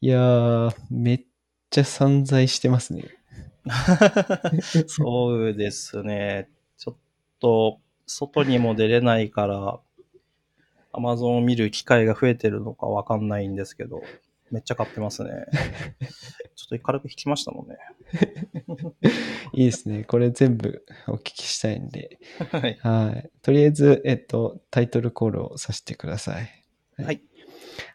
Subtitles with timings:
[0.00, 1.24] いやー、めっ
[1.70, 3.04] ちゃ散財してますね。
[4.86, 6.48] そうですね。
[6.76, 6.96] ちょっ
[7.40, 9.80] と、外にも出れないから、
[10.92, 14.02] アマゾンを見る機会が増えてるのかわかんないんですけど、
[14.52, 15.30] めっちゃ買ってますね。
[16.54, 17.76] ちょっと軽く引きましたもんね。
[19.52, 20.04] いいですね。
[20.04, 22.18] これ全部お聞きしたいんで。
[22.52, 22.78] はい。
[22.80, 23.30] はい。
[23.42, 26.48] とりあえず、えっと、タイトルコールをさせてください。
[26.96, 27.20] はい。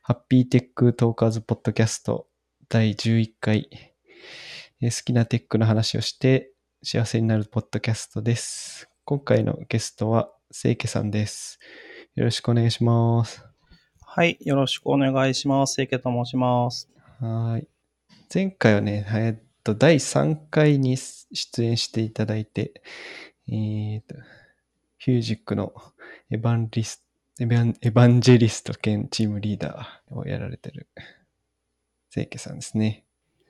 [0.01, 2.27] Happy Tech Talkers ポッドキャスト
[2.69, 3.69] 第11回。
[3.71, 6.51] えー好きなテックの話をして
[6.81, 8.89] 幸せになるポッドキャストです。
[9.05, 11.57] 今回のゲストは、清家さんです。
[12.15, 13.45] よろしくお願いします。
[14.01, 14.37] はい。
[14.41, 15.75] よろしくお願いします。
[15.75, 16.89] 清家と申します。
[17.21, 17.67] はい。
[18.33, 22.81] 前回はね、えっと、第3回に出演していただいて、
[23.49, 24.15] えっと、
[24.99, 25.73] フュージックの
[26.29, 27.01] エヴァンリス
[27.39, 30.87] エヴァンエヴァンジェリスト兼チームリーダーをやられてる、
[32.11, 33.05] 清家さんですね。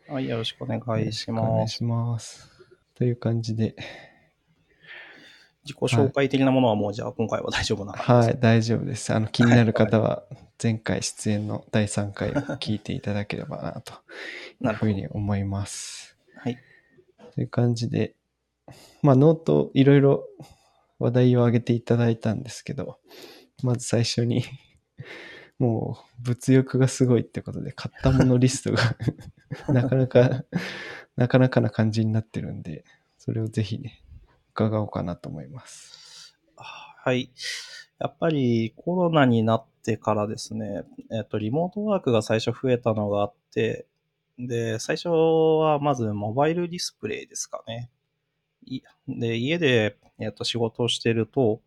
[0.07, 0.29] はい。
[0.29, 1.73] よろしくお願いしよろくお願ます。
[1.73, 2.49] いします。
[2.95, 3.75] という感じで、
[5.65, 9.13] 自己紹介的なものはもうじゃあ今回は大丈夫な感じはい、大丈夫です。
[9.13, 10.23] あの、気になる方は、
[10.61, 13.93] 前回出演の第3回を聞いていただければな、と
[14.61, 16.17] いうふうに思います。
[16.37, 16.57] はい。
[17.33, 18.15] という感じで、
[19.01, 20.25] まあ、ノートいろいろ
[20.99, 22.97] 話題を挙げていただいたんですけど、
[23.63, 24.43] まず最初に、
[25.59, 28.95] もう物欲がすごいってことで、買ったものリストが
[29.73, 30.45] なかなか、
[31.15, 32.83] なかなかな感じになってるんで、
[33.17, 34.03] それをぜひね、
[34.53, 36.37] 伺おうかなと思います。
[36.55, 37.31] はい。
[37.99, 43.87] やっぱりコロナになってからですね、えっと、リモートワークが最初増えたのがあって、
[44.37, 47.89] で、最初はまずモバイルディスプレイですかね。
[48.65, 51.61] いで、家で、えっと、仕事をしてると、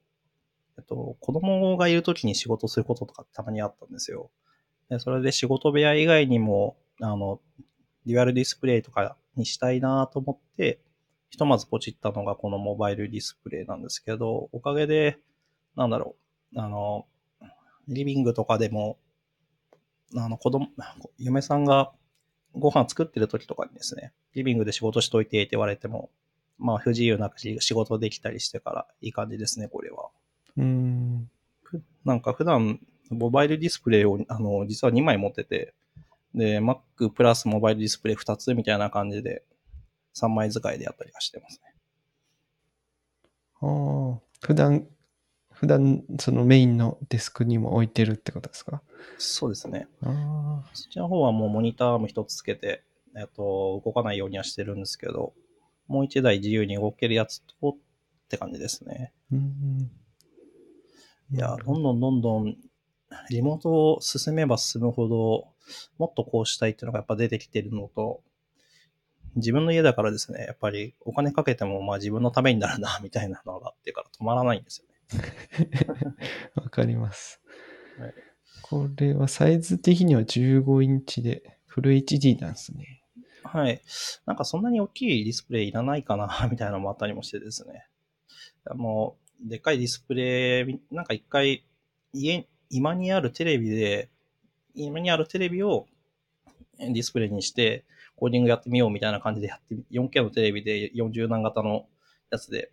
[0.79, 4.31] えっと、子供がいるときに仕事することとかたまにあったんですよ。
[4.91, 7.41] で、それで仕事部屋以外にも、あの、
[8.07, 10.81] デュアルディスプレイとかにしたいなと思って、
[11.31, 15.19] ひとまずポチったのがこのモバイルディスプレイなんですけど、おかげで、
[15.77, 16.17] なんだろ
[16.55, 17.07] う、あの、
[17.89, 18.99] リビングとかでも、
[20.15, 20.69] あの、子供、
[21.19, 21.93] 嫁さんが
[22.55, 26.11] ご飯作ってる時とかにですね、リビングで仕事しといてって言われても、
[26.59, 30.11] まあ不自由なく仕事できたりしてからいい感じですね、これは。
[30.57, 31.31] うーん。
[31.63, 32.81] ふなんか普段、
[33.11, 35.75] モバイルディスプレイを、あの、実は2枚持ってて、
[36.35, 39.43] で、Mac プラスモバイルディスプレイ2つみたいな感じで、
[40.15, 41.75] 3枚使いでやったりはしてますね。
[43.61, 44.87] ああ、普段、
[45.53, 48.83] 普段そのメインのデスクにも置いてるってことですか？
[49.19, 49.89] そうですね。
[50.03, 52.83] ああ、そっちの方はもうモニターも一つつけて、
[53.17, 55.33] えっと、動かないようにはしてるんですけど、
[55.89, 57.77] もう一台自由に動けるやつとっ
[58.29, 59.13] て感じですね。
[59.33, 59.91] うーん。
[61.33, 62.57] いやどんどんどんどん、
[63.31, 65.49] リモートを進めば進むほど、
[65.99, 68.23] もっとこうしたいっていうのがやっぱ出てきてるのと、
[69.35, 75.71] 自分の家だからですね、やっぱりお金かけてもまあ自分のためになるな、 みたいなのがあってから止まらないんですよね。
[76.55, 77.41] わかります。
[77.99, 78.15] はい
[78.69, 83.01] これはサイズ的には15インチでフル HD なんですね。
[83.45, 83.81] はい。
[84.27, 87.87] なんかそんなに大きいディスプレイいらないかな、みたいなのもあったりもしてですね。
[88.75, 91.65] もう、でっかいディスプレイ、なんか一回、
[92.13, 94.09] 家、今にあるテレビで、
[94.75, 95.87] 今にあるテレビを
[96.79, 97.85] ディスプレイにして、
[98.17, 101.87] コーディングやってみようみたいな感じでやって、4K のテレビで40何型の
[102.31, 102.71] やつで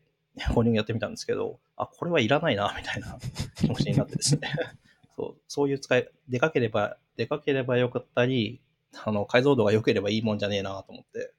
[0.54, 3.18] コーディングやってみたんですけど、あ、これはいらないな、みたいな
[3.56, 4.52] 気持ちになってですね。
[5.16, 8.62] そう、そういう使い、でかければ、でかければよかったり、
[9.06, 11.34] あの、解像度が良ければいいもんじゃねえなと思って、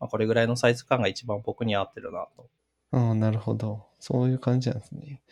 [0.00, 2.48] まあ、これぐらいのサイズ感が一番僕に合ってるなと。
[2.92, 3.91] ああ、なるほど。
[4.02, 5.22] そういう感じなんですね。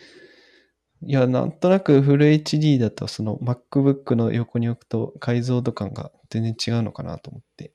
[1.02, 7.72] いや、なんとなくフル HD だとその MacBook の横に置くと解像度感が全然違うのかなと思って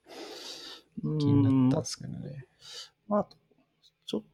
[1.02, 2.46] 気になったんですけどね。
[3.10, 3.28] まあ、
[4.06, 4.28] ちょっと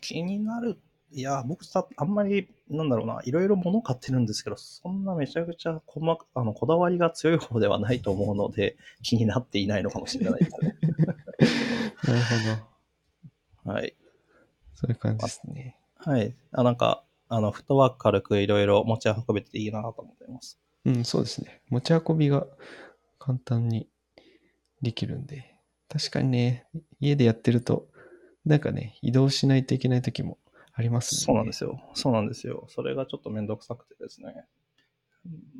[0.00, 0.80] 気になる。
[1.12, 10.76] いや、僕さ、あんまり、なんだろうな、いろいろ物買ってるんですけど、そんなめちゃくちゃ細かあのこだわりが強い方ではないと思うので、気になっていないのかもしれないですね。
[12.02, 12.20] なる
[13.62, 13.72] ほど。
[13.74, 13.94] はい。
[14.74, 15.78] そういう感じですね。
[16.04, 16.34] はい。
[16.52, 20.58] あ、なんか、あの、フットワーク軽くいろいろ持ち運べていいなと思っています。
[20.84, 21.62] うん、そうですね。
[21.70, 22.46] 持ち運びが
[23.18, 23.88] 簡単に
[24.82, 25.56] できるんで。
[25.88, 26.66] 確かにね、
[27.00, 27.88] 家でやってると、
[28.44, 30.38] なんかね、移動しないといけない時も
[30.74, 31.20] ありますね。
[31.20, 31.80] そうなんですよ。
[31.94, 32.66] そうなんですよ。
[32.68, 34.44] それがちょっとめんどくさくてですね。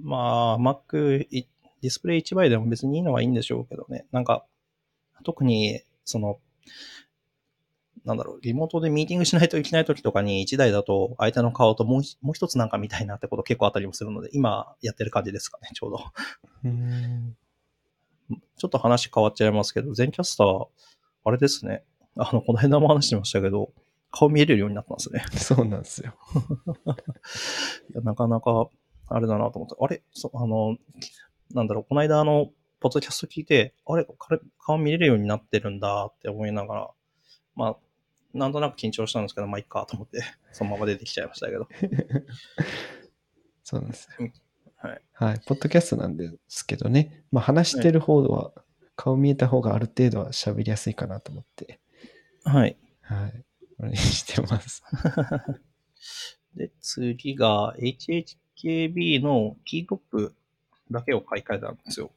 [0.02, 1.48] まあ、Mac い、
[1.80, 4.06] ディスプレイ1枚でも別にいいのはいいんでしょうけどね。
[4.12, 4.44] なんか、
[5.24, 6.38] 特に、その、
[8.04, 16.04] なんだろう、リモートでミーティングしないといけない時とかに1台だと相手の顔ともう一もう一つなんか見たいなってこと結構あったりもするので、今やってる感じですかね、ちょうど。
[16.64, 17.36] うーん。
[18.56, 20.66] ちょっと話変わっちゃいますけど、全キャスター、
[21.24, 21.84] あれですね。
[22.16, 23.72] あの、この間も話してましたけど、
[24.10, 25.24] 顔見えれるようになったんですね。
[25.36, 26.14] そうなんですよ。
[27.90, 28.68] いやなかなか、
[29.08, 30.02] あれだなと思って、あれ？
[30.12, 30.76] そあの、
[31.52, 34.06] なんだろう、この間あの、ポッドキャスト聞いて、あれ？
[34.18, 36.90] 彼顔見れるようになってるんだって思いながら、
[37.56, 37.76] まあ、
[38.34, 40.22] なんとなく緊張したんですけど、まあいいかと思って、
[40.52, 41.68] そのまま出てきちゃいましたけど。
[43.62, 44.30] そうなんですよ。
[44.76, 45.00] はい。
[45.12, 45.40] はい。
[45.46, 47.24] ポッドキャストなんですけどね。
[47.30, 48.52] まあ話してる方は、
[48.96, 51.80] 顔見えた方がある程度は喋りやすいかなと思って、
[52.44, 52.76] はい。
[53.00, 53.44] はい。
[53.76, 54.82] これにしてます。
[56.54, 60.34] で、次が HHKB のキートップ
[60.90, 62.12] だけを買い替えたんですよ。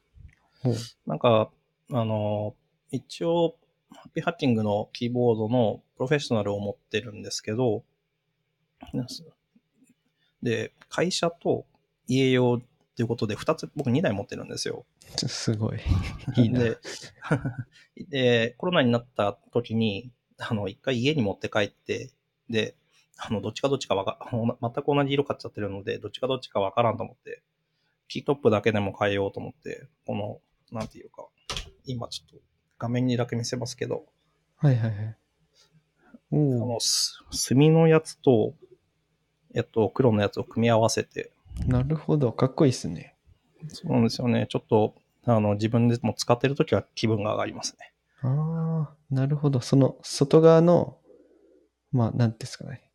[1.06, 1.50] なんか、
[1.92, 2.56] あの、
[2.92, 3.56] 一応、
[3.92, 7.84] ハッピーハッキングのキーボードのプロフェッショナルを持ってるんですけど、
[10.42, 11.66] で、会社と
[12.08, 14.86] 家用っていうことで、2つ、僕2台持ってるんですよ。
[15.16, 15.80] すごい。
[16.38, 16.60] いいな。
[16.60, 16.78] で、
[18.10, 22.12] で、コロナになった時に、あの、一回家に持って帰って、
[22.50, 22.76] で、
[23.18, 27.42] あの、どっちかどっちかわか、全く同じ色買っちゃってるので、どっちかどっちかわからんと思って、
[28.08, 30.42] キートップだけでも変えようと思って、この、
[30.72, 31.28] なんていうか、
[31.86, 32.47] 今ちょっと
[32.80, 34.06] 画面にだけ見せますけど、
[34.58, 35.08] はいはいはい。
[35.10, 35.16] あ
[36.32, 38.54] おおの、す墨のやつと、
[39.54, 41.32] えっと、黒のやつを組み合わせて、
[41.66, 42.32] なるほど。
[42.32, 43.16] かっこいいですね。
[43.70, 44.46] そうなんですよね。
[44.50, 44.94] ちょっと、
[45.26, 47.94] あの、自分でも使ってる時は気分が上がりますね。
[48.22, 49.60] ああ、なるほど。
[49.60, 50.98] その外側の、
[51.92, 52.92] まあ、なんですかね。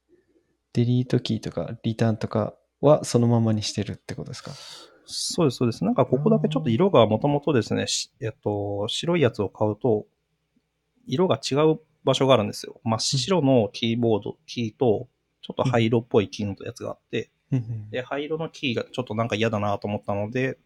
[0.72, 4.52] デリートキーとかリターンとかはそのままにしてるってことですか？
[5.12, 5.84] そうです、そうです。
[5.84, 10.06] なんかここだけちょっと色がもともとですね、しえっと、白いやつを買うと、
[11.06, 12.80] 色が違う場所があるんですよ。
[12.84, 15.08] 真っ白のキーボード、キーと、
[15.42, 20.58] ちょっと灰色っぽいキーのやつがあって、うんうんで、灰色のキーがちょっとなんか嫌だなと思ったので、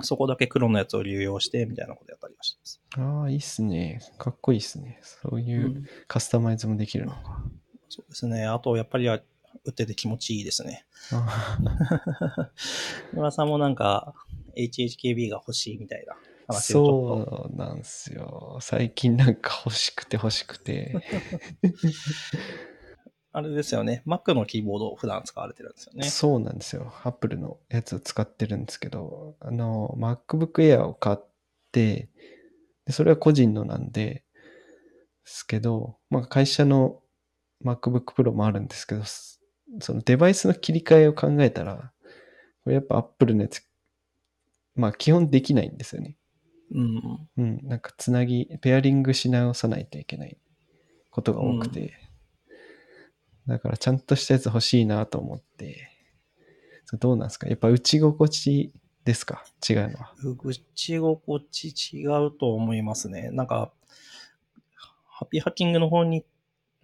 [0.00, 2.82] そこだけ黒のやつを流用して、みたいなことやったりはしてます。
[2.98, 4.00] ああ、いいっすね。
[4.18, 4.98] かっこいいっすね。
[5.02, 7.44] そういうカスタマイズもできるのか。
[7.88, 8.46] そうですね。
[8.46, 9.20] あと、やっぱりは、
[9.64, 10.86] 打ってて気持ちいいですね。
[11.12, 11.68] あ
[13.12, 14.14] 村さんもなんか、
[14.56, 16.16] HHKB が欲しいみたいなー
[16.48, 17.48] 話を。
[17.48, 18.58] そうなんですよ。
[18.60, 20.94] 最近なんか欲しくて欲しくて。
[23.34, 24.02] あれですよね。
[24.06, 26.04] Mac のキーボードを普段使われてるんですよね。
[26.04, 26.92] そうなんですよ。
[27.02, 31.18] Apple のやつを使ってるんですけど、あの、MacBook Air を買っ
[31.72, 32.10] て、
[32.84, 34.24] でそれは個人のなんで、
[35.24, 37.00] ですけど、まあ会社の
[37.64, 39.41] MacBook Pro もあるんですけど、す
[39.80, 41.92] そのデバイスの切り替えを考えたら、
[42.64, 43.62] これやっぱ Apple のやつ、
[44.74, 46.16] まあ基本できないんですよね。
[46.74, 47.28] うん。
[47.36, 50.38] うん、なんかつなぎ、ペアリングし直さないといけない
[51.10, 51.94] ことが多くて、
[53.46, 55.90] だからちゃんとしたやつ欲しいなと思って、
[56.84, 57.48] それどうなんですか？
[57.48, 58.72] やっぱ打ち心地
[59.04, 59.44] ですか？
[59.68, 60.14] 違うのは。
[60.22, 63.30] 打ち心地違うと思いますね。
[63.32, 63.72] なんか、
[65.08, 66.24] ハッピーハッキングの方に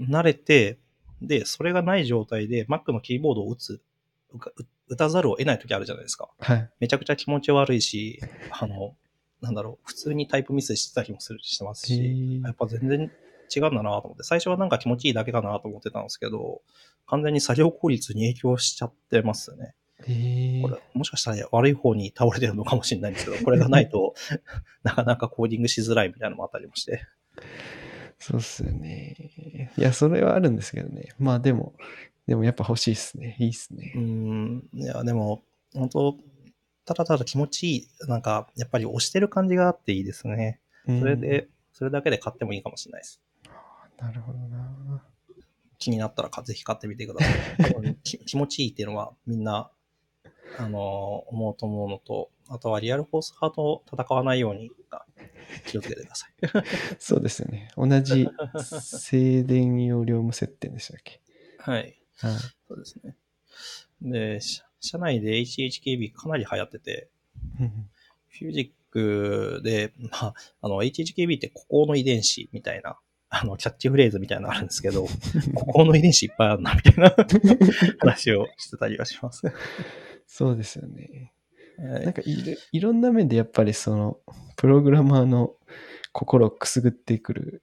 [0.00, 0.78] 慣れて、
[1.22, 3.80] で、それがない状態で Mac のキーボードを打つ、
[4.88, 6.28] 打たざるを得ない時あるじゃないですか。
[6.38, 6.70] はい。
[6.80, 8.20] めちゃくちゃ気持ち悪いし、
[8.50, 8.94] あの、
[9.40, 13.10] なんだろう、普通にタイプミスしてたりもするしてますへし、ーやっぱ全然
[13.54, 16.62] 違うんだなと思って、最初はなんか気持ちいいだけかなと思ってたんですけど、
[17.06, 19.74] 完全に作業効率に影響しちゃってますね。
[20.06, 24.14] えーこれ、もしかしたら悪い方に倒れてるのかもしれないんですけど、これがないと、
[24.82, 27.02] なかなかコーディングしづらいみたいなのもあったりもして。
[28.18, 29.70] そうっすよね。
[29.76, 31.14] いや、それはあるんですけどね。
[31.18, 31.74] まあでも、
[32.26, 33.36] でもやっぱ欲しいっすね。
[33.38, 33.98] いいっすねう。
[34.00, 35.42] ん、いや、でも、
[35.74, 36.18] 本当
[36.84, 40.60] ただただ気持ちいい、なんか、やっぱり押してる感じがあっていいですね。
[40.86, 43.20] うんそれで、それだけで買ってもいいかもしれないです。
[43.98, 45.02] なるほどな。
[45.78, 47.96] 気になったらかぜひ買ってみてください。
[48.02, 49.70] 気持ちいいっていうのはみんな、
[50.56, 55.02] あのー思うと思うのと、あとはリアルフォース派と戦わないようにあ
[55.66, 56.32] 気をつけてください。
[56.98, 57.70] そうですよね。
[57.76, 58.26] 同じ
[58.80, 61.20] 静電容量無接点でしたっけ？
[61.58, 61.96] はい。
[62.16, 62.32] はい。
[62.66, 63.16] そうですね。
[64.02, 67.08] で、社社内で HHKB かなり流行ってて、
[67.60, 67.90] うん
[68.28, 72.96] フュージックで、まあ、あの、HHKB って孤高の遺伝子みたいな、
[73.30, 75.06] あの、キャッチフレーズみたいなのあるんですけど、
[75.54, 77.14] 孤高の遺伝子いっぱいあるな、みたいな
[77.98, 79.42] 話をしてたりはします。
[80.28, 81.32] そうですよね。
[81.78, 84.18] はいなんかいろいろんな面でやっぱりその
[84.56, 85.54] プログラマーの
[86.12, 87.62] 心をくすぐってくる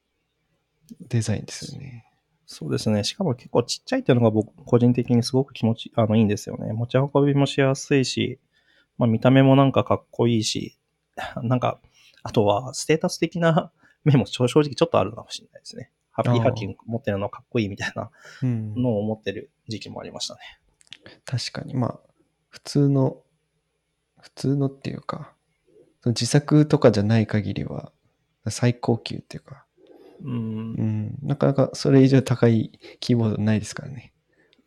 [1.02, 2.06] デザインですよね。
[2.46, 3.04] そうですね。
[3.04, 6.74] しかも結構ちっちゃいっていうのが僕、個人的にすごく気持ち、あの、いいんですよね。
[6.74, 8.40] 持ち運びもしやすいし、
[8.98, 10.78] まあ見た目もなんかかっこいいし、
[11.42, 11.80] なんか、
[12.24, 13.72] あとはステータス的な
[14.06, 15.92] 面も正直ちょっとあるかもしれないですね。
[16.12, 18.10] ハッピーハッキング持ってるのかっこいいみたいな
[18.42, 18.74] うん。
[18.76, 20.40] のを思ってる時期もありましたね。
[21.26, 21.74] 確かに。
[21.74, 22.00] まあ、
[22.56, 23.18] 普通の、
[24.22, 25.34] 普通のっていうか、
[26.02, 27.92] その自作とかじゃない限りは
[28.48, 29.66] 最高級っていうか、
[30.24, 34.14] うんう、ん、なかなかそれ以上高いキーボードないですからね。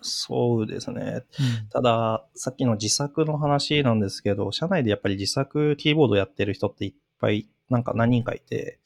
[0.02, 1.22] そうですね。
[1.70, 8.80] ただ、さっきの自作の話なんですけど、社内でやっぱり自作キーボードやってる人っていっぱい、なんか何人かいて、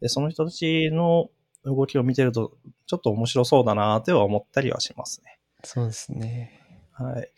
[0.00, 1.30] で、その人たちの
[1.64, 5.38] 動きを見てると、ちょっと面白そうだなっては思ったりはしますね。
[5.62, 6.60] そうですね。
[6.92, 7.30] はい。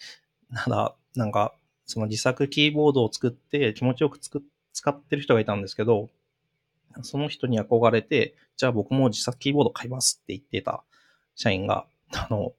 [0.65, 1.55] ただ、なんか、
[1.87, 6.09] その自作キーボードを作って気持ちよくつく使ってる人がいたんですけど、
[7.03, 10.83] その人に憧れて、じゃあ僕も自作キーボード買いますって言ってた
[11.35, 12.53] 社員が、あの、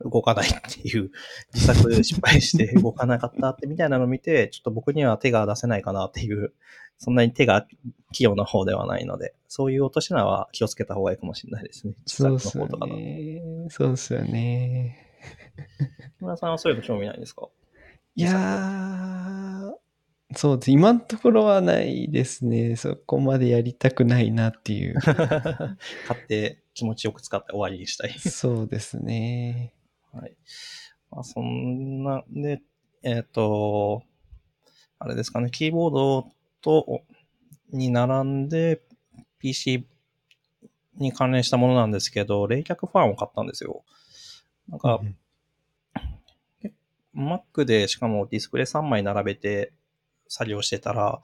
[0.00, 1.10] 動かないっていう、
[1.54, 6.52] 自作失敗して 動かなかったってみたいなのを見て、ちょっと僕には手が出せないかなっていう、
[6.98, 7.66] そんなに手が
[8.12, 11.94] 器用な方ではないので、そういう落とし穴は気をつけた方がいいかもしれないですね。
[12.06, 12.98] 自そうですよ作の方とかだと。
[12.98, 13.66] ね。
[13.70, 15.04] そうですよね。
[16.18, 17.48] 木 村さんはそういうの興味ないですか？
[18.18, 19.74] いやー、
[20.34, 20.70] そうです。
[20.72, 22.74] 今のところはないですね。
[22.74, 24.94] そこまでやりたくないなっていう。
[25.00, 28.18] 買って気持ちよく使って終わりにしたい。
[28.18, 29.72] そうですね。
[30.10, 30.36] はい。
[31.12, 32.60] まあ、そんな、で、
[33.04, 34.02] えっ、と、
[34.98, 36.28] あれですかね、キーボード
[36.60, 37.04] と、
[37.70, 38.82] に並んで、
[39.38, 39.86] PC
[40.96, 43.84] に関連したものなんですけど、冷却ファンを買ったんですよ。
[44.68, 45.16] なんか、うん
[47.18, 49.72] Mac でしかもディスプレイ3枚並べて
[50.28, 51.20] 作業してたら、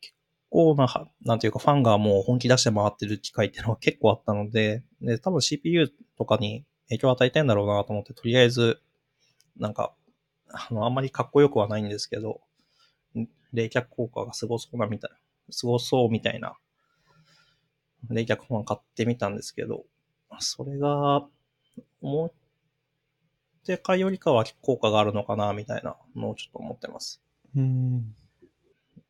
[0.00, 0.14] 結
[0.50, 8.82] 構な、なんていうかファンがもう本気出して回ってる機械っていうのは 結構あったので、で、多分 CPU とかに影響を与えてんだろうなと思って、とりあえず、
[9.56, 9.94] なんか、
[10.48, 12.40] あの、あんまりかっこよくはないんですけど、
[13.52, 15.10] 冷却効果がすごそうなみたい、
[15.50, 16.56] すごそうみたいな、
[18.08, 19.84] 冷却ファン買ってみたんですけど、
[20.38, 21.26] それが、
[22.00, 22.32] 思っ
[23.64, 27.22] てかよりかは効果があるのかな、みたいなのをちょっと思ってます。
[27.56, 28.14] うん。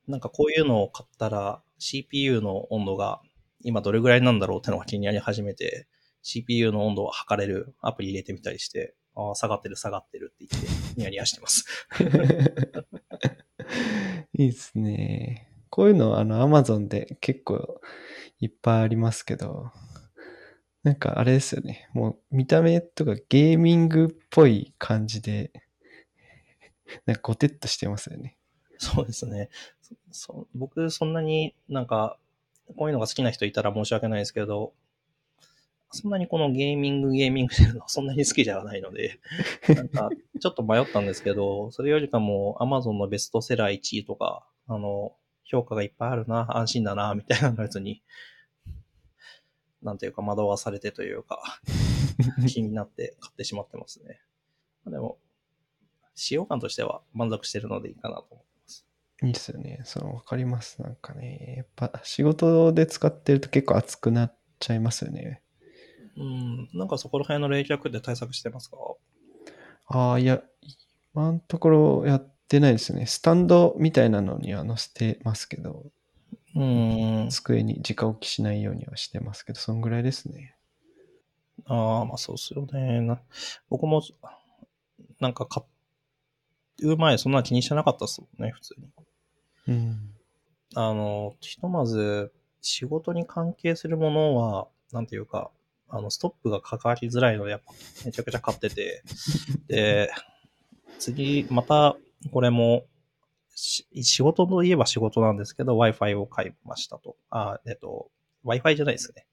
[0.08, 3.20] なんかこういうのを買ったら CPU の温度が
[3.62, 5.86] 今どれぐらいなんだろうってのが気になり始めて
[6.22, 11.64] CPU の温度を測れるアプリ入れてみたりして、ああ、下がってる下がってるって言ってニヤニヤしてます。
[14.36, 15.48] いいですね。
[15.70, 17.80] こういうの、あの、アマゾンで結構
[18.40, 19.70] いっぱいありますけど、
[20.82, 21.88] なんかあれですよね。
[21.92, 25.52] もう見た目とかゲーミングっぽい感じで、
[27.06, 28.36] なんかゴテッとしてますよね。
[28.78, 29.50] そうですね。
[29.82, 32.16] そそ僕そんなになんか
[32.76, 34.72] こういうのが好きな人いたら申し訳ないですけど、
[35.92, 39.18] そんなにこのゲーミングゲーミングしてるのはそんなに好きじゃないので、
[39.68, 40.08] なんか
[40.40, 45.12] ちょっと迷ったんですけど、それよりかも Amazon のベストセラー1位とか、あの、
[45.44, 48.02] 評価がいっぱいあるな、安心だな、みたいなのやつに、
[49.82, 51.42] なんていうか惑わされてというか、
[52.48, 54.20] 気になって買ってしまってますね。
[54.86, 55.18] でも、
[56.14, 58.86] 使用感としては満足してるのでいいかなと思います。
[59.22, 59.80] いいですよね。
[59.84, 60.82] その、わかります。
[60.82, 65.42] なんかね、やっぱ仕事で使ってると結構熱くなっちゃいますよね。
[66.16, 68.76] うん、なんかそこら辺の冷却で対策してますか？
[69.86, 70.42] ああ、いや、
[71.14, 73.06] 今のところやってないですね。
[73.06, 75.86] スタンドみたいなのには載せてますけど、
[76.54, 76.64] う
[77.26, 77.28] ん。
[77.30, 80.56] 机に直置きしないようにはしてますけど、そんぐらいですね。
[81.66, 83.00] ああ、まあそうっすよね。
[83.00, 83.20] な
[83.68, 84.02] 僕も、
[85.20, 85.62] なんか買
[86.82, 88.88] う前そんな気にしてなかったっすもんね、普通に。
[89.68, 90.14] うん。
[90.74, 95.50] あの、ひとまず、仕事に関係するものは、なんていうか、
[95.88, 97.72] あの、ストップがかかりづらいので、やっぱ
[98.04, 99.02] めちゃくちゃ買ってて、
[99.66, 100.10] で、
[100.98, 101.96] 次、また、
[102.32, 102.89] これも、し
[103.54, 107.16] 仕事といえば仕事なんですけど、Wi-Fi を買いましたと。
[107.30, 108.10] あ、えっと、
[108.44, 109.26] Wi-Fi じゃないですね。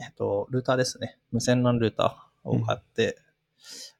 [0.00, 1.18] えっと、ルーターですね。
[1.32, 3.18] 無線 LAN ルーターを買って、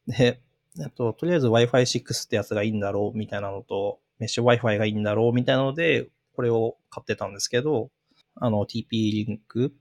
[0.06, 0.40] で、
[0.80, 7.90] えっと、とりあえず Wi-Fi6 ってやつがいいんだろうみたいなのと、メッシュ Wi-Fi がいいんだろうみたいなので、これを買ってたんですけど、
[8.36, 9.74] あの、TP リンク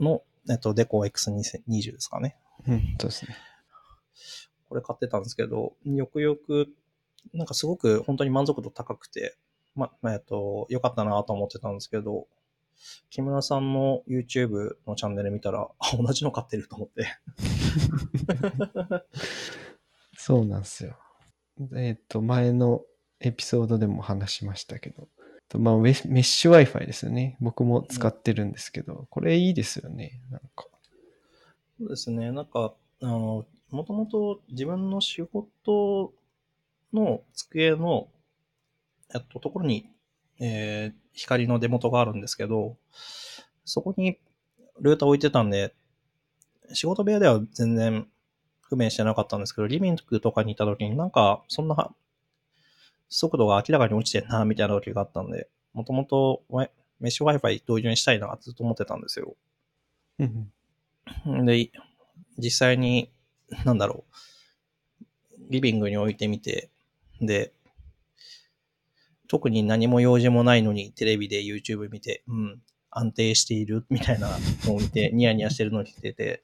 [0.00, 2.36] の、えっと、デコ X20 ですかね。
[2.66, 3.36] うん、そうですね。
[4.68, 6.68] これ買ってたんですけど、よくよく、
[7.34, 9.36] なんかすごく本当に満足度高くて、
[9.74, 12.26] ま、まえっと、良かったなと思ってたんですけど、
[13.10, 17.06] 木村さんの YouTube のチャンネル見たら、あ、同じの買ってると思って。
[20.16, 20.96] そうなんですよ。
[21.76, 22.82] えっ、と、前の
[23.20, 25.08] エピソードでも話しましたけど、
[25.48, 27.36] とまあ、メッメッシュ Wi-Fi ですよね。
[27.40, 30.20] 僕も使ってるんですけど、これいいですよね。
[30.30, 30.66] なんか。
[31.78, 32.32] そうですね。
[32.32, 36.12] なんか、あの、もともと自分の仕事
[36.94, 38.08] の机の、
[39.14, 39.90] えっと、ところに、
[40.40, 42.76] えー光の出元があるんですけど、
[43.64, 44.18] そこに
[44.80, 45.74] ルーター置いてたんで、
[46.72, 48.08] 仕事部屋では全然
[48.62, 51.94] 不明してなかったんですけど、リビングとかにいた時になんか、そんな
[53.08, 56.68] 速度が明らかに落ちてんな、みたいな時があったんで、もともとメ
[57.08, 59.36] ッシュ Wi-Fi 導入にしたいな、ずっと思ってたんですよ。
[61.44, 61.70] で、
[62.38, 63.12] 実際に、
[63.64, 66.70] なんだろう、リビングに置いてみて、
[67.26, 67.52] で、
[69.28, 74.28] 特に何も用事もないのにテレビで YouTube 見て、うん、安定しているみたいな
[74.64, 76.42] のを見て、 ニヤニヤしてるのを聞いてて、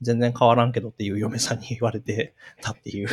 [0.00, 3.08] 全然変わらんけどっていう嫁さんに言われてたっていう。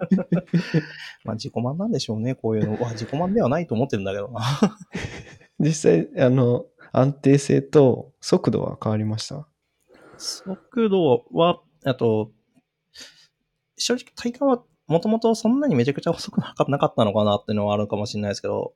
[1.24, 2.80] まあ自己満なんでしょうね、こういうの。
[2.82, 4.40] わ自己満ではないと思ってるんだけどな。
[5.60, 9.46] 実際、あの、安定性と速度は変わりました？
[10.16, 12.32] 速度は、あと、
[13.76, 18.74] 正直体感はもともとそんなにめちゃくちゃ遅くなかったのかなっていうのはあるかもしれないですけど、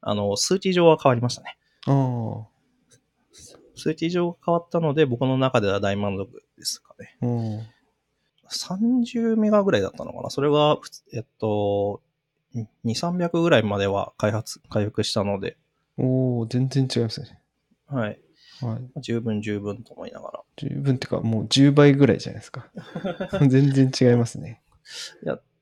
[0.00, 1.58] あの、数値上は変わりましたね。
[3.74, 7.16] 数値上が変わったので、僕の中では大満足ですかね。
[7.22, 7.66] うん。
[8.50, 10.78] 30メガぐらいだったのかなそれが、
[11.12, 12.02] えっと、
[12.54, 15.56] 2、300ぐらいまでは開発、回復したので、
[15.98, 17.40] おお全然違いますね。
[17.88, 18.20] はい。
[18.60, 19.00] はい。
[19.00, 20.40] 十分十分と思いながら。
[20.56, 22.68] 十分っていうか、もう10倍ぐらいじゃないですか。
[23.48, 24.62] 全然違いますね。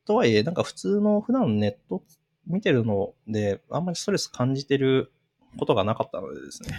[0.06, 2.02] とはいえ、なんか普通の普段ネット
[2.46, 5.12] 見てるので、あんまりストレス感じてる
[5.58, 6.70] ことがなかったのでですね。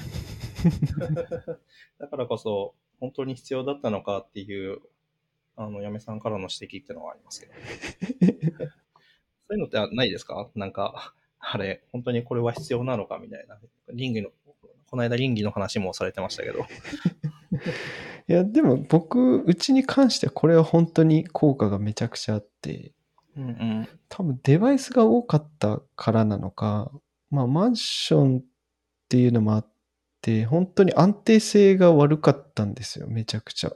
[1.99, 4.79] だからこそ、本当に必要だったのかっていう、
[5.55, 7.53] あの、嫁さんからの指摘っていうのはありますけど。
[9.49, 10.49] そういうのってないですか？
[10.55, 13.59] なんか、あれ、本当にこれは必要なのかみたいな。
[13.93, 14.29] 倫理の、
[14.89, 16.59] この間倫理の話もされてましたけど。
[18.29, 22.93] いや、でも僕、うちに関してはこれは本当に効果がめちゃくちゃあって、
[23.37, 23.87] うんうん。
[24.09, 26.91] 多分デバイスが多かったからなのか、
[27.29, 28.43] まあマンションっ
[29.09, 29.67] ていうのもあっ
[30.21, 33.71] て、本当に安定性が悪かったんですよ、めちゃくちゃ。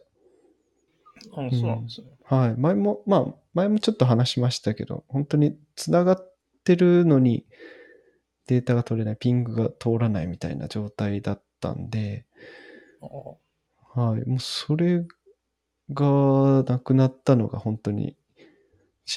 [1.33, 2.07] あそうなんですね。
[2.23, 2.55] はい。
[2.57, 7.45] 前も、まあ、前もちょっと話しましたけど、本当に繋がってるのに
[8.47, 12.25] データが取れない、ピングが通らないみたいな状態だったんで、
[13.01, 14.25] あはい。
[14.25, 15.05] もうそれ
[15.93, 18.15] がなくなったのが本当に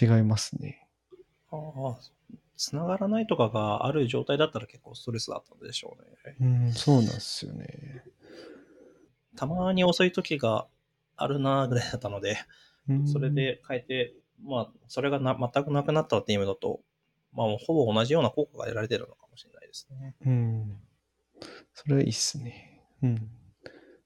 [0.00, 0.88] 違いますね。
[1.50, 1.98] ああ、
[2.56, 6.36] 繋がらないとかがある状態だったら結構ストレスだったんでしょうね。
[6.40, 8.02] うん、そうなんですよね。
[9.36, 10.66] たまに遅い時が
[11.16, 12.38] あるなぐらいだったので、
[12.88, 16.80] うんそれ、で変えて、まあ、それがな全くなくなったっていう意味だと、
[17.32, 20.14] まあ、ほぼ同じような効果が得られてるのかもしれないですね。
[20.24, 20.76] うん。
[21.74, 22.82] それはいいっすね。
[23.02, 23.28] うん。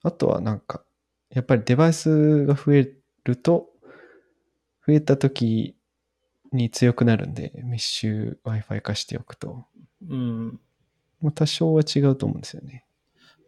[0.03, 0.85] あとはなんか、
[1.31, 2.90] やっぱりデバイスが増え
[3.24, 3.68] ると、
[4.87, 5.78] 増えた時
[6.53, 9.67] に強くなるんで、メッシュ Wi-Fi 化しておくと、
[10.09, 10.61] うん。
[11.21, 12.85] まあ、多少は違うと思うんですよね。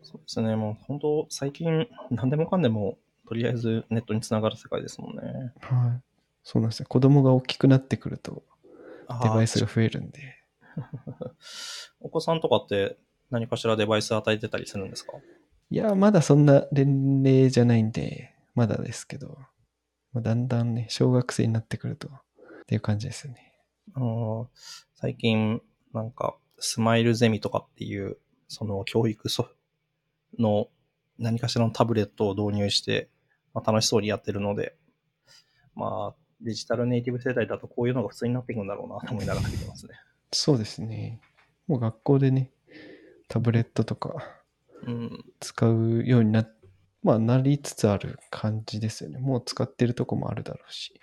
[0.02, 0.56] そうですね。
[0.56, 5.52] もう本当、最近、何でもかんでも、とりあえずネットにつながる世界ですもんね。
[5.60, 6.02] はい。
[6.42, 6.86] そうなんですよ。
[6.88, 8.42] 子供が大きくなってくると、
[9.22, 10.36] デバイスが増えるんで。
[12.00, 12.96] お子さんとかって
[13.30, 15.12] 何かしらデバイス与えてたりするんですか？
[15.70, 19.38] いや、まだそんな年齢じゃないんで、まだですけど、
[20.12, 22.10] まあ、だんだんね、小学生になってくると、
[22.70, 23.52] っていう感じですよね。
[23.94, 24.48] あの
[24.94, 25.60] 最近、
[25.92, 29.48] なんか、スマイルゼミとかっていう、その教育ソ
[30.38, 30.68] の
[31.18, 33.08] 何かしらのタブレットを導入して、
[33.54, 34.76] まあ、楽しそうにやってるので、
[35.74, 39.94] まあ、デジタルネイティブ世代だとこういうのが普通になっていくんだろうなと思いながら見てますね。
[40.30, 41.20] そうですね。
[41.66, 42.52] もう学校でね、
[43.26, 44.14] タブレットとか
[44.86, 45.24] うん。
[45.40, 46.46] 使うようにな、
[47.02, 49.18] まあなりつつある感じですよね。
[49.18, 50.94] もう使ってるとこもあるだろうし。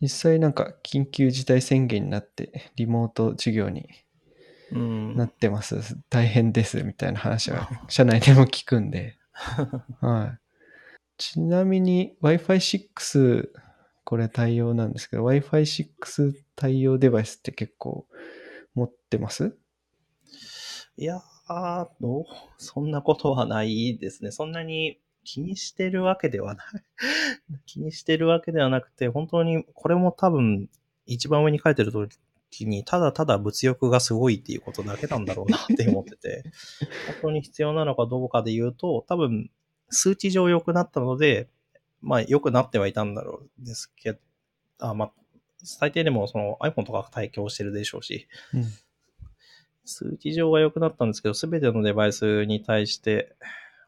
[0.00, 3.88] 実際なんか緊急事態宣言になってリモート授業に
[4.72, 5.16] うん。
[5.16, 5.96] なってます。
[6.10, 9.16] 大変ですみたいな話は 社内でも聞くんで。
[10.00, 10.40] はい。
[11.18, 13.48] ちなみに Wi-Fi6
[14.04, 18.06] これ対応なんですけど Wi-Fi6 対応デバイスって結構
[18.74, 19.56] 持ってます？
[20.98, 22.24] いやー、どう？
[22.58, 24.30] そんなことはないですね。
[24.30, 26.66] そんなに気にしてるわけではない。
[27.66, 30.70] 気にしてるわけではなくて、本当にこれも多分
[31.04, 32.08] 一番上に書いてる通
[32.60, 36.44] りに、ただただ物欲がすごいっていうことだけなんだろうなって思ってて、
[37.20, 39.50] 本当に必要なのかどうかで言うと、多分
[39.90, 41.48] 数値上良くなったので、
[42.00, 44.18] まあ良くなってはいたんだろうですけど、
[44.78, 45.12] あまあ、
[45.58, 48.64] 最低でもその iPhone とか対応してるでしょうし、うん。
[49.84, 53.34] 数値上は良くなったんですけど、すべてのデバイスに対して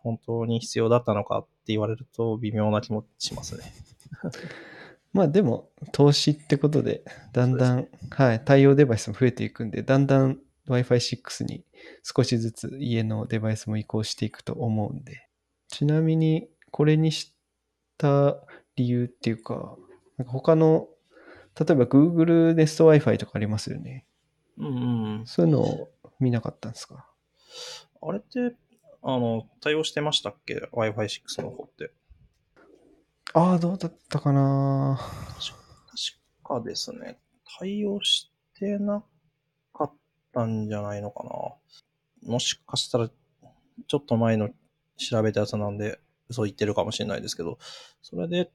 [0.08, 3.64] 本当に必要だったのかって言われると微妙な気もしますね。
[5.12, 11.64] まあでも投資ってことでだんだん、はい、対応デバイスも増えていくんでだんだん Wi-Fi6 に
[12.02, 15.28] 少しずつ家のデバイスも移行していくと思うんで
[15.68, 17.34] ちなみにこれにし
[17.96, 18.38] た
[18.76, 19.76] 理由っていうか
[20.18, 20.88] なんか他の
[21.58, 24.04] 例えば Google Nest Wi-Fi とかありますよね
[24.58, 25.26] うんうん。
[25.26, 25.88] そういうのを
[26.20, 27.06] 見なかったんですか？
[28.02, 28.54] あれって、
[29.02, 31.92] あの、対応してましたっけ ?Wi-Fi6 の方って。
[33.34, 34.98] ああ、どうだったかな
[36.48, 37.18] 確かですね、
[37.58, 39.02] 対応してな
[39.74, 39.92] かっ
[40.32, 42.30] たんじゃないのかな。
[42.32, 43.08] もしかしたら、
[43.86, 44.50] ちょっと前の
[44.96, 47.58] 調べたやつなんで、嘘言ってるかもしれないですけど、
[48.02, 48.50] それで、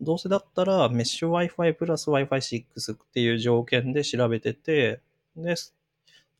[0.00, 5.00] どうせだったら、メッシュ Wi-Fi プラス Wi-Fi6 っていう条件で調べてて、
[5.36, 5.54] で、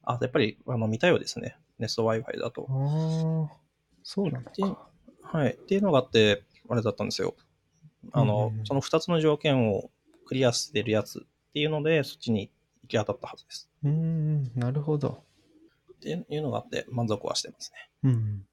[0.04, 1.56] あ、やっぱり、あの、見たようですね。
[1.80, 2.66] ネスト Wi-Fi だと。
[2.68, 3.56] ああ、
[4.02, 4.88] そうなのっていうか。
[5.22, 5.52] はい。
[5.52, 7.34] っていうのがあって、あれだったんですよ。
[8.12, 9.90] あの、うんうんうんその2つの条件を
[10.26, 12.50] クリアしてるやつっていうので、そっちに
[12.82, 13.68] 行き当たったはずです。
[13.82, 15.24] うーん、なるほど。
[15.94, 17.72] っていうのがあって、満足はしてます
[18.04, 18.10] ね。
[18.10, 18.46] うん。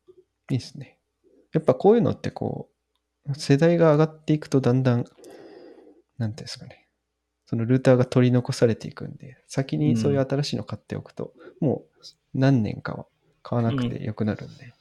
[0.50, 0.98] いいですね。
[1.54, 2.70] やっぱこういうのってこ
[3.28, 5.06] う、世代が上がっていくとだんだん、
[6.18, 6.88] なんていうんですかね。
[7.46, 13.06] そのルーターが取り残されていくんで、先にそういう新しいの買っておくと、もう何年かは
[13.48, 14.74] 買わなくてよくなるんで。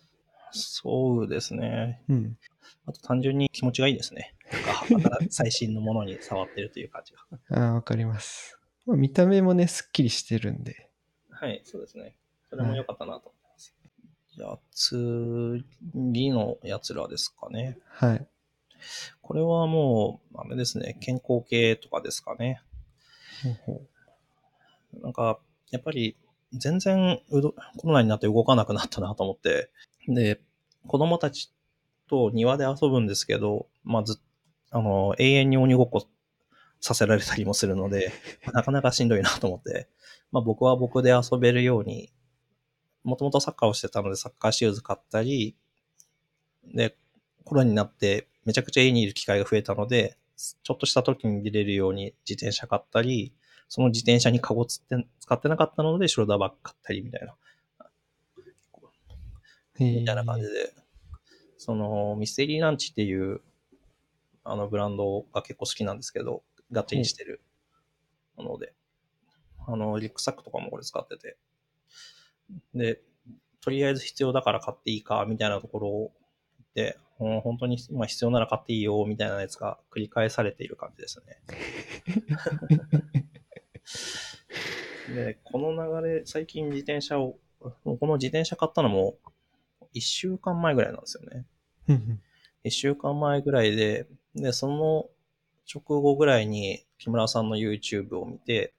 [0.50, 2.02] そうですね。
[2.08, 2.36] うん。
[2.84, 4.34] あと単純に気持ちがいいですね。
[4.90, 7.12] なんか新最新のものに触ってるという感じ
[7.48, 7.60] が。
[7.62, 8.58] ああ、わかります。
[8.84, 10.90] まあ、見た目もね、すっきりしてるんで。
[11.30, 12.16] はい、そうですね。
[12.50, 13.76] それも良かったなと思います。
[14.36, 17.78] じゃあ、次のやつらですかね。
[17.86, 18.26] はい。
[19.22, 22.60] これはもう、あれですね、健康系とかですかね。
[23.44, 23.82] ほうほ
[25.02, 25.38] なんか、
[25.70, 26.16] やっぱり、
[26.52, 29.70] 全然うど、コロナになって動かなくなったなと思って。
[30.08, 30.40] で、
[30.86, 31.52] 子供たち
[32.08, 34.20] と庭で遊ぶんですけど、まあず、
[34.70, 36.06] あの、永遠に鬼ごっこ
[36.80, 38.12] させられたりもするので、
[38.52, 39.88] なかなかしんどいなと思って、
[40.32, 42.12] まあ僕は僕で遊べるように、
[43.02, 45.56] もともとサッカーをしてたのでサッカーシューズ買ったり、
[46.74, 46.96] で、
[47.44, 53.32] コロナになってめちゃくちゃ家にいる機会が増えたので、ちょっとした時に出れるように自転車買ったり、
[53.68, 57.34] その自転車にカゴつって使ってなかったので、ショルダーバッグ買ったりみたいな、
[59.78, 60.72] みたいな感じで、
[61.58, 63.40] その、ミステリーランチっていう、
[64.44, 67.42] あの、ブランドが結構好きなんですけど、ガッチリしてる
[68.36, 68.72] もので、
[69.66, 71.36] あの、リュックサックとかもこれ使ってて、
[72.74, 73.00] で、
[73.60, 76.12] とりあえず必要だから買っていいか、みたいなところを
[76.76, 81.40] で、うん本当に、まあ、必要なら買っていいよ、みたいなやつが繰り返されている感じですね。
[85.14, 89.16] で、この流れ、最近自転車を、この自転車買ったのも、
[89.94, 91.46] 1週間前ぐらいなんですよね。
[91.88, 92.20] うんうん
[92.64, 95.08] 1週間前ぐらいで、で、その
[95.72, 98.74] 直後ぐらいに木村さんの YouTube を見て、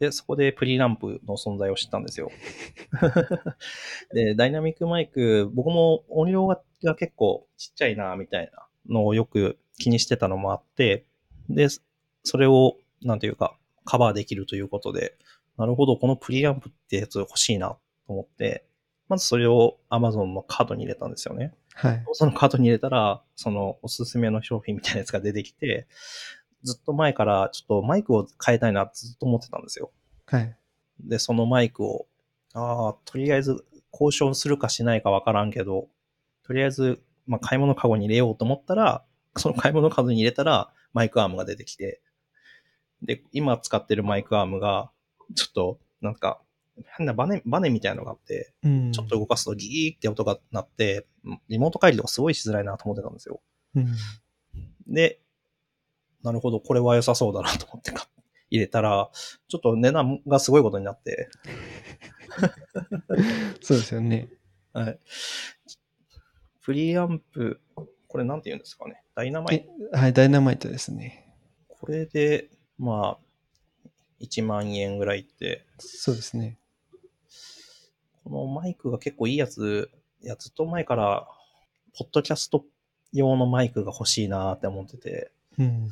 [0.00, 2.30] で、そこでプリランプの存在を知ったんですよ。
[4.12, 11.06] で、ダイナミックマイク、僕も音量がが結構ちっちゃいな、みたいなのをよく気にしてたのもあって、
[11.48, 11.68] で、
[12.24, 15.16] それを、なんていうか、カバーできるということで、
[15.56, 18.66] なるほど、このプリランプってやつ欲しいなと思って、
[19.08, 21.54] まずそれを Amazon のカードに入れたんですよね。
[21.74, 22.04] はい。
[22.12, 25.86] そのカートに入れたら、そのおすすめの商品みたいなやつが出てきて、
[26.62, 29.92] ずっと前からちょっとマイクを変えたいなってずっと思ってたんですよ。
[30.26, 30.56] はい。
[31.00, 32.06] で、そのマイクを、
[32.54, 35.88] ああ、とりあえず交渉するかしないかわからんけど、
[36.42, 39.04] とりあえず、まあ、買い物カゴに入れようと思ったら、
[39.36, 42.00] その買い物カゴに入れたらマイクアームが出てきて、
[43.06, 44.90] で、今使ってるマイクアームが、
[45.34, 46.40] ちょっと、なんか、
[46.98, 48.92] 変なバネ、バネみたいなのがあって、うん。
[48.92, 51.06] ちょっと動かすとギーって音が鳴って、
[51.48, 53.40] リモート帰りとかすごいしづらいなと思ってたんですよ。
[53.74, 53.86] うん。
[54.86, 55.20] で、
[56.22, 57.92] なるほど、これは良さそうだなと思って
[58.50, 59.10] 入れたら、
[59.48, 61.28] ちょっと値段がすごいことになって、
[63.62, 64.28] そうですよね。
[64.72, 64.98] はい。
[66.62, 67.60] プリアンプ、
[68.08, 69.02] これなんて言うんですかね。
[69.14, 69.70] ダイナマイト。
[69.94, 71.34] えはい、ダイナマイトですね。
[71.68, 73.88] これで、まあ、
[74.20, 76.58] 1万円ぐらいって、そうですね。
[78.24, 79.90] このマイクが結構いいやつ、
[80.22, 81.28] いや、ずっと前から、
[81.96, 82.64] ポッドキャスト
[83.12, 85.88] 用のマイクが欲しいなって思ってて、うん。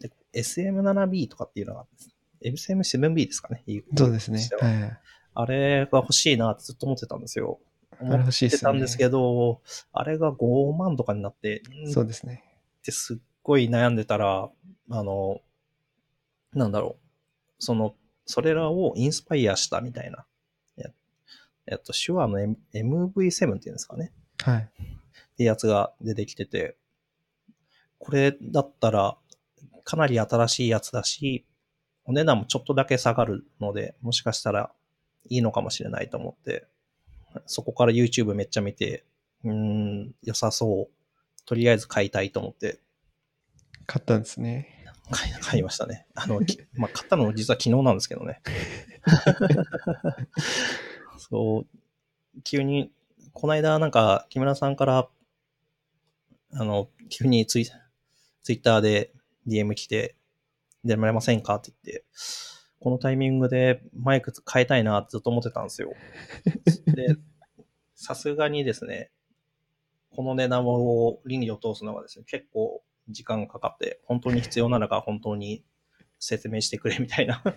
[0.00, 2.66] で SM7B とかっていうのがあるんです。
[2.66, 3.62] SM7B ですかね。
[3.66, 4.40] いそうですね。
[4.60, 5.00] ははい。
[5.34, 7.60] あれが欲しいなってずっと思ってたんですよ。
[8.00, 9.60] あれ欲しいですよね思ってたんですけど、
[9.92, 12.42] あれが5万とかになって、んそうですね。
[12.78, 14.50] ってすっごい悩んでたら、
[14.90, 15.40] あの、
[16.52, 17.06] なんだろう。
[17.58, 17.94] その、
[18.26, 20.26] それらをインスパイアしたみたいな。
[20.78, 20.92] え
[21.66, 24.12] えっと、手話の M- MV7 っていうんですかね。
[24.38, 24.70] はい。
[25.32, 26.76] ってやつが出てきてて、
[27.98, 29.16] これだったら
[29.84, 31.46] かなり新しいやつだし、
[32.04, 34.72] お値段もちょっとだけ下がるので、もしかしたら
[35.28, 36.66] いいのかもしれないと思って、
[37.46, 39.04] そこから YouTube めっちゃ見て、
[39.44, 41.44] うーん、良さそう。
[41.44, 42.80] とりあえず買いたいと思って、
[43.86, 44.79] 買ったんですね。
[45.10, 46.06] 買い買いましたね。
[46.14, 48.40] あの、きまあ、買ったの実は昨日なんですけどね。
[51.18, 51.66] そう、
[52.42, 52.92] 急に、
[53.32, 55.08] この間なんか木村さんから、
[56.52, 57.66] あの、急にツイ
[58.42, 59.12] ツイッターで
[59.46, 60.16] DM 来て、
[60.84, 61.56] 出られませんか？
[61.56, 62.04] って言って、
[62.80, 65.92] このタイミングでマイク変えたいなってずっと思ってたんですよ。
[66.86, 67.16] で、
[67.94, 69.10] さすがにですね、
[70.10, 75.64] この値段を倫理を通すのがですね、結構時間かかって、本当に必要ならば本当に
[76.18, 77.42] 説明してくれみたいな。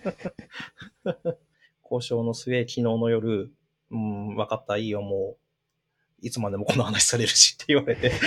[1.83, 3.53] 交渉の末、昨日の夜、
[3.91, 8.09] うん、分かった、いいよ、もう、いつまでもこの話されるしって言われて、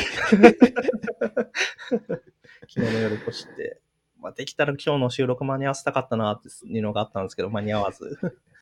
[2.68, 3.80] 昨日の夜越して、
[4.18, 8.18] まあ、できたら今日の収録間に合わせたかったなっていうのがあったんですけど、間に合わず。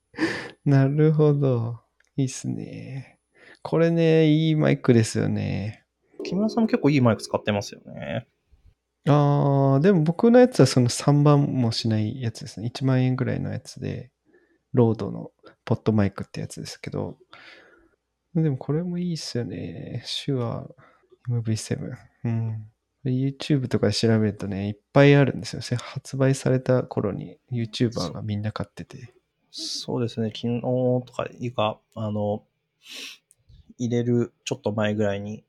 [0.65, 1.81] なるほど。
[2.17, 3.19] いいっすね。
[3.63, 5.85] これね、いいマイクですよね。
[6.23, 8.29] 木村さんも結構いいマイク使ってますよね。
[9.07, 12.71] あー、でも僕のやつはその3番もしないやつですね。
[12.75, 14.11] 1万円ぐらいのやつで、
[14.73, 15.31] RODE の
[15.65, 17.17] PodMic ってやつですけど、
[18.35, 20.05] でもこれもいいっすよね。
[20.25, 20.67] Shure
[21.29, 21.97] MV7。
[22.25, 22.67] うん。
[23.05, 25.79] YouTube とかで調べるとね、いっぱいあるんですよ。
[25.79, 29.13] 発売された頃に YouTuber がみんな買ってて。
[29.51, 32.43] そうですね、昨日とかいうか、あの、
[33.79, 35.45] 入れるちょっと前ぐらいに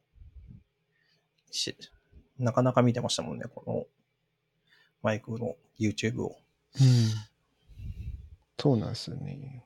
[1.49, 1.75] し、
[2.37, 3.85] なかなか見てましたもんね、この
[5.01, 6.37] マイクの YouTube を。
[6.79, 7.35] うん。
[8.57, 9.65] そうなんですよね。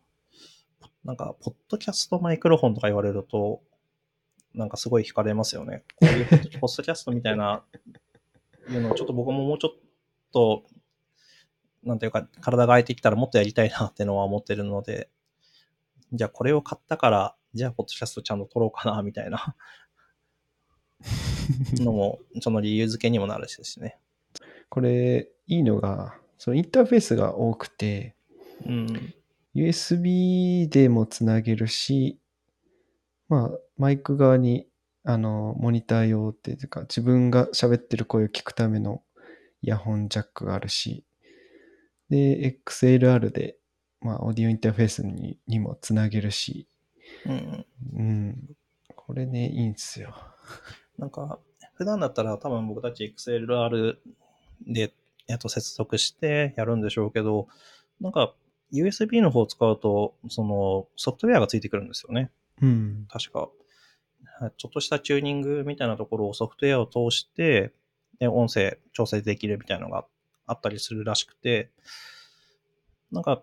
[1.03, 3.61] なんか、ポッドキャストマイクロフォンとか言われると、
[4.53, 5.83] なんかすごい惹かれますよね。
[5.95, 6.35] こういうポ
[6.67, 7.63] ッドキャストみたいな、
[8.69, 9.79] いうのをちょっと僕ももうちょっ
[10.33, 10.65] と、
[11.83, 15.09] なんていうか、体が空いてきたらもっとやりたいなってのは思ってるので、
[16.11, 19.55] じゃあこれを買ったから、じゃあポッドキャストちゃんと撮ろうかな、みたいな
[21.73, 23.97] のも、その理由付けにもなるしですね。
[24.69, 28.15] これ、いいのが、そのインターフェースが多くて、
[28.65, 29.13] うん。
[29.55, 32.19] USB でもつなげるし、
[33.27, 34.67] まあ、マイク側に、
[35.03, 39.01] あの、モニター用っていうか、自分が喋ってる声を聞くための
[39.61, 41.03] イヤホンジャックがあるし、
[42.09, 43.57] で、XLR で、
[44.01, 46.67] まあ、オーディオインターフェースににもつなげるし、
[47.25, 47.65] うん。
[47.93, 48.55] うん。
[48.95, 50.15] これね、いいんですよ。
[50.99, 51.39] なんか、
[51.75, 53.97] 普段だったら多分僕たち XLR
[54.67, 54.93] で、
[55.27, 57.47] えっと、接続してやるんでしょうけど、
[58.01, 58.33] なんか、
[58.73, 62.31] USB の方を使うと、その、ソフトウェアがついてくるんですよね。
[62.61, 63.07] うん。
[63.09, 63.49] 確か。
[64.57, 67.73] ちょっとしたチューニングみたいなところをソフトウェアを通して、
[68.19, 70.05] で音声調整できるみたいなのが
[70.45, 71.71] あったりするらしくて、
[73.11, 73.41] なんか、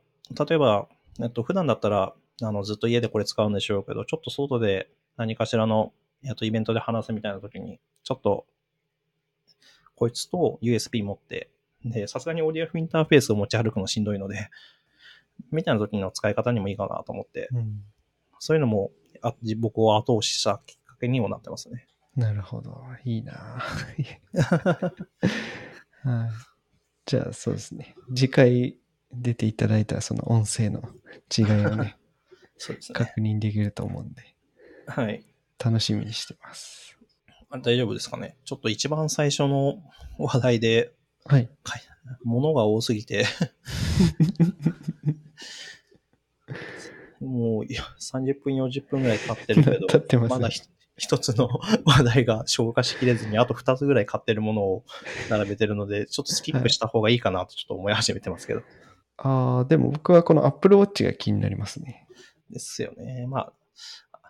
[0.49, 0.89] 例えば、
[1.21, 5.93] えっと、普段だったら、あの、ずっと家でこれ使うんでしょうけど、ちょっと外で何かしらの、
[6.27, 8.47] えっと、イベントで話すみたいな時に、ちょっと、
[9.95, 11.51] こいつと USB 持って、
[11.85, 14.51] で、さすがにオーディオインターフェースを持ち歩くのしんどいので、
[15.51, 17.85] みたいな時の使い方にもいいかなと思って、うん。
[18.39, 18.91] そういうのも
[19.23, 21.87] あ僕を後押ししたきっかけにもなってますね。
[22.17, 22.83] なるほど。
[23.05, 24.21] いいな はい。
[27.05, 27.95] じゃあ、そうですね。
[28.15, 28.79] 次回
[29.13, 30.83] 出ていただいたその音声の
[31.37, 31.97] 違いをね、
[32.57, 32.95] そうですね。
[32.95, 34.23] 確認できると思うんで、
[34.87, 35.25] はい。
[35.63, 36.99] 楽しみにしてます。
[37.51, 38.37] あ大丈夫ですかね？
[38.45, 39.83] ちょっと一番最初の
[40.19, 40.93] 話題で、
[41.25, 41.49] はい。
[42.25, 43.25] 物が多すぎて、
[47.21, 50.61] もういや30分、40分ぐらい経ってるけど、経ってますねだひ
[50.99, 51.49] 一つの
[51.85, 54.85] 話題が消化しきれずに、あと二つぐらい買ってるものを
[55.29, 58.63] 並べてるので、ちょっとスキップした方がいいかなとちょっと思い始めてますけど。
[59.19, 62.07] ああ、でも僕はこの Apple Watch が気になりますね。
[62.51, 63.27] ですよね。
[63.27, 63.53] まあ、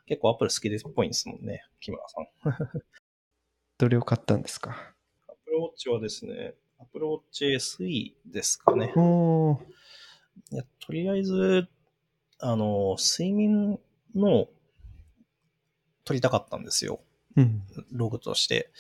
[0.06, 2.26] 結構アップル好きですっぽいんですもんね、木村さん。
[3.78, 4.94] どれを買ったんですか
[5.28, 8.92] ？Apple Watch はですね、Apple Watch SE ですかね。
[10.52, 11.68] いやとりあえず、
[12.38, 13.80] あの、睡眠
[14.14, 14.48] の
[16.04, 17.00] 取りたかったんですよ。
[17.36, 17.62] うん。
[17.90, 18.70] ログとして。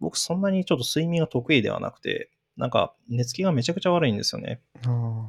[0.00, 4.60] 僕そんなにちょっと睡眠が得意ではなくて、なんか寝つきがめちゃくちゃ悪いんですよね。
[4.86, 5.28] あ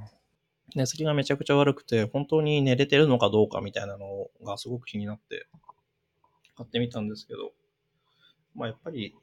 [0.76, 5.48] 寝つきがめちゃくちゃ悪くて、本当に寝れてるのかどうかみたいなのがすごく気になって、
[6.56, 7.54] 買ってみたんですけど、
[8.54, 9.16] まあやっぱり、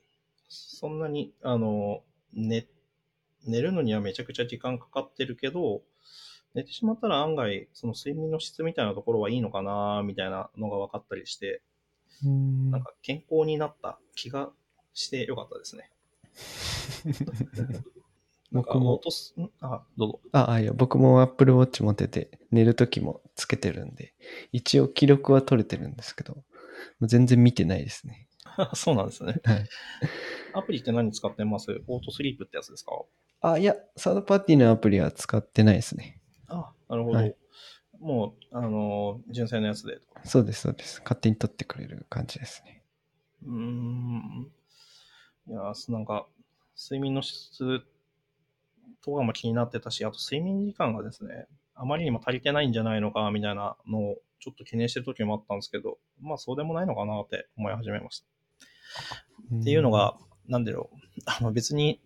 [0.48, 2.66] そんなに、あの、寝、
[3.46, 5.82] 寝るのにはめちゃくちゃ時間かかってるけど、
[6.54, 11.62] 寝てしまったら案外、その睡眠の質みたいなところはいいのかな、みたいなのが分かったりして、
[12.22, 14.50] なんか健康になった気が
[14.94, 15.90] してよかったですね。
[18.52, 19.00] 僕も
[19.60, 20.20] あ、どうぞ。
[20.32, 24.14] あ、あいや、僕も Apple Watch 持ってて、寝るときもつけてるんで、
[24.52, 26.44] 一応記録は取れてるんですけど、
[27.00, 28.28] 全然見てないですね。
[28.74, 29.40] そうなんですね。
[29.44, 29.68] はい。
[30.52, 31.82] アプリって何使ってます？
[31.86, 32.92] オートスリープってやつですか？
[33.40, 36.20] あ、いや、サードパーティーのアプリは使ってないですね。
[36.48, 37.16] あ、なるほど。
[37.18, 37.34] はい
[38.00, 40.02] もう、あの、純正のやつでと。
[40.24, 41.00] そうです、そうです。
[41.04, 42.82] 勝手に取ってくれる感じですね。
[43.44, 44.50] うーん。
[45.46, 46.26] いや、なんか、
[46.76, 47.82] 睡眠の質
[49.04, 58.26] とかも気になってたし、あと睡眠時間がですね、あまりにも足りてないんじゃないのか、みたいなのをちょっと懸念してる時もあったんですけど、まあそうでもないのかなって思い始めました。
[59.60, 60.16] っていうのが、
[60.48, 62.00] なんだろう、あの別に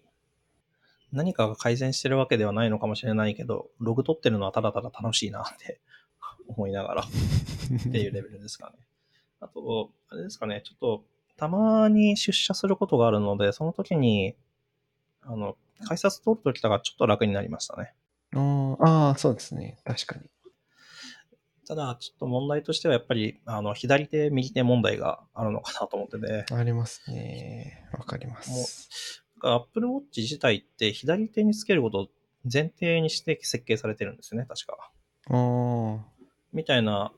[1.12, 5.80] 何かが改善してるわけではないのかもしれないけど、ログ取ってるのはただただ楽しいなって
[6.48, 8.76] 思いながらっていうレベルですかね。
[9.40, 11.04] あと、あれですかね、ちょっと、
[11.36, 14.34] たまに出社することがあるので、その時に、
[15.22, 17.92] あの、改札通るときとかちょっと楽になりましたね。
[18.34, 19.78] あーあー、そうですね。
[19.84, 20.22] 確かに。
[21.66, 27.88] ただ、ちょっと問題としてはやっぱり、あの、左手、右手問題があるのかなと思ってて、ありますね。
[27.92, 29.22] わかります。
[29.42, 32.08] アップルウォッチ自体って左手につけることを
[32.50, 34.90] 前提にして設計されてるんですよね、確か。
[35.28, 36.04] ああ、
[36.52, 37.12] みたいな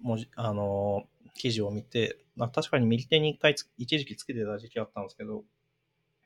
[0.00, 5.44] 文字、あのー記事を見て、まあ、確かに右手に一回つ一時期つけてた時期あったんですけど、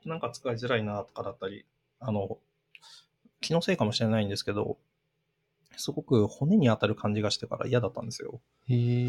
[0.07, 1.67] なんか使いづらいなとかだったり、
[2.03, 2.39] あの、
[3.41, 4.79] 気のせいかもしれないんですけど、
[5.77, 8.41] すごく骨に当たる感じがしてから嫌だったんですよ。
[8.69, 9.09] へ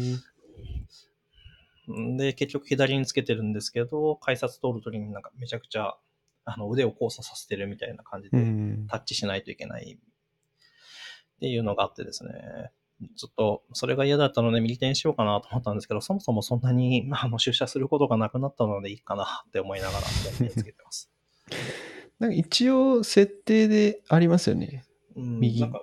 [2.16, 5.96] で、結局左につけてるんですけど、改札通るときになんかめちゃくちゃ
[6.44, 8.86] あの腕を交差させてるみたいな感じうで、ん。
[8.88, 12.70] タッチしないといけないっていうのがあってですね、
[13.16, 21.10] ちょっとそれが嫌だったので右手にしようかなと思ったんですけど、そもそもそんなにあの出社することがなくなったのでいいかなって思いながら左手につけてます。
[22.18, 24.84] なんか一応設定でありますよね。
[25.16, 25.82] うん、右なんか、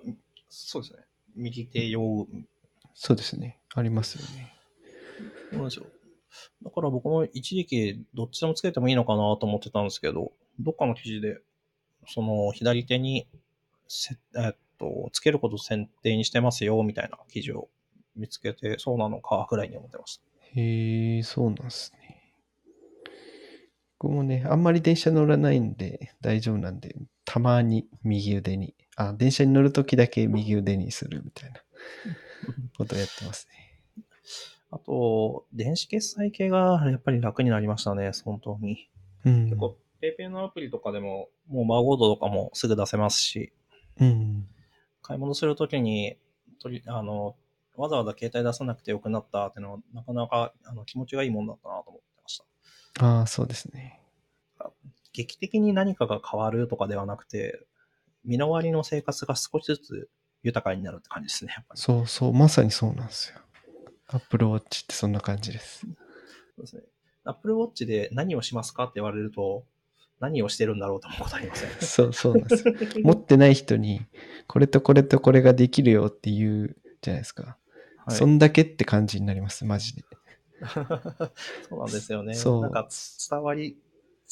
[0.50, 1.00] そうですね。
[1.36, 2.28] 右手用、
[2.94, 3.60] そうですね。
[3.74, 4.54] ありますよね。
[5.52, 5.86] そうなんですよ。
[6.64, 11.40] だから僕も一時期どっちでもつけてもいいのかなと思ってたんですけど、どっかの記事で、
[12.08, 13.28] その左手に
[13.88, 17.70] せ、えっと、つけることを選定にしてますよみたいな記事を
[18.16, 20.24] 見つけて、そうなのかぐらいに思ってました。
[20.56, 22.01] へえ、そうなんですね。
[24.02, 31.62] 僕もね、あんまり電車乗らないんで大丈夫なんで、たまに右腕に、あ、電車に乗るときだけ右腕にするみたいな
[32.80, 33.62] ことをやってますね。
[34.72, 38.90] あと、電子決済系がやっぱり楽になりましたね、本当に。
[39.24, 39.46] うん。
[39.46, 43.54] 結構、PayPay のアプリとかでも、もうマーゴードとかもすぐ出せますし、
[44.00, 44.48] うん。
[45.04, 46.18] 買い物するときに、
[46.60, 47.36] とり、あの、
[47.76, 52.00] わざわざ携帯出さなくてよくなったっていうのは、なかなかあの気持ちがいいもんだったなと思。
[53.00, 54.00] ああ、そうですね。
[55.14, 57.66] 劇的に何かが変わるとかではなくて、
[58.24, 60.10] 身の回りの生活が少しずつ
[60.44, 61.82] 豊かになるって感じですね、やっぱり。
[61.82, 63.40] そうそう、まさにそうなんですよ。
[64.08, 65.80] Apple Watch ってそんな感じです。
[65.80, 65.88] そ
[66.58, 66.84] うですね。
[67.24, 69.66] Apple Watch で何をしますかって言われると、
[70.20, 71.70] 何をしてるんだろうと思うことありません？
[71.82, 72.74] そうそうなんですよ。
[73.04, 74.06] 持ってない人に、
[74.48, 77.58] これとこれとこれができるよって言うじゃないですか。
[78.06, 80.04] はい、そんだけって感じになります、マジで。
[81.70, 82.36] そうなんですよね。
[82.36, 82.88] なんか
[83.30, 83.78] 伝わり、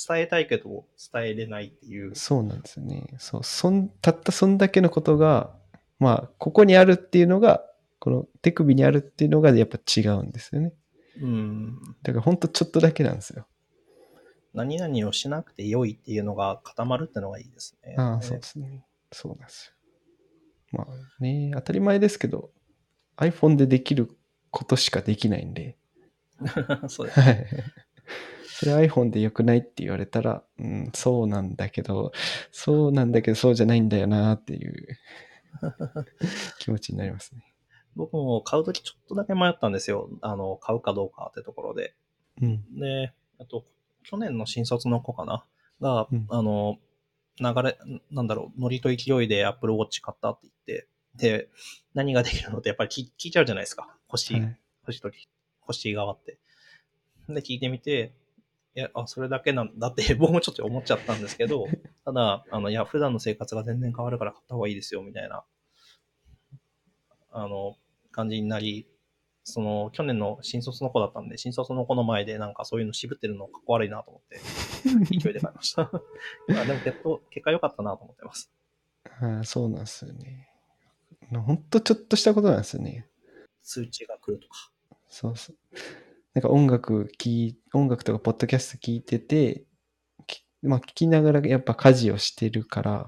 [0.08, 2.16] 伝えたいけど伝えれないっていう。
[2.16, 3.08] そうなんですよね。
[3.18, 5.56] そう、そん、たったそんだけのことが、
[6.00, 7.66] まあ、ここにあるっていうのが、
[8.00, 10.74] この手首にあるっていうのがやっぱ違うんですよね。
[11.22, 11.80] うん。
[12.02, 13.46] だからほんとちょっとだけなんですよ。
[14.54, 17.96] 何々をしなくて良いっていうのが固まるってのがいいですね。
[17.98, 18.86] ああ、そうですね。
[19.12, 19.74] そうなんです
[20.74, 20.80] よ。
[20.80, 22.52] まあね、当たり前ですけど、
[23.18, 24.10] iPhone でできる
[24.52, 25.78] ことしかできないんで、
[26.88, 27.20] そうです。
[27.20, 27.48] はい。
[28.48, 32.12] それ iPhone で良くないって言われたら、うん、そうなんだけど、
[32.52, 34.88] そうなんだけど、そうじゃないんだよなっていう
[36.60, 37.44] 気持ちになりますね。
[37.96, 40.10] 僕も買うときちょっとだけ迷ったんですよ。
[40.22, 41.96] あの、買うかどうかってところで。
[42.42, 42.80] うん。
[42.80, 43.66] で、あと、
[44.04, 45.46] 去年の新卒の子かな？
[45.82, 46.78] が、うんあの、
[47.40, 47.78] 流れ、
[48.12, 51.50] なんだろう、ノリと勢いで Apple Watch 買ったって言って、で、
[51.94, 53.98] 何ができるのってやっぱり聞聞いちゃうじゃないですか。
[54.08, 55.28] 欲しい、はい欲しいとき、
[55.70, 56.40] 欲しい側って。
[57.28, 58.14] で、聞いてみて、
[58.76, 61.68] いや、あ、それだけなんだって 僕もちょっと思っちゃったんですけど、
[62.06, 65.44] ただ、あの、いや、普段の生活が全然変わるから買った方がいいですよ、みたいな、
[67.32, 67.76] あの、
[68.12, 68.88] 感じになり、
[69.44, 74.40] その、去年の新卒の子だったんで、新卒の子の前でなんかそういうの渋ってるのかっこ悪いなと思って、
[75.20, 75.90] 勢いで買いました。
[76.48, 78.52] まあでも結構、結果良かったなと思ってます。
[79.22, 80.50] ああそうなんですよね。
[81.32, 83.08] ほんとちょっとしたことなんですよね。
[83.62, 84.72] 通知が来るとか。
[85.10, 85.56] そうそう。
[86.34, 89.66] なんか音楽聴い、音楽とかポッドキャスト聞いてて、
[90.28, 93.08] きまあ聞きながらやっぱ家事をしてるから、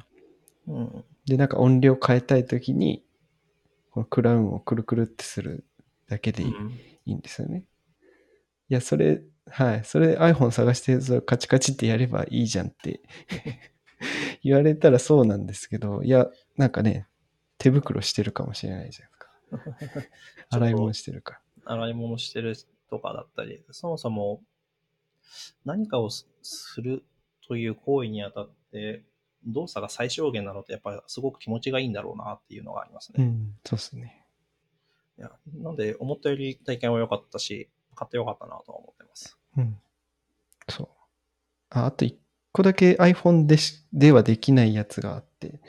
[0.68, 1.06] うん。
[1.26, 3.04] で、なんか音量変えたいときに、
[3.91, 5.66] このクラウンをくるくるってする
[6.08, 6.72] だけでいい,、うん
[7.06, 7.64] いいんですよね。
[8.70, 9.84] いや、それ、はい。
[9.84, 13.02] それ iPhone 探して、それカチカチってやればいいじゃんって
[14.43, 17.08] 言われたらそうなんですけど、いや、なんかね、
[17.58, 20.10] 手袋してるかもしれないじゃないですか。
[20.49, 21.41] 洗い物してるか
[21.72, 22.55] 洗い物してる
[22.89, 24.41] とかだったり、そもそも
[25.65, 27.03] 何かをすする
[27.47, 29.03] という行為にあたって、
[29.45, 33.24] 動作が最小限なのってやっぱりすごく気持ちがいいんだろうなっていうのがありますら。
[33.24, 33.32] うね。
[33.32, 34.26] ん、そうですね。
[35.17, 39.38] いやなんで、思ったより体験は良かったし、買って良かったなとは思ってます。
[39.57, 39.78] うん。
[40.69, 40.88] そう。
[41.69, 42.17] ああと一
[42.51, 45.59] 個だけ iPhone でしではできないやつがあって、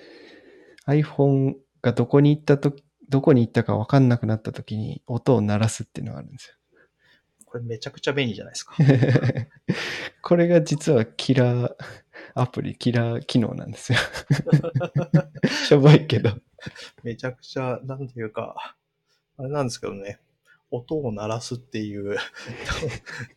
[0.86, 6.54] iPhone がどこに行ったとき、どこに行ったか分かんなくなったときに音を鳴らすっていうのがあるんですよ。
[7.44, 8.74] これめちゃくちゃ便利じゃないですか。
[10.22, 11.76] これが実はキラー
[12.34, 13.98] アプリ、キラー機能なんですよ。
[15.68, 16.30] しょぼいけど。
[17.02, 18.74] めちゃくちゃ、なんていうか、
[19.36, 20.18] あれなんですけどね、
[20.70, 22.16] 音を鳴らすっていう、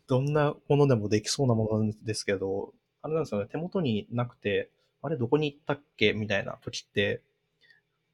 [0.08, 4.70] ど どんなものでもできそうなものなんですけど、あれなんですよね、手元になくて、
[5.02, 6.14] あれどこに行ったっけ？
[6.14, 7.22] みたいな時って、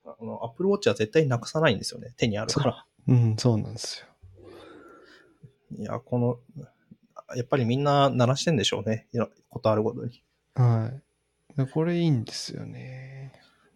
[0.06, 2.86] あの、Apple Watch は絶対なくさないんですよね、手にあるから。
[3.08, 4.08] うん、そうなんですよ。
[5.78, 6.40] いや、この、
[7.36, 9.08] やっぱりみんな鳴らしてんでしょうね、
[9.50, 10.24] ことあるごとに。
[10.56, 10.92] は
[11.58, 11.68] い。
[11.68, 13.34] これいいんですよね。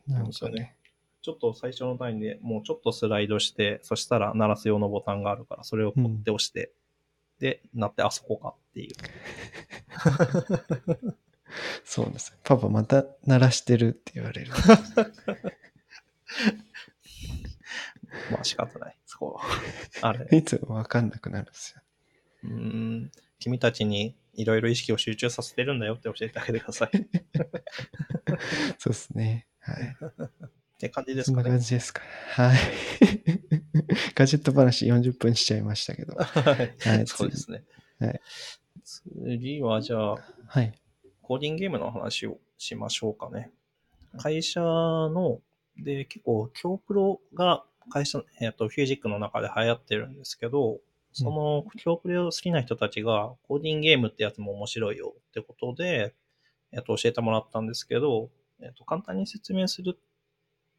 [0.08, 0.76] なんかそうですよね。
[1.22, 6.72] ちょっと最初の単位でもうちょっとスライドして、そしたら鳴らす用のボタンがあるから、それをポッて押して、
[7.40, 8.96] で、鳴って、あそこかっていう。
[11.84, 12.38] そうです。
[12.44, 14.52] パパまた鳴らしてるって言われる。
[18.32, 18.98] まあ仕方ない。
[19.06, 19.44] そこは。
[20.02, 20.28] あれ。
[20.38, 21.82] いつもわかんなくなるんですよ。
[22.44, 23.12] うーん。
[23.40, 26.98] 君たちにいろいろ意識を集中させてるんだよって教えてあげてください。
[26.98, 27.02] っ
[28.80, 29.48] そうですね。
[29.60, 29.96] はい。
[30.78, 31.56] て感じですそんなかね。
[31.56, 32.02] 感じですか。
[32.32, 32.58] はい。
[34.14, 36.16] ガジェット話40分しちゃいましたけど。
[36.16, 37.64] はいはいそうですね。
[38.00, 38.22] はい
[38.84, 40.16] 次はじゃあ、
[40.48, 40.74] はい。
[41.22, 43.52] コーディングゲームの話をしましょうかね。
[44.18, 45.42] 会社の、
[45.78, 50.80] で、結構、京プロが会社、えっ、と、フュージックの中で流行ってるんですけど、
[51.14, 56.14] その、京プロ好きな人たちが、コーディングゲームってやつも面白いよってことで、
[56.72, 58.30] えっ、と、教えてもらったんですけど、
[58.62, 59.98] えっ、と、簡単に説明する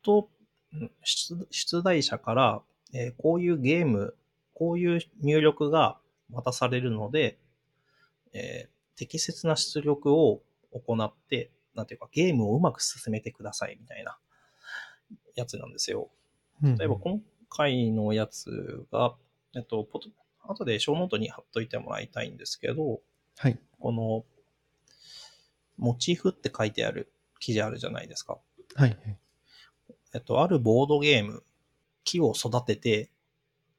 [0.03, 0.29] と、
[0.73, 4.15] うん出出題者から、えーこういうゲーム、
[4.53, 5.99] こういう入力が
[6.31, 7.39] 渡されるので、
[8.33, 10.41] えー適切な出力を
[10.73, 14.19] 行って、なんていうか、ゲームをうまく進めてくださいみたいな
[15.35, 16.11] やつなんですよ。
[16.63, 19.15] 例えば今回のやつが、
[19.55, 20.09] えっと、ポト
[20.47, 23.01] 後でショーノートに貼っといてもらいたいんですけど、
[23.39, 23.59] はい。
[23.79, 24.25] この、
[25.77, 28.39] モチーフって書いてある記事あるじゃないですか。
[28.75, 28.97] はい。
[30.15, 31.43] えっと、あるボードゲーム、
[32.05, 33.11] 木を育てて、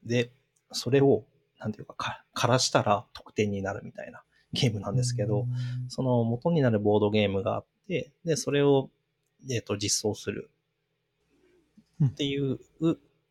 [0.04, 0.32] で、
[0.72, 1.24] それを、
[1.60, 4.22] なんていうか、か枯らしたら得点になるみたいな
[4.54, 5.48] ゲームなんですけど、
[5.88, 8.90] その元になるボードゲームがあって、で、それを、
[9.50, 10.50] えっ、と、実装する
[12.06, 12.60] っていう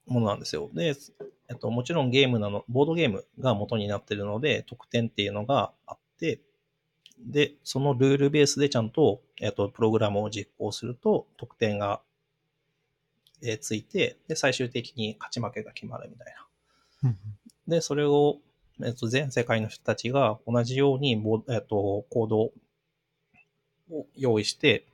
[0.06, 0.70] ものなんですよ。
[0.72, 0.94] で、
[1.48, 6.40] えっと、もちろんゲームなの、ボードゲームが元になってるので、得点っていうのがあって、
[7.18, 12.00] で、そのルールベースでちゃんと、えっと、プログラムを実行すると、得点が、
[13.42, 16.34] えーついて、で、最終的に勝ち負けが決まるみたい
[17.02, 17.10] な。
[17.10, 17.16] うん
[17.68, 18.38] で、それを、
[18.82, 22.52] えっと、全世界の人たちが同じようにボ、えっと、コードを
[24.16, 24.86] 用意して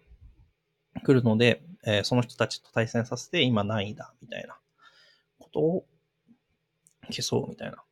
[1.02, 4.56] くるので、えーその人たちと対戦させて、今何位だ、みたいな。
[5.38, 5.84] ことを
[7.10, 7.82] 競うみたいな。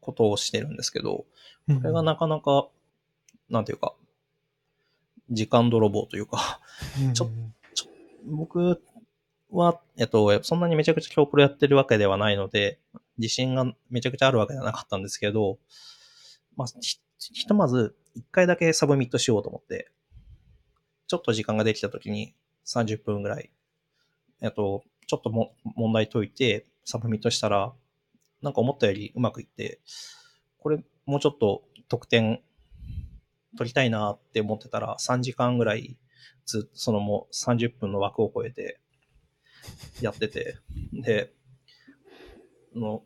[0.00, 1.26] ことをしてるんですけど、こ
[1.68, 2.68] これがなかなか、
[3.48, 3.94] なんていうか、
[5.30, 6.60] 時間泥棒というか、
[7.14, 7.30] ちょ
[8.24, 8.82] 僕
[9.50, 12.80] は、えっと、そんなにめちゃくちゃ強プロやってるわけではないので、
[13.18, 15.58] 自信がめちゃくちゃあるわけではなかったんですけど、
[16.56, 16.98] まあ、ひ
[17.32, 19.90] ひとまず、一回だけ submit しようと思って、
[21.12, 22.34] ちょっと時間ができた時に
[22.64, 23.50] 30分ぐらい、
[24.40, 27.74] えっと、ちょっとも問題解いて、 submit したら、
[28.40, 29.82] なんか思ったよりうまくいって、
[30.58, 32.40] これもうちょっと得点
[33.58, 35.98] 取りたいなって思ってたら、3時間ぐらい
[36.46, 38.80] ずそのもう30分の枠を超えて
[40.00, 40.56] やってて、
[40.94, 41.30] で、
[42.74, 43.02] の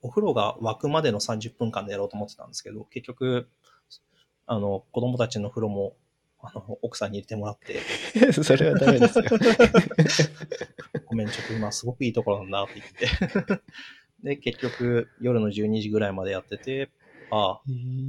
[0.00, 3.50] お風呂が沸くまでの30分間でやろうと思ってたんですけど、結局、
[4.46, 5.94] あの、子供たちの風呂も、
[6.42, 7.80] あの、奥さんに入れてもらって、
[8.32, 9.24] それはダメですよ。
[11.06, 13.62] ごめん、ちょっと今すごくいいところなんだって言って。
[14.22, 16.90] で、結局、夜の12時ぐらいまでやってて、
[17.30, 17.62] ああ、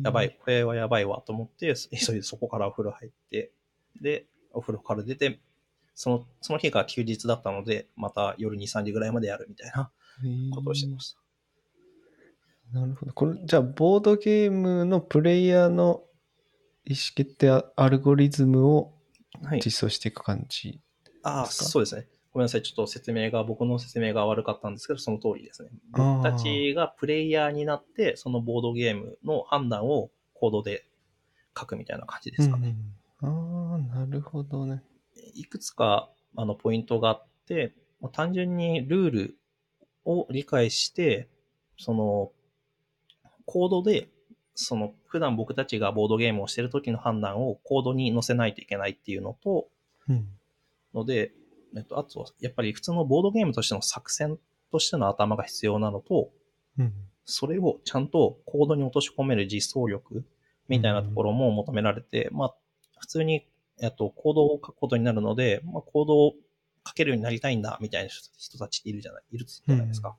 [0.03, 3.51] やばい、これはやばいわと思って、急いでそこからお風呂入って、
[4.01, 5.39] で、お風呂から出て、
[5.93, 9.91] その、その日が休日だったので、また夜2、3時ぐらいまでやるみたいな
[10.53, 11.21] ことをしてました。
[12.79, 13.13] なるほど。
[13.13, 16.03] これ、じゃあ、ボードゲームのプレイヤーの
[16.85, 18.93] 意思決定アルゴリズムを
[19.43, 19.61] はい。
[19.63, 20.81] 実装していく感じ。
[21.23, 21.65] ああ、ですか？
[21.65, 22.05] そうですね。
[22.33, 22.61] ごめんなさい。
[22.63, 25.69] ちょっと説明が、僕の説明が悪かったんですけど、その通りですね。
[25.93, 30.85] 僕たちがプレイヤーになって、そのボードゲームの判断をコードで
[31.57, 32.75] 書くみたいな感じですかね。
[33.21, 34.83] うん、ああ、なるほどね。
[35.33, 39.37] いくつかあのポイントがあって、まあ単純にルール
[40.03, 41.29] を理解して、
[41.79, 42.31] その
[43.45, 44.09] コードで、
[44.55, 49.67] その普段僕たちがボードゲームをしてる時の判断をコードに載せないといけないっていうのと、
[50.07, 50.27] うん。
[50.93, 51.33] ので、
[51.75, 54.39] えっと、あとはやっぱり普通のボードゲームとしての作戦
[54.71, 56.29] としての頭が必要なのと、
[56.79, 56.93] うん。
[57.25, 60.23] それをちゃんとコードに落とし込める実装力
[60.69, 62.55] みたいなところも求められて、まあ、
[62.99, 63.45] 普通に、
[63.81, 66.33] えっと、コードを書くことになるので、まあ、コードを
[66.87, 70.09] 書けるようになりたいんだ、みたいな人たちっているじゃない、いるじゃないですか。
[70.09, 70.15] うん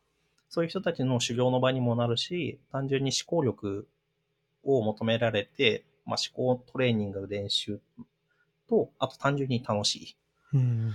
[0.52, 3.88] そういう人たちの修行の場にもなるし、単純に思考力
[4.64, 7.80] を求められて、まあ、思考トレーニング、練習
[8.68, 10.16] と、あと単純に楽しい。
[10.54, 10.92] うん。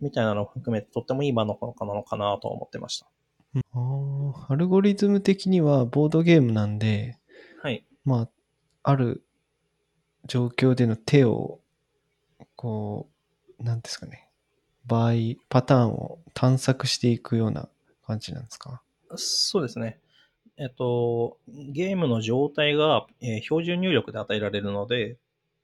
[0.00, 3.06] みたいなのを含めて、とってもいい場のかなのかなと思ってました。
[3.54, 7.18] ああ、アルゴリズム的にはボードゲームなんで、
[7.62, 7.84] はい。
[8.04, 8.28] まあ、
[8.82, 9.24] ある
[10.26, 11.60] 状況での手を、
[12.56, 13.08] こ
[13.60, 14.28] う、なんですかね。
[14.86, 15.12] 場合、
[15.48, 17.68] パターンを探索していくような
[18.04, 18.82] 感じなんですか？
[19.14, 20.00] そうですね。
[20.62, 25.18] えっと、ゲームの状態が、えー標準入力で与えられるので、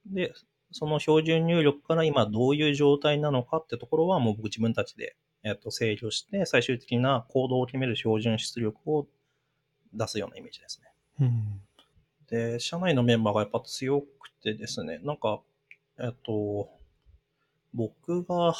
[0.06, 0.32] で、
[0.72, 9.06] その標準入力から今どういう状態なのかってところはもう僕自分たちで、えっと、制御して、最終的な行動を決める標準出力を
[9.94, 10.92] 出すようなイメージですね。
[11.20, 11.60] うん。
[12.28, 15.40] で、社内のメンバーがやっぱ強くてですね、なんか、
[16.00, 16.68] えっと、
[17.72, 18.52] 僕が、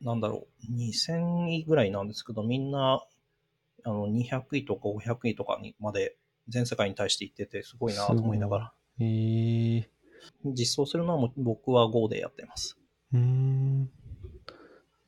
[0.00, 3.04] なんだろう、2000位ぐらいなんですけど、みんな、
[3.84, 6.16] あの、200位とか500位とかにまで
[6.48, 9.04] 全世界に対して言ってて、すごいなと思いながら、え。
[9.04, 9.84] ー、
[10.46, 12.76] 実装するのは僕は Go でやってます。
[13.12, 13.90] うーん。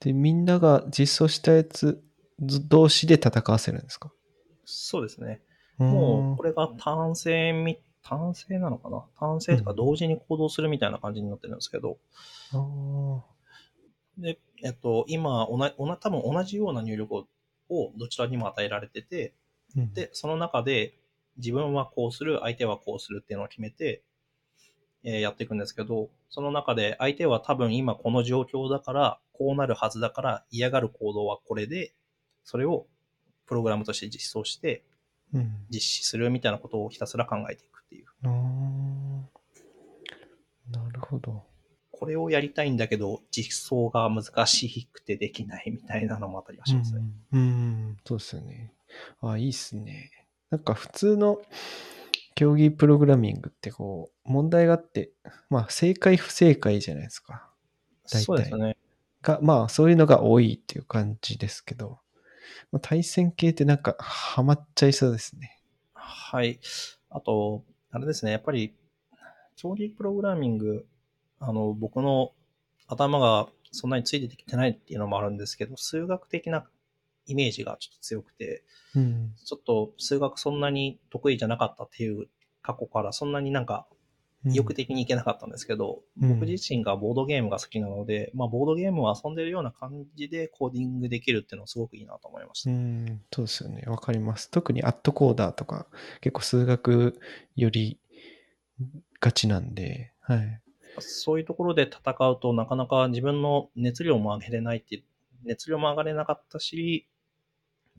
[0.00, 2.02] で、みんなが実装したやつ
[2.40, 4.12] ず同士で戦わせるんですか？
[4.64, 5.42] そうですね。
[5.78, 9.04] もう、これが単性み、単性なのかな？
[9.18, 9.76] 単性とかうん。
[9.76, 11.98] 同時に行動するみたいな感じになってるんですけど、
[12.52, 13.20] あー。
[14.22, 17.26] で、えっと、今、おな、おな、多分同じような入力を
[17.70, 19.34] をどちらにも与えられてて、
[19.76, 20.94] うんで、その中で
[21.36, 24.02] 自分はこうする、相手はこうするっていうのを決めて、
[25.02, 31.94] えーやっていくんですけど、その中で相手は多分今この状況だから、こうなるはずだから嫌がる行動はこれで、
[32.44, 32.86] それを
[33.46, 34.84] プログラムとして実装して
[35.32, 35.66] うん。
[35.70, 38.06] 実施するみたいなことをひたすら考えていくっていう。
[38.24, 38.30] あー
[40.70, 41.44] なるほど。
[42.00, 47.02] これをやりたいんだけど、実装が難しくてできないみたいなのもあったりはしますね。
[47.32, 48.72] うん、うん、そうですよね。
[49.20, 50.10] あ、いいっすね。
[50.48, 51.42] なんか普通の
[52.34, 55.10] 競技プログラミングってこう、問題があって、
[55.50, 57.50] まあ正解不正解じゃないですか。
[58.06, 58.78] 大体そうですね。
[59.20, 61.98] が、まあそういうのが多いっていう感じですけど、
[62.72, 65.60] まあ、対戦系ってなんかハマっちゃいそうですね。
[65.92, 66.60] はい。
[67.10, 68.74] あと、あれですね、やっぱり、
[69.56, 70.86] 競技プログラミング、
[71.40, 72.32] あの、僕の
[72.86, 76.66] 頭がそんなについてきてないっていうのもあるんですけど、数学的な
[77.26, 78.64] イメージがちょっと強くて、
[78.94, 79.32] うん。
[79.44, 82.28] ちょっと数学そんなに得意じゃなかったっていう
[82.62, 83.86] 過去からそんなになんか
[84.46, 92.70] 意欲的にいけなかったんですけど、うん僕自身がボードゲームが好きなので、まあ、ボードゲームを遊んでるような感じでコーディングできるっていうのはすごくいいなと思いました。
[92.70, 93.84] うん、そうですよね。
[93.86, 94.50] わかります。
[94.50, 95.86] 特にアットコーダーとか、
[96.20, 97.18] 結構数学
[97.56, 97.98] より
[99.20, 100.60] がちなんで、はい。
[101.00, 105.04] そういうところで戦うとなかなか自分の熱量も上げれないっていう、
[105.44, 107.06] 熱量も上がれなかったし、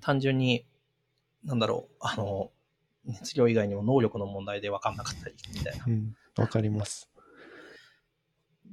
[0.01, 0.65] 単純に、
[1.43, 2.51] なんだろう、あの、
[3.05, 5.85] 熱量以外にも能力の問題で分かんなかったりみたいな。
[5.87, 7.09] うん、わかります。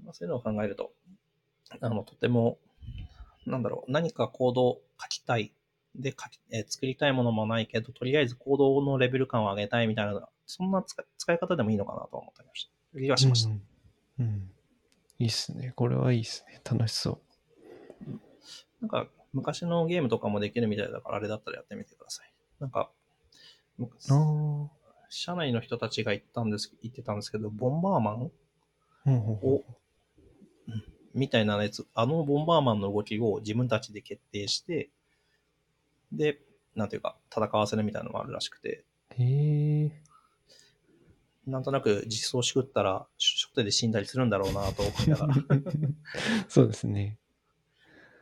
[0.05, 0.93] まあそういうのを考えると、
[1.81, 2.59] あの、とても、
[3.47, 5.53] なんだろう、何かコードを書きたい。
[5.95, 12.99] で、書きえー作りたいものもないけど、とりあえずコードのレベル感を上げたいみたいな、そんな使い使い方でもいいのかなと思ってました。
[12.99, 13.51] 気がしました。
[13.51, 13.63] うん。
[14.19, 14.51] うん。
[15.19, 15.73] いいっすね。
[15.75, 16.61] これはいいっすね。
[16.65, 17.21] 楽しそ
[18.81, 22.33] なんか、昔のゲームとかもできるみたいだから、あれだったらやってみてください。
[22.61, 22.91] なんか、
[25.09, 28.31] 社内の人たちが言ったんです、言ってたんですけど、ボンバーマン
[29.07, 29.11] あ。
[29.11, 29.65] うんうんを、
[30.69, 34.91] うんみたいなやつ、あのボンバーマンの動きを自分たちで決定して、
[36.13, 36.39] で、
[36.75, 39.68] なんていうか、戦わせるみたいなのもあるらしくて、へえ。
[41.49, 45.35] なんとなく実装しくったら、初手で死んだりするんだろうなと思いながら、
[46.49, 47.19] そうですね。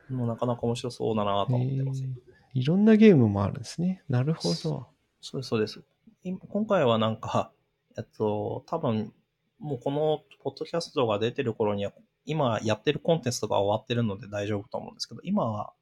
[0.08, 2.02] もうなかなか面白そうだなと思ってます。
[2.02, 2.08] へえ
[2.54, 4.02] いろんなゲームもあるんですね。
[4.08, 4.54] なるほど。
[4.54, 4.88] そ
[5.34, 5.82] うです、そうです。
[6.24, 7.52] 今今回はなんか、
[7.98, 9.12] えっと、多分、
[9.58, 11.92] もうこのポッドキャストが出てる頃には、
[12.24, 15.74] 今やってるコンテンツとか終わってるので大丈夫と思うんですけど、今は、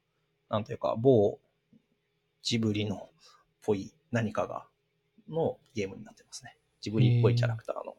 [0.49, 1.39] なんていうか、某
[2.41, 3.09] ジブリのっ
[3.61, 4.67] ぽい何かが、
[5.29, 6.57] のゲームになってますね。
[6.85, 7.95] ジブリっぽいキャラクターの。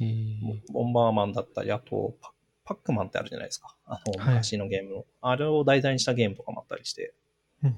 [0.00, 2.32] えーボンバーマンだったり、あとパ、
[2.64, 3.74] パックマンってあるじゃないですか。
[3.86, 5.04] あの、はい昔のゲームの。
[5.22, 7.14] あれを題材にしたゲームとかもあったりして、
[7.64, 7.76] うん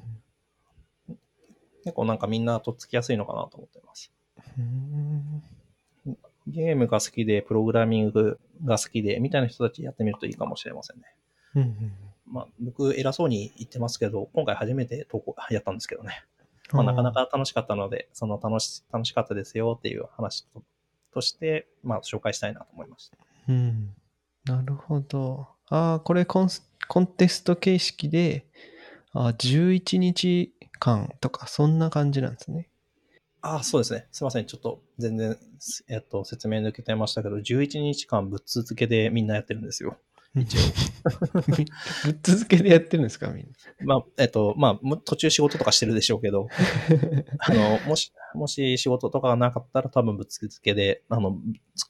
[1.84, 4.10] 結構なんかみんなとっつきやすいのかなと思ってます。
[4.58, 5.42] うん
[6.46, 11.04] ゲームが好きで、プログラミングが好きで、みたいな人たちやってみるといいかもしれませんね。
[11.54, 11.92] うんうん
[12.26, 16.24] まあ、僕、偉そうに言ってますけど、今回初めて投稿やったんですけどね。
[16.74, 20.62] まあ、なかなか楽しかったので、その楽し、楽しかったですよっていう話と
[21.14, 23.16] として、まあ、紹介したいなと思いました。
[23.48, 23.94] うん。
[24.44, 25.46] なるほど。
[25.68, 28.44] ああ、これコンスコンテスト形式で、
[29.12, 32.68] あー11日間とか、そんな感じなんですね。
[33.40, 34.06] ああ、そうですね。
[34.10, 34.46] すいません。
[34.46, 35.38] ちょっと全然、
[35.88, 39.96] えっと、説明抜けてましたけど、11日間ぶっ続けでみんなやってるんですよ。
[40.36, 40.60] 一応。
[42.04, 43.46] ぶっ続けでやってるんですか、みん
[43.84, 46.48] まあ、えっと、まあ、も途中仕事とかしてるでしょうけど、
[47.38, 51.38] あの、もし、もし仕事とかがなかったら多分ぶっ続けで、あの、突っ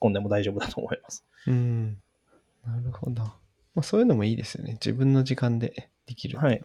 [0.01, 1.25] 込んでも大丈夫だと思います。
[1.47, 1.53] な。
[1.53, 2.03] うん。
[2.67, 3.23] なるほど。
[3.23, 3.35] ま
[3.77, 4.73] あ、そういうのもいいですよね。
[4.75, 6.61] 自分の時間でできるってい。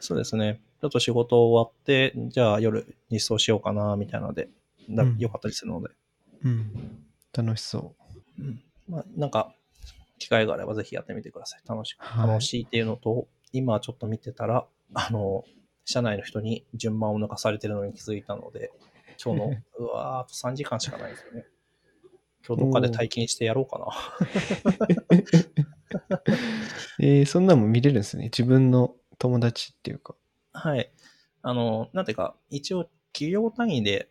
[0.00, 0.60] そうですね。
[0.80, 4.48] ちょっと仕事終わって、じゃあ夜日装しようかな、みたいなので、
[4.88, 5.88] だうんよかったりするので。
[6.44, 7.04] うん。
[7.32, 7.94] 楽しそ
[8.38, 8.62] うん。
[8.88, 9.54] まあ、なんか、
[10.18, 11.62] 機会があればぜひやってみてください。
[11.68, 15.44] 楽しい楽しいっていうのと、今ちょっと見てたら、あの、
[15.84, 18.70] 社内の人に順番を抜かされてるのに気づいたので、
[19.22, 21.46] 今日の、 うわー、あと3時間しかないですよね。
[22.46, 23.86] 今日どっかで体験してやろうかな。
[25.90, 27.00] う。
[27.04, 28.24] えー、そんなんも見れるんですね。
[28.24, 30.14] 自分の友達っていうか。
[30.52, 30.90] はい。
[31.42, 34.08] あの、なんていうか、一応企業単位で、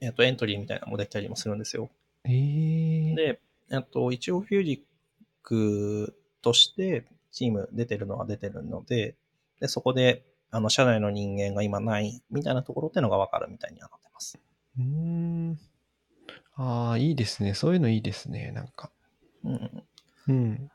[0.00, 1.90] えっと、エントリーみたいなのもできたりもするんですよ。
[2.24, 4.80] えー、で、えっと、一応フュージッ
[5.46, 9.14] クとしてチーム出てるのは出てるので、
[9.60, 14.38] で、そこで、あの、社内の人間が今ないみたいなところっていうのがわかるみたいにはなってます。
[14.78, 15.58] うーん。
[16.56, 17.54] ああ、いいですね。
[17.54, 18.50] そういうのいいですね。
[18.52, 18.90] なんか。
[19.44, 19.84] うん。
[20.28, 20.70] うん。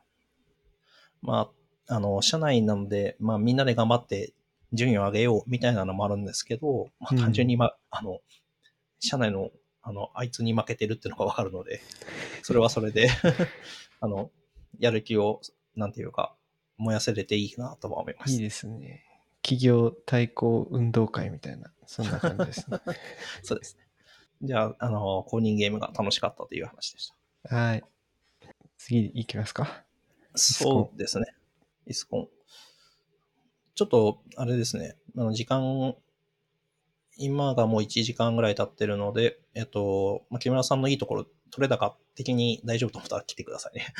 [1.21, 1.51] ま
[1.87, 4.33] あ、あの、社内なので、まあ、みんなで頑張って
[4.73, 8.19] 順位を上げようみたいなのもあるんですけど、まあ、うん単純に、まあ、あの、
[8.99, 9.49] 社内の、
[9.81, 11.81] あの、あいつに負けてるっていうのがわかるので、
[12.43, 13.09] それはそれで、
[13.99, 14.31] あの、
[14.79, 15.41] やる気を、
[15.75, 16.35] なんていうか、
[16.77, 18.33] 燃やせれていいなとは思います。
[18.33, 19.05] いいですね。
[19.43, 22.79] 企業対抗運動会みたいな、そんな感じですね。
[23.43, 23.87] そうですね。
[24.43, 27.11] じゃあ、あの、公認ゲームが楽しかったという話でし
[27.43, 27.55] た。
[27.55, 27.83] はい。
[28.77, 29.83] 次行きますか。
[30.35, 31.25] そうですね。
[31.85, 32.29] イスコン。
[33.75, 34.95] ちょっと、あれですね。
[35.15, 35.95] あの、時間、
[37.17, 43.93] 今がもう1時間ぐらい経ってるので、えっと、まあ、木村さんのいいところ、取れ高的に大丈夫と思ったら来てくださいね。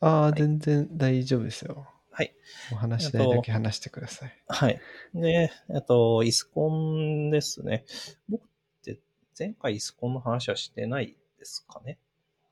[0.00, 1.86] ああ、い全然大丈夫ですよ。
[2.10, 2.34] はい。
[2.72, 4.42] お話したいだけ話してください。
[4.48, 4.80] はい。
[5.14, 7.84] で、えっと、イスコンですね。
[8.28, 8.48] 僕っ
[8.82, 8.98] て
[9.38, 11.98] 前回イスコンの話はしてないですかね？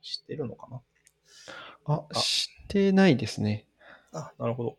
[0.03, 0.83] してるのかな？
[1.87, 3.67] あ、あしてないですね。
[4.13, 4.79] あ、なるほど。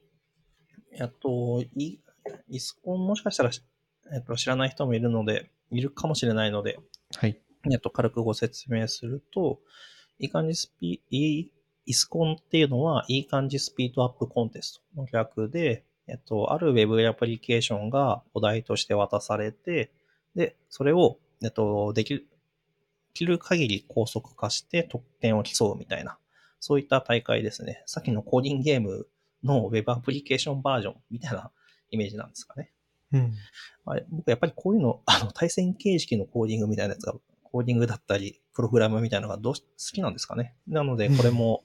[0.91, 1.99] えっと、イ
[2.49, 3.51] イスコンもしかしたら、
[4.13, 6.79] えっと、知らない人もいるので、いるかもしれないので、
[7.15, 7.39] はい。
[7.71, 9.59] えっと、軽くご説明すると、
[10.19, 11.51] いい感じスピ、いい、
[11.85, 19.91] イスコンっていうのは、いい感じスピードアップコンテストの略で、えっと、あるウェブアプリケーションがお題として渡されて、
[20.35, 22.25] で、それを、えっと、できる、で
[23.13, 26.17] きる限り高速化して得点を競うみたいな、
[26.59, 27.83] そういった大会ですね。
[27.85, 29.07] さっきのコーディングゲーム
[29.43, 31.51] のウェブアプリケーションバージョンみたいな
[31.91, 32.71] イメージなんですかね。
[33.13, 33.33] うん。
[33.85, 37.13] あれ僕やっぱりこういうの、 あの、対戦形式のコーディングみたいなやつが、
[37.43, 40.55] コーディングだったり、プログラムみたいなのがどうし好きなんですかね。
[40.67, 41.63] なので、これも、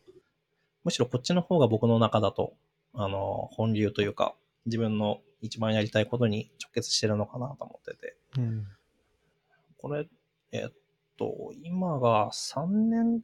[0.90, 2.54] むしろこっちの方が僕の中だと、
[2.94, 4.34] あの、本流というか、
[4.66, 8.16] 自分の一番やりたいことに直結してるのかなと思ってて。
[8.38, 8.66] うん。
[9.78, 10.08] これ、
[10.50, 10.72] えっ
[11.16, 13.20] と、今が3年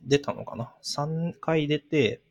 [0.00, 2.22] 出たのかな ?3 回出て、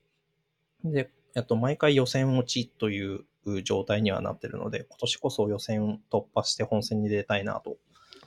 [0.86, 3.26] で、えっと、毎回予選落ちという
[3.64, 7.76] 状態にはなってるので、今年こそ予選突破して本戦に出たいなと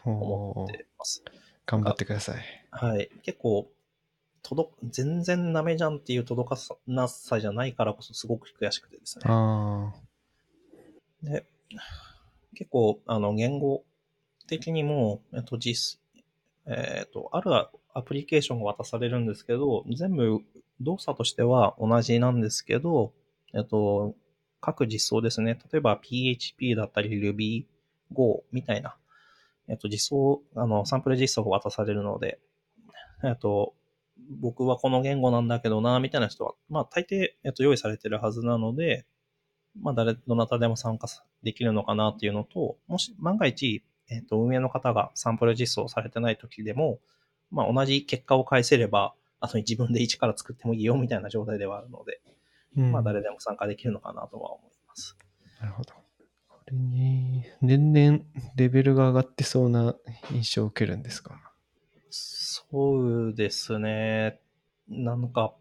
[0.04, 1.24] 思ってます。
[1.64, 2.44] 頑張ってください。
[2.70, 3.10] はい。
[3.22, 3.70] 結構、
[4.42, 9.24] 届、全然ダメじゃんっていう届かなさじゃないからこそすごく悔しくてですね。
[9.26, 9.92] あ
[11.22, 11.46] で、
[12.54, 13.84] 結構、あの、言語
[14.46, 16.00] 的にも、えっと、実、
[16.66, 17.50] えっと、ある
[17.94, 20.40] アプリケーションが渡されるんですけど、全部
[20.80, 23.12] 動作としては同じなんですけど、
[23.54, 24.14] えっと、
[24.60, 25.58] 各実装ですね。
[25.72, 27.64] 例えば PHP だったり Ruby、
[28.12, 28.96] Go みたいな、
[29.68, 32.38] えっと、実装、あの、サンプル実装が渡されるので、
[33.24, 33.74] えっと、
[34.40, 39.06] 僕はこの言語なんだけどな、みたいな人は、まあ大抵、えっと、用意されてるはずなので、
[39.80, 41.06] まあ誰、どなたでも参加
[41.42, 46.98] できるのかなっていうのと、もし万が一、えっと、運営の方がサンプル実装されてない時でも、
[47.50, 52.20] まあ同じ結果を返せれば、あとに自分で一から作ってもいいよみたいな状態ではあるので、
[52.76, 55.16] うんまあ誰でも参加できるのかなとは思います。
[55.60, 55.94] なるほど。
[56.48, 58.20] これね、年々
[58.56, 59.94] レベルが上がってそうな
[60.30, 61.49] 印象を受けるんですか
[62.52, 64.40] そうですね。
[64.88, 65.54] なんか、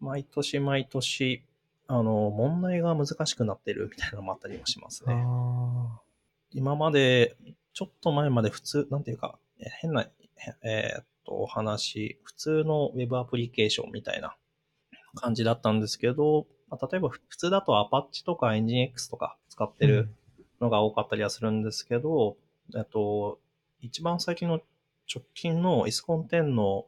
[0.00, 1.44] 毎年毎年、
[1.88, 5.14] あの、問題が難しくなってるみたいなのもあったりもしますね。
[5.14, 6.00] あ
[6.52, 7.36] 今まで、
[7.74, 10.06] ちょっと前まで普通、なんていうか、え変な、
[10.62, 14.36] えーっと、お話、普通のウェブアプリケーションみたいな
[15.14, 20.08] 感じだったんですけど、まあ例えば普通だと Apache とか NGINX とか使ってる
[20.62, 22.36] のが多かったりはするんですけど、
[22.74, 23.38] えっと、
[23.80, 24.60] 一番最近の
[25.12, 26.86] 直近の ISCON10 の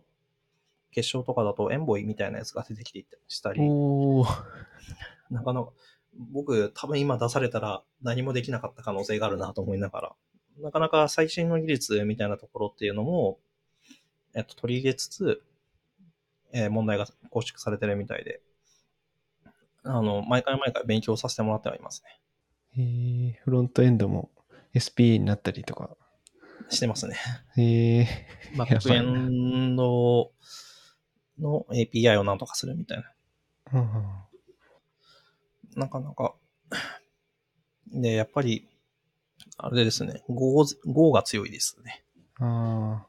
[0.91, 3.61] 決勝とかだとエンボイみたいなやつが出てきていたりしたり、
[5.31, 5.73] なかなか、
[6.33, 10.13] 僕多分今出されたら何もできなかった可能性があるなと思いながら、
[10.59, 13.39] なかなか最新の技術みたいなところっていうのも、
[14.35, 15.43] えっと、取り入れつつ、
[16.53, 18.41] えー問題が構築されてるみたいで、
[19.83, 22.21] あの、毎回毎回勉強させてもらってはいますね。
[22.79, 23.43] えー。
[23.45, 24.31] フロントエンドも
[24.75, 25.97] SPA になったりとか。
[26.69, 27.17] してますね。
[27.57, 30.33] えー、バックエンド
[31.39, 32.99] の API をなんとかするみたい
[33.73, 33.81] な。
[33.81, 34.27] うん
[35.77, 36.35] なかなか。
[37.93, 38.67] で、やっぱり、
[39.59, 42.03] あれですね、Go, Go が強いですね。
[42.41, 43.07] あ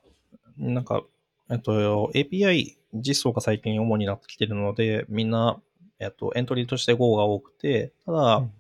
[0.57, 1.03] なんか、
[1.49, 5.61] えっと、API 実装が最近主になってきてるので、みんな、
[5.99, 8.51] えっと、エントリーとして Go が多くて、ただ、うん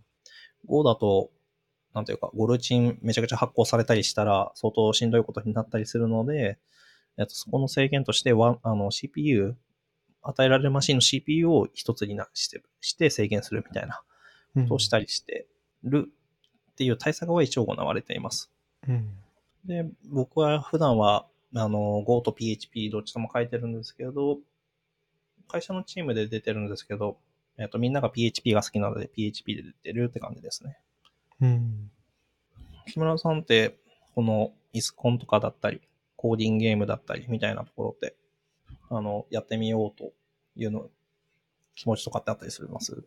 [0.67, 1.31] Go だと、
[1.97, 6.59] なんていうか、ゴルチンめちゃくちゃ発行されたりしたら、相当しんどいことになったりするので、
[7.17, 9.55] えっと、そこの制限としては、あの、CPU、
[10.21, 14.03] 与えられるマシンの CPU を一つになして、して制限するみたいな
[14.55, 15.47] うんことをしたりして
[15.83, 16.11] る
[16.71, 18.51] っていう対策は一応行われています。
[18.87, 19.09] うん
[19.65, 21.25] で、僕は普段は、
[21.55, 24.37] あの、Go と PHP どっちとも書いてるんですけど、
[25.47, 27.17] 会社のチームで出てるんですけど、
[27.57, 30.77] えっと、みんなが PHP が好きなので PHP で出てるって感じですね。
[31.41, 31.91] うん。
[32.87, 33.77] 木村さんって、
[34.15, 35.81] このイスコンとかだったり、
[36.15, 38.15] コーディングゲームだったりみたいなところって、
[38.89, 40.13] あの、やってみようと
[40.55, 40.89] いうの、
[41.75, 43.03] 気持ちとかってあったりするます？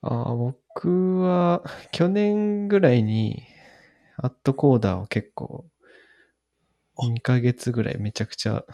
[0.00, 3.44] あー僕は去年ぐらいに
[4.16, 5.66] アットコーダーを結構
[6.98, 7.06] あ。
[7.06, 8.64] 2ヶ月ぐらいめちゃくちゃ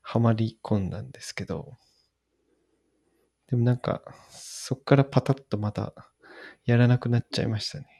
[0.00, 1.76] ハマり込んだんですけど、
[3.48, 5.92] でもなんかそっからパタッとまた
[6.64, 7.95] やらなくなっちゃいましたね。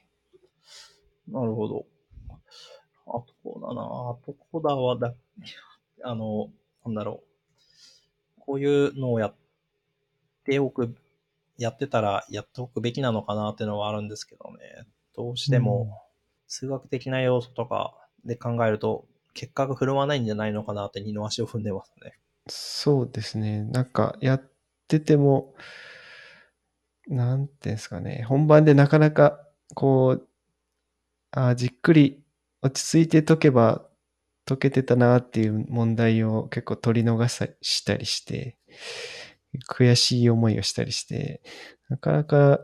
[1.29, 1.87] なるほど。
[3.09, 5.15] あとこうだな、あとこだはだ、
[6.03, 6.51] あの、
[6.85, 7.23] なんだろ
[8.39, 8.41] う。
[8.41, 9.35] こういうのをやっ
[10.45, 10.95] ておく、
[11.59, 14.87] やってたらやっておくべきなのかなっていうのはあるんですけどね。
[15.17, 16.03] どうしても、
[16.47, 22.19] 数学的な要素とかで考えると、結果が振るわないんじゃないのかなって二の足を踏んでますね。
[22.49, 23.65] そうですね。
[23.65, 24.43] なんかやっ
[24.89, 25.55] てても、
[27.09, 28.25] なんていうんですかね。
[28.29, 29.41] 本番でなかなか
[29.75, 30.29] こう、
[31.37, 32.23] あーじっくり
[32.63, 33.87] 落ち着いて解けば
[34.47, 38.57] 解けてたなっていう問題を結構取り逃さしたりして、
[39.69, 41.43] 悔しい思いをしたりして、
[41.89, 42.61] なかなか、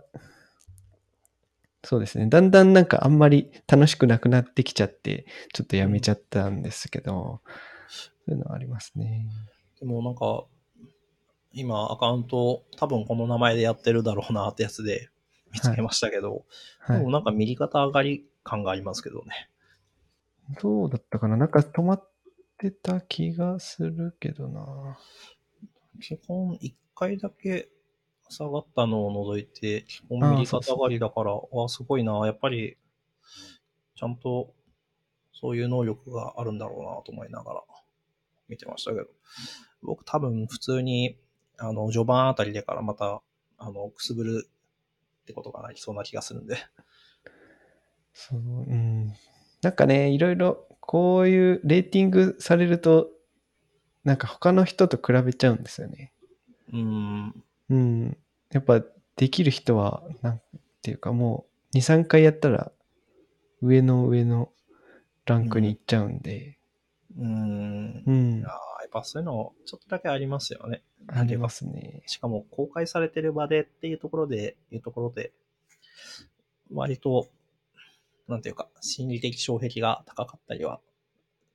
[1.84, 2.28] そうですね。
[2.28, 7.40] だんだんなんかあんまり楽しくなくなってきちゃって、ちょっとやめちゃったんですけど、
[7.88, 9.26] そういうのはありますね。
[9.80, 10.44] でもなんか、
[11.52, 15.10] 今アカウント多分この名前でやってるだろうなってやつで
[15.52, 16.44] 見つけましたけど、
[16.78, 17.10] はいでも。
[17.10, 19.50] なんか右肩上がり感がありますけどね。
[20.60, 21.36] どうだったかな？
[21.36, 22.10] なんか止まっ
[22.58, 24.98] てた気がするけどな。
[26.00, 27.68] 基本1回だけ
[28.28, 32.12] 下がったのを除いて、基本ああ右肩上がりだから、わあ、すごいな。
[32.26, 32.76] やっぱり、
[33.94, 34.54] ちゃんと
[35.32, 37.62] そういう能力があるんだろうなと思いながら
[38.48, 39.06] 見てましたけど、
[39.82, 41.18] 僕多分普通に、
[41.58, 43.22] あの、序盤あたりでからまた、
[43.58, 44.48] あの、くすぶる
[45.22, 46.56] ってことがなりそうな気がするんで。
[48.14, 49.12] そう、うん。
[49.62, 53.08] なんかね、いろいろこういうレーティングされると、
[54.04, 56.12] なんか他の人と比べちゃうんですよね。
[56.72, 57.44] うーん。
[57.70, 58.16] うん。
[58.52, 58.82] やっぱ
[59.16, 60.40] できる人は、なん
[60.82, 62.72] ていうかもう2、3回やったら
[63.62, 64.50] 上の上の
[65.26, 66.58] ランクに行っちゃうんで。
[67.16, 68.02] うーん。
[68.06, 68.40] うん。
[68.40, 70.82] やっぱそういうの、ちょっとだけありますよね。
[71.08, 72.02] ありますね。
[72.06, 75.32] しかも公開されてる場でっていうところで、いうところで、
[76.72, 77.28] 割と、
[78.28, 80.80] なんていうか、心理的障壁が高かったりは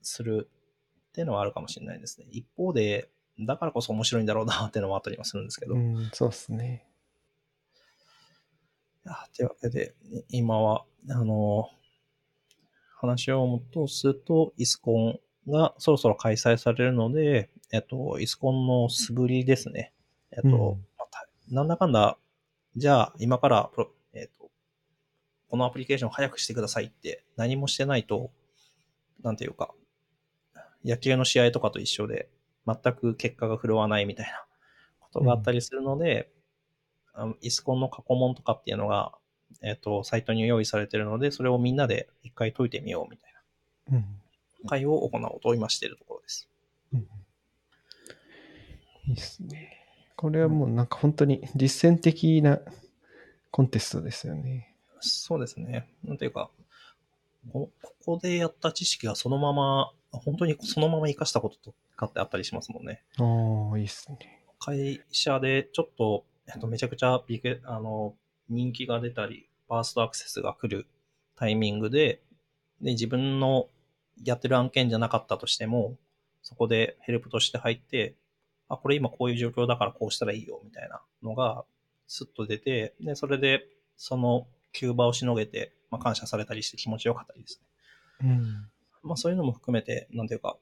[0.01, 0.57] するっ
[1.07, 2.27] っていうのはあるかもしれないですね。
[2.29, 3.09] 一方で、
[3.39, 5.73] だからこそ面白いんだろうなっていうのもあったりもするんですけど。
[5.73, 6.85] うん、そうっすね。
[9.35, 11.71] というわけで、い今は、あの、
[12.97, 19.93] 話を戻すと、イスコンがそろそろ開催されるので、えっと、イスコンの素振りですね。
[20.33, 22.19] えっと、うんまあたなんだかんだ、
[22.75, 23.96] じゃあ今からプロ、えっと、
[25.49, 28.31] このアプリケーション早くしてくださいって何もしてないと、
[29.23, 29.73] なんていうか、
[30.85, 32.29] 野球の試合とかと一緒で、
[32.65, 34.45] 全く結果が振るわないみたいな
[34.99, 36.29] ことがあったりするので、
[37.13, 39.13] あのイスコンの過去問とかっていうのが、
[39.61, 43.33] えっ、と、サイトに用意されてるので、それをみんなで一回解いてみようみたい
[43.91, 44.05] うん。
[44.63, 46.49] な会を行おうと今しているところです。
[49.07, 49.87] いいっすね。
[50.15, 52.59] これはもうなんか本当に実践的な
[53.51, 54.66] コンテストですよね。
[55.01, 55.89] そうですね。
[56.03, 56.49] なんていうか、
[57.51, 63.03] こここでやった知識がそのまま、本当にそのまま活かしたこととかってあったりしますもんね。
[63.17, 64.43] ああ、いいっすね。
[64.59, 68.15] 会社でちょっと、えっと、めちゃくちゃビッグあの、
[68.49, 70.87] 人気が出たり、バーストアクセスが来る
[71.35, 72.21] タイミングで、
[72.81, 73.67] で、自分の
[74.23, 75.97] やってる案件じゃなかったとしても、
[76.41, 78.15] そこでヘルプとして入って、
[78.69, 81.65] あ、これ今こういう状況だからこうしたらいいよ、みたいなのが、
[82.07, 83.67] スッと出て、で、それで、
[83.97, 84.47] その、
[84.77, 87.59] 急場をしのげて、まあ、感謝されたりして気持ちよかったりです
[88.21, 88.29] ね。
[88.29, 88.69] うん。
[89.01, 90.57] まあそういうのも含めて、なんていうか、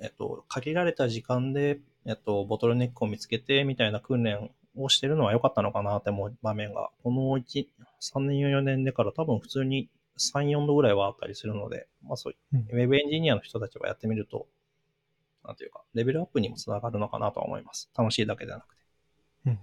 [0.00, 7.66] えっと、限られた時間で、えっと、ボトルネックを見つけて、みたいな訓練をしてるのは良かったのかなって思う場面が、この1、
[8.00, 9.88] 3年、4年でから多分普通に
[10.18, 14.46] 3、4度ぐらいはあったりするので、まあそういう、うんウェブエンジニアの人たちはやってみると、
[15.44, 17.90] なんていうか、レベルアップにもつながるのかなとは思います。
[17.96, 18.82] 楽しいだけではなくて。
[19.46, 19.58] うん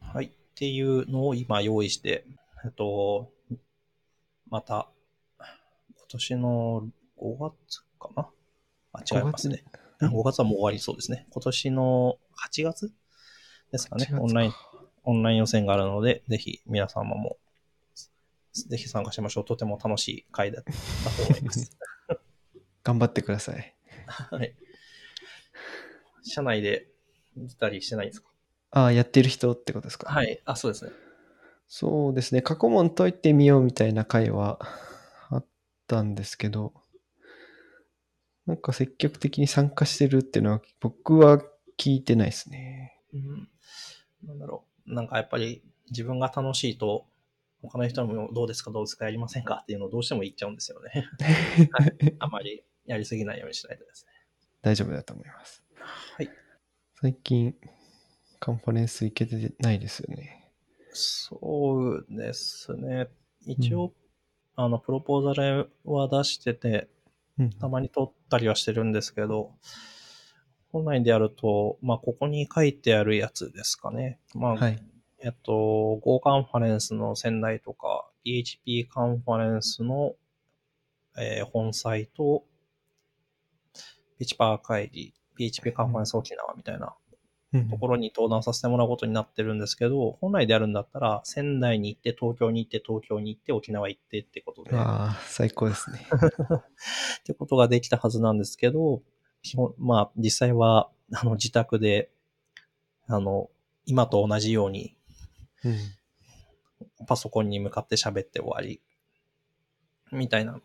[0.00, 0.32] はい。
[0.56, 2.24] っていうのを今用意して、
[2.64, 3.30] えっと、
[4.48, 4.88] また、
[5.38, 5.46] 今
[6.08, 6.88] 年の
[7.18, 8.30] 5月かな？
[8.94, 9.62] あ、違いますね。
[10.00, 11.26] うん5月はもう終わりそうですね。
[11.30, 12.18] 今年の
[12.52, 12.90] 8月
[13.72, 14.14] ですかね8月。
[14.14, 14.52] かオンライン、
[15.04, 17.36] オンライン予選があるので、ぜひ皆様も、
[18.52, 19.44] ぜひ参加しましょう。
[19.44, 20.72] とても楽しい会だった
[21.10, 21.70] と思います。
[22.82, 23.74] 頑張ってください。
[24.06, 24.54] はい。
[26.22, 26.88] 社内で
[27.36, 28.28] 出たりしてないんですか？
[28.70, 30.10] ああ、やってる人ってことですか？
[30.12, 30.40] はい。
[30.44, 30.90] あ、そうですね。
[31.68, 32.42] そうですね。
[32.42, 34.58] 過去問解いてみようみたいな回は
[35.30, 35.46] あっ
[35.86, 36.72] たんですけど、
[38.46, 41.42] なんか積極的に参加してるっていうのは僕は
[41.78, 43.00] 聞いてないですね。
[43.12, 43.48] うん、
[44.24, 44.94] なんだろう。
[44.94, 47.06] なんかやっぱり自分が楽しいと、
[47.62, 51.08] 他の人もどうですかどうですかやりませんかっていうのをどうしても言っちゃうんですよね。
[52.20, 54.12] あまりやりすぎないようにしないとですね。
[54.62, 55.64] 大丈夫だと思います。
[55.80, 56.30] はい。
[57.00, 57.56] 最近、
[58.38, 60.50] カンファレンス行けてないですよね。
[60.92, 63.08] そうですね。
[63.44, 63.92] 一応、う
[64.56, 66.88] あの、プロポーザルは出してて、
[67.38, 67.50] うん。
[67.50, 69.52] たまに取ったりはしてるんですけど、
[70.72, 74.18] 本来でやると、まあ、ここに書いてあるやつですかね。
[74.34, 74.82] まあ、はい。
[75.20, 80.14] えっと、Go カンファレンスの仙台とか、PHP カンファレンスの、
[81.18, 82.44] えー本サイト、
[84.18, 87.05] ピチパー会議、PHP カンファレンス沖縄みたいなうん
[87.64, 96.06] ところに登壇させてもらうことになってるんですけど、本来でやるんだったら、仙台に行って、東京に行って、東京に行って、沖縄行ってってことで、ああ、最高ですね。
[97.20, 99.02] ってことができたはずなんですけど、
[99.42, 102.10] 基本、まあ、実際は、あの、自宅で、
[103.06, 103.50] あの、
[103.84, 104.96] 今と同じように、
[105.64, 105.76] うん。
[107.06, 108.80] パソコンに向かって喋って終わり、
[110.12, 110.60] みたいな。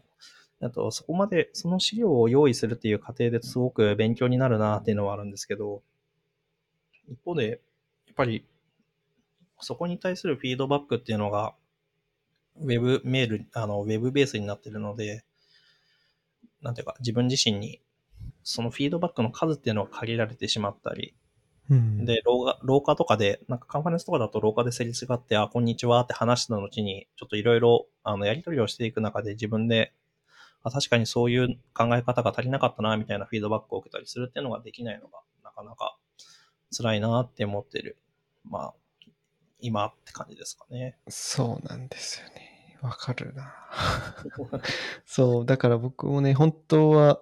[0.61, 5.81] あと、そこまで、その資料を用意するっていう過程ですごく勉強になるなっていうのはあるんですけど、
[7.12, 7.55] 一方で、や
[8.14, 8.45] っぱり、
[9.59, 11.53] そこに対するフィードバックっていうのが、
[12.57, 15.24] ウェブメール、あの、ウェブベースになってるので、
[16.62, 17.82] なんていうか、自分自身に、
[18.43, 21.16] そのフィードバックの数っていうのが限られてしまったり、
[21.70, 22.05] うん。
[22.05, 29.93] で、廊下、廊下とかで、なんかカンファレンスとかだと廊下ですれ違って、あ、こんにちはって話した後に、ちょっといろいろ、あの、やり取りをしていく中で自分で、
[30.64, 35.97] あ、確かにそういう考え方が足りなかったな、みたいなフィードバックを受けたりするっていうのができないのが、なかなか
[36.72, 37.97] 辛いなって思ってる。
[38.43, 38.74] まあ、
[39.59, 40.97] 今って感じですかね。
[41.07, 42.80] そうなんですよね。
[42.82, 43.53] わかるな。
[45.05, 47.22] そう、だから僕もね、本当は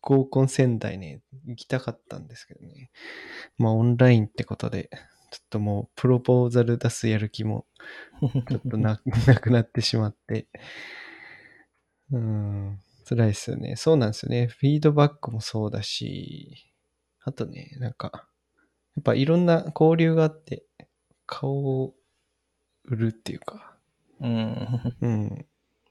[0.00, 2.90] 合コン仙台ね、行きたかったんですけどね。
[3.58, 4.88] まあオンラインってことで、
[5.30, 7.66] ちょっともうプロポーザル出すやる気も
[8.48, 10.48] ちょっとな なくなってしまって。
[12.10, 13.76] うん、辛いですよね。
[13.76, 14.46] そうなんですよね。
[14.46, 16.72] フィードバックもそうだし、
[17.20, 18.26] あとね、なんか、
[18.98, 20.64] やっぱいろんな交流があって、
[21.24, 21.94] 顔を
[22.84, 23.76] 売るっていうか、
[24.20, 24.96] うん。
[25.00, 25.46] うん。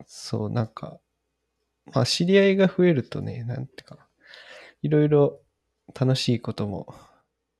[0.05, 0.99] そう、なんか、
[1.93, 4.07] まあ、知り合いが増えるとね、なんていうかな。
[4.81, 5.39] いろいろ
[5.97, 6.93] 楽しいことも、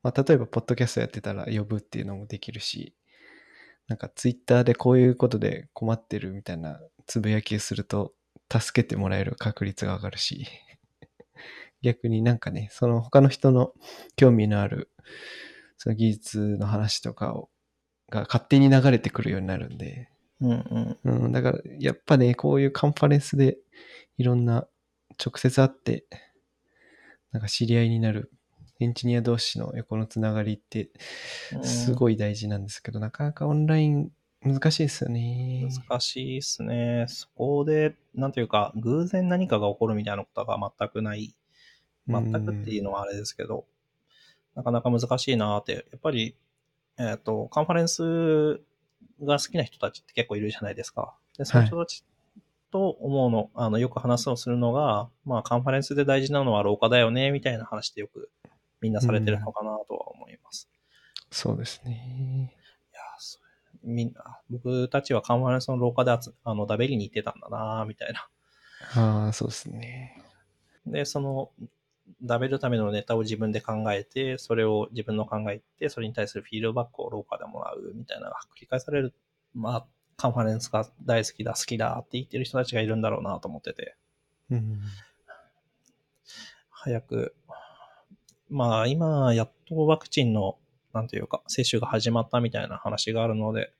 [0.03, 2.93] まあ、例えば、ポッドキャストやってたら呼ぶっていうのもできるし、
[3.87, 8.11] なんかツイッターでこういうことで困ってるみたいなつぶやきをすると、
[8.51, 10.45] 助けてもらえる確率が上がるし、
[11.81, 13.73] 逆になんかね、その他の人の
[14.15, 14.91] 興味のある、
[15.77, 17.49] その技術の話とかを、
[18.09, 20.09] が勝手に流れてくるようになるんで、
[20.39, 21.23] うんうん。
[21.25, 23.57] うん、だから、やっぱね、こういうカンファレンスで
[24.17, 24.67] いろんな
[25.23, 26.05] 直接会って、
[27.31, 28.31] なんか知り合いになる
[28.79, 30.89] エンジニア同士の横のつながりって
[31.63, 34.11] すいごい大事なんですけど、なかなかオンライン
[34.43, 35.67] 難しいですよね。
[35.89, 37.05] 難しいですね。
[37.07, 41.35] そこで、なんていうか、偶然何かが起こるみたいなことが全くない。
[42.07, 43.65] 全くっていうのはあれですけど、
[44.55, 45.73] なかなか難しいなって。
[45.91, 46.35] やっぱり、
[46.97, 48.61] えっ、と、カンファレンス
[49.23, 51.13] が好きな人たちって結構いるじゃないですか。
[51.37, 52.03] で、その人たち
[52.71, 58.29] と思うの、あの、よく話をするのが、まあ、カンファレンスで大事なのは廊下だよね、みたいな話ってよく
[58.81, 60.69] みんなされてるのかなとは思います。
[61.31, 62.53] そうですね。
[62.91, 63.47] いやーそう
[63.83, 68.27] みんな、僕たちはカンファレンスの廊下であつあの、ダベリに行ってたんだなみたいな。
[68.95, 70.21] ああ、そうですね。
[70.85, 71.51] で、その、
[72.21, 79.13] ダベるためのネタを自分で考えて、それを自分の考えて、それに対するフィードバックを廊下でもらうみたいなのが繰り返される。
[79.53, 79.85] まあ、
[80.17, 83.95] カンファレンスが大好きだ、好きだって言ってる人たちがいるんだろうなと思ってて、
[84.49, 84.79] うん。
[86.69, 87.35] 早く、
[88.49, 90.57] まあ、今、やっとワクチンの、
[90.93, 93.73] なんていうか、接種が始まったみたいな話があるので、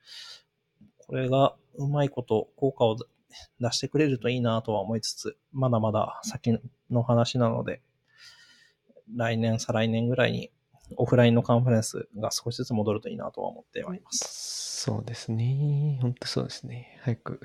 [1.00, 2.98] これがうまいこと効果を
[3.60, 6.60] 出してくれるといいなとは思いつつ、まだまだ先
[6.92, 7.82] の話なので、
[9.16, 10.52] 来年、再来年ぐらいに
[10.96, 14.82] オフラインのカンファレンスが少しずつ戻るといいなとは思ってはいます。
[14.84, 16.00] そうですね。
[16.02, 17.00] 本当そうですね。
[17.02, 17.40] 早く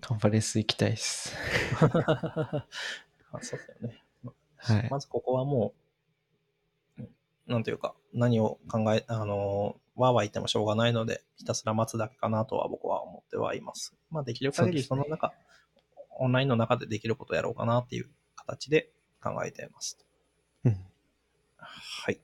[0.00, 1.34] カンファレンス行きたいです。
[1.80, 2.66] あ
[3.42, 4.02] そうだよね。
[4.56, 4.88] はい。
[4.90, 5.74] まずここはも
[6.98, 7.08] う、うん
[7.46, 13.94] なんていうか、何を考え、あのー、わーわー言ってもしょうがないので、ひたすら待つだけかなとは僕は思ってはいます。
[14.10, 15.32] まあ、できる限りその中、
[16.18, 18.90] オンラインの中でできることをやろうかなっていう形で
[19.22, 20.05] 考えています。
[20.66, 20.76] うん、
[21.58, 22.20] はい。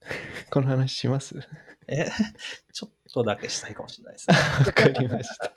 [0.50, 1.34] この話します？
[1.88, 2.08] え、
[2.72, 4.36] ちょっとだけしたいかもしれないですね。
[4.66, 5.52] わかりました。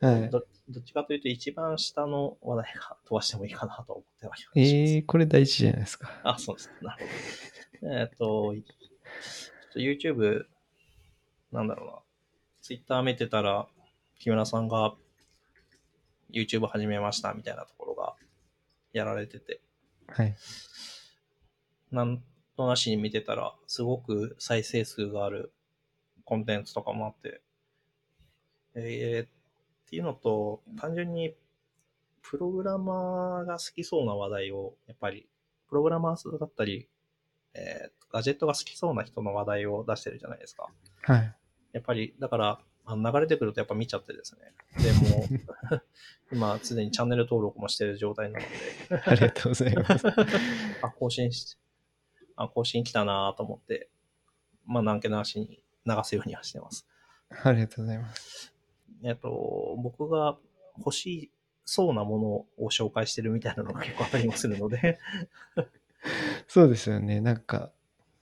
[0.08, 0.30] はい。
[0.30, 4.60] どどっちかというと、一番下の話題が飛ばしてもいいかなと思ってはいます。
[4.60, 6.20] えー、これ大事じゃないですか。
[6.24, 6.70] あ、そうです。
[6.80, 7.06] なる
[7.78, 7.94] ほど。
[7.94, 8.54] えっ、と、
[9.74, 10.46] と YouTube、
[11.50, 11.98] なんだろうな。
[12.62, 13.68] Twitter 見てたら、
[14.18, 14.94] 木村さんが
[16.30, 18.14] YouTube 始めましたみたいなところが
[18.92, 19.60] やられてて、
[20.08, 20.34] はい。
[21.92, 22.22] なん
[22.56, 25.52] となしに見てたら、すごく再生数がある
[26.24, 27.40] コンテンツとかもあって、
[28.74, 29.28] えーっ
[29.90, 31.34] ていうのと、単純に
[32.22, 35.28] プログラマーが好きそうな話題を、やっぱり、
[35.68, 36.88] プログラマーだったり、
[37.54, 40.68] えーガジェットが好きそうな人の話題を出してるじゃないですか。
[41.02, 41.34] はい。
[41.72, 44.52] やっぱり、だから、あの流れてくるとやっぱ見ちゃってですね。
[44.82, 45.82] でもう、
[46.34, 50.08] 今、すでにチャンネル登録もしてる状態なので、ありがとうございます。
[50.82, 51.56] あ、更新し、
[52.36, 53.88] あ、更新来たなと思って、
[54.66, 56.86] まあ、何気なしに流すようにはしてます。
[57.44, 58.52] ありがとうございます。
[59.04, 60.36] えっと、僕が
[60.78, 61.30] 欲し
[61.64, 64.98] そうなものを紹介してるみたいなのが結構あったりもするので、
[66.48, 67.20] そうですよね。
[67.20, 67.72] なんか、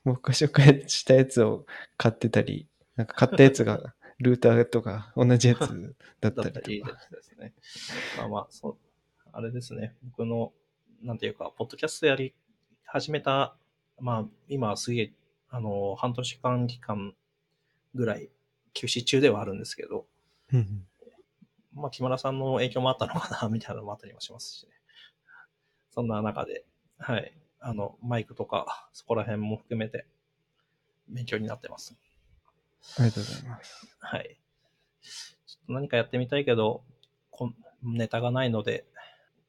[0.04, 6.98] 僕が紹介したやつを買ってたり、なんか買ったやつが ルーターとか同じやつだっだたりとか。
[7.11, 7.54] ですね。
[8.18, 8.76] まあまあ、そう、
[9.32, 9.96] あれですね。
[10.02, 10.52] 僕の、
[11.02, 12.34] なんていうか、ポッドキャストやり
[12.84, 13.56] 始めた、
[14.01, 15.12] まあ、今すげえ、
[15.51, 17.14] あの、半年間期間
[17.94, 18.30] ぐらい
[18.72, 20.07] 休止中ではあるんですけど、
[20.53, 20.86] うん
[21.74, 24.72] まあ、木村さんの影響もあったのかな、みたいなのもあったりもしますしね。
[25.90, 26.64] そんな中で、
[26.98, 27.32] はい。
[27.61, 30.07] あの、マイクとか、そこら辺も含めて、
[31.09, 31.96] 勉強になってます。
[32.98, 33.96] ありがとうございます。
[34.01, 34.36] はい。
[35.03, 36.82] ちょっと何かやってみたいけど、
[37.30, 38.84] こんネタがないので、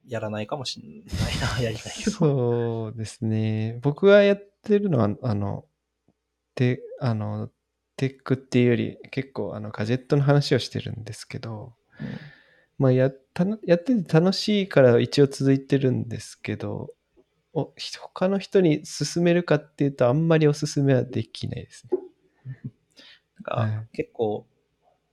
[0.07, 2.11] やらないかもしれないな、 やりたいけど。
[2.11, 3.79] そうですね。
[3.81, 5.65] 僕がやってるのは、あの、
[6.55, 7.49] て、あの、
[7.97, 11.73] テックっていうより、結構、あの、ガジェットの話をしてるんですけど、
[12.77, 16.93] まあ、やったの、やってて楽しいから一応続いてるんですけど、
[17.53, 21.99] お他の人に勧めるかっていうと、あんまりお勧めはできないですね。
[23.37, 24.47] なんか、はい結構、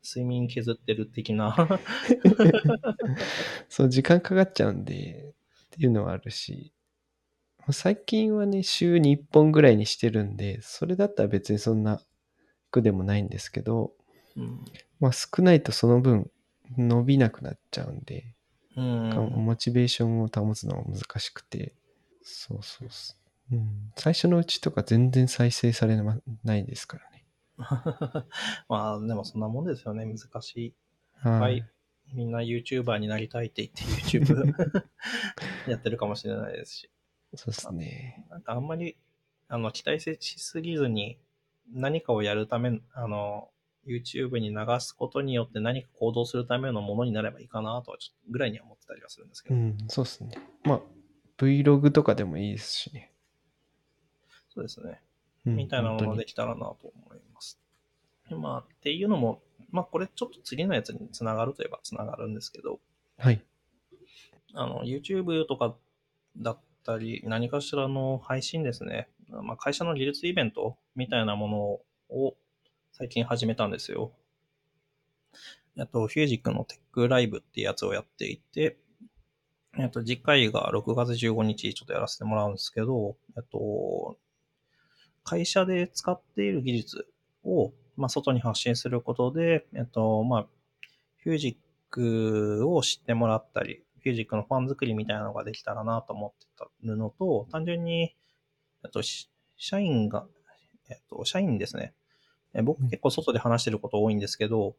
[0.03, 1.55] 睡眠削ってる的な。
[3.69, 5.35] そう、時間かかっちゃうんで、
[5.67, 6.73] っていうのはあるし、
[7.71, 12.01] 最近はね、週に1本ぐらいにしてるんで、それだったら別にそんな
[12.71, 13.93] 苦でもないんですけど、
[14.37, 14.65] うん。
[15.01, 16.31] まあ少ないとその分
[16.77, 18.35] 伸びなくなっちゃうんで、
[18.77, 19.11] うん。
[19.45, 21.75] モチベーションを保つのは難しくて、
[22.23, 23.15] そうそうそ
[23.53, 23.57] う。
[23.57, 23.93] うん。
[23.97, 27.08] 最初のうちとか全然再生されまないですからね。
[28.69, 30.75] まあ、でもそんなもんですよね、難しい。
[31.15, 31.65] ははい。
[32.15, 33.83] みんな YouTuber になりたいって言って
[34.19, 34.55] YouTube
[35.69, 36.91] やってるかもしれないですし。
[37.35, 38.27] そうですね。
[38.31, 38.97] なんかあんまり、
[39.49, 41.19] あの、期待しすぎずに
[41.71, 43.51] 何かをやるため、あの、
[43.87, 49.57] YouTube に流すことによって何か行動するためのものになればいいかなとはちょっとぐらいには思ってたりはするんですけど。
[49.57, 50.39] うん、そうですね。
[50.65, 50.81] まあ、
[51.39, 53.13] Vlog とかでもいいですしね。
[54.49, 55.03] そうですね。
[55.49, 57.59] うんみたいなものできたらなと思います。
[58.29, 62.81] でまあ、っていうのも、まあこれちょっと次のやつにつながるといえばつながるんですけど、
[63.19, 63.43] はい。
[64.55, 65.77] あの、YouTube とか
[66.37, 69.09] だったり、何かしらの配信ですね。
[69.29, 71.49] まあ、会社の技術イベントみたいなも
[72.11, 72.37] のを
[72.93, 74.13] 最近始めたんですよ。
[75.79, 78.79] あと、フュージックのテックライブっていうやつをやっていて、
[79.79, 84.19] えっと、次回が6月15日ちょっとやらせてもらうんですけど、えっと、
[85.29, 87.07] 会社で使っている技術
[87.45, 90.47] を、まあ、外に発信することで、えっと、まあ、
[91.19, 91.57] フュージッ
[91.91, 98.17] クを知ってもらったり、フュージックのファン作りみたいなのができたらなと思ってたのと、単純に、
[98.85, 100.27] えっと、し社員が、
[100.89, 101.93] えっと、社員ですね。
[102.55, 104.77] え僕うん結構外で話してること多いんですけど、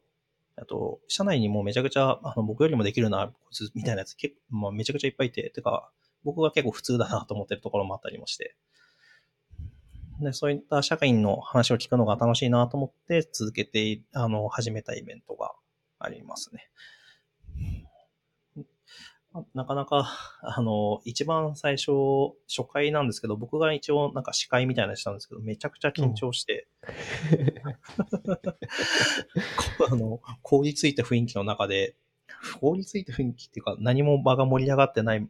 [0.56, 5.92] あと、社内にもめちゃくちゃ、あの、僕よりもできるな、こいつみたいなやつ、結構、まあ、めちゃくちゃいっぱいいて、てか、
[6.24, 8.56] 僕が結構普通だなと思ってるところもあったりもして。
[10.20, 15.52] で、そういった社会の話を聞くのが楽しいなと思って、続けて、あの、始めたイベントが
[15.98, 16.70] ありますね。
[19.32, 20.10] まなかなか、
[20.42, 21.92] あの、一番最初、
[22.48, 26.66] 初回なんですけど、僕が一応なんか司会みたいなのしたんですけど、めちゃくちゃ緊張して、
[29.78, 31.96] こ あの、凍りついた雰囲気の中で、
[32.60, 35.28] 凍りついた雰囲気っていうか、何も場が盛り上がってない、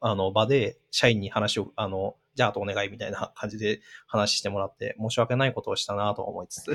[0.00, 6.74] あの、場で、社員に話を、あの、じゃああとお願いみたいな感じで話してもらって、申し訳ないことをしたなと思いつつ、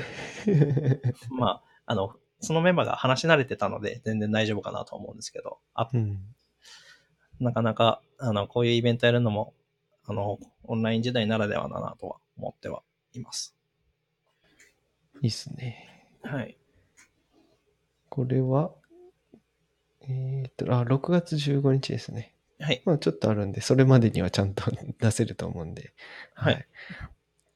[1.28, 6.20] まあ、あの、そのメンバーが話し慣れてたので、全然大丈夫かなと思うんですけど、あうん。
[7.40, 9.54] なかなか、あの、こういうイベントやるのも、
[10.04, 13.56] あの、オンライン時代ならではだなとは思ってはいます。
[15.20, 16.06] いいっすね。
[16.22, 16.56] はい。
[18.08, 18.70] これは、
[20.02, 22.35] えーっと、あ、6月15日ですね。
[22.58, 22.82] はい。
[22.84, 25.92] まあちょっとあるんで、それまでにはちゃんと出せると思うんで。
[26.34, 26.66] はい。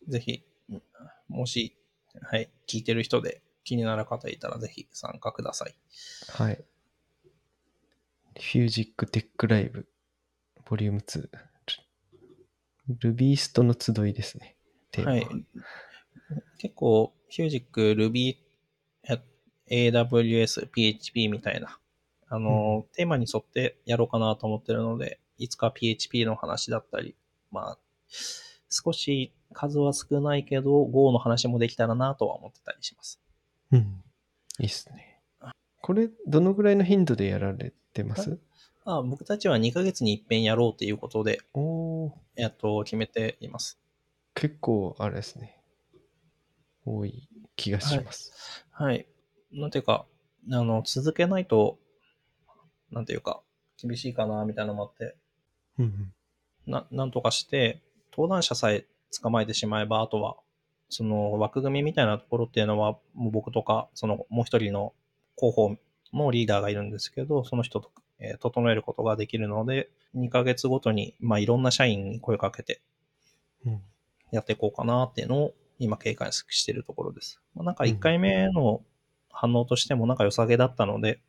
[0.08, 0.82] ぜひ、うん
[1.28, 1.76] もし、
[2.22, 5.74] はい、聞いてる人で気になる方いたらぜひ参加ください。
[6.28, 6.64] はい。
[8.34, 9.86] フュージックテックライブ、
[10.68, 11.28] ボリューム2。
[12.98, 14.56] ルビーストの集いですね。
[15.04, 15.26] はい。
[16.58, 18.36] 結構、フュージック、Ruby、
[19.68, 21.78] え AWS、PHP みたいな、
[22.30, 27.16] あの、テーマに沿ってやろうかなと思ってるので、いつか PHP の話だったり、
[27.50, 27.78] まあ、
[28.70, 33.20] 少し数は少ないけど、Go の話もできたらなとは思ってたりします。
[33.72, 34.02] うん。
[34.60, 35.20] いいっすね。
[35.82, 38.38] これ、どのぐらいの頻度でやられてます？
[38.84, 43.80] あ僕たちは2ヶ月に一遍やろうということで、おー、えっと、決めています。
[44.34, 45.60] 結構、あれですね。
[46.84, 48.64] 多い気がします。
[48.70, 49.06] はい。
[49.52, 50.06] なんていうか、
[50.50, 51.78] あの、続けないと、
[52.90, 53.40] なんていうか、
[53.80, 55.16] 厳しいかな、みたいなのもあって、
[55.78, 56.12] うんうん。
[56.66, 57.80] な、なんとかして、
[58.12, 58.86] 登壇者さえ
[59.20, 60.36] 捕まえてしまえば、あとは、
[60.88, 64.92] その枠組みみたいなところっていうのは、もう僕とか、そのもう一人の
[65.36, 65.76] 広報
[66.12, 72.82] のリーダーがいるんですけど、その人と、えー整えることができるので、2ヶ月ごとに、まあ、いろんな社員に声かけて
[73.64, 73.80] うん
[74.32, 77.40] やっていこうかなっていうのを、今警戒しているところです。
[77.54, 78.82] まあ、なんか1回目の
[79.30, 81.20] 反応としてもなんか良さげだったので、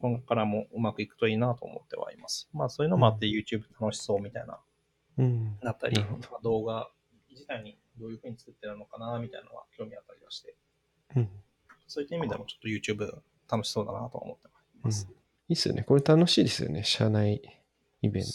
[0.00, 2.48] これからもうまくいくといいなと思ってはいます。
[2.52, 4.58] まあそういうのもあって YouTube 楽しそうみたいな
[5.18, 5.58] うん。
[5.60, 6.90] だったり、なるほどまあ動画
[7.30, 10.56] 自体にどういう風に作ってるのかなみたいなのは興味あったりはして、
[11.16, 11.28] うん。
[11.86, 13.20] そういった意味でもちょっと YouTube
[13.50, 15.08] 楽しそうだなと思ってうん、います。
[15.48, 15.82] いっすよね。
[15.82, 16.84] これ楽しいですよね。
[16.84, 17.42] 社内
[18.02, 18.30] イベント。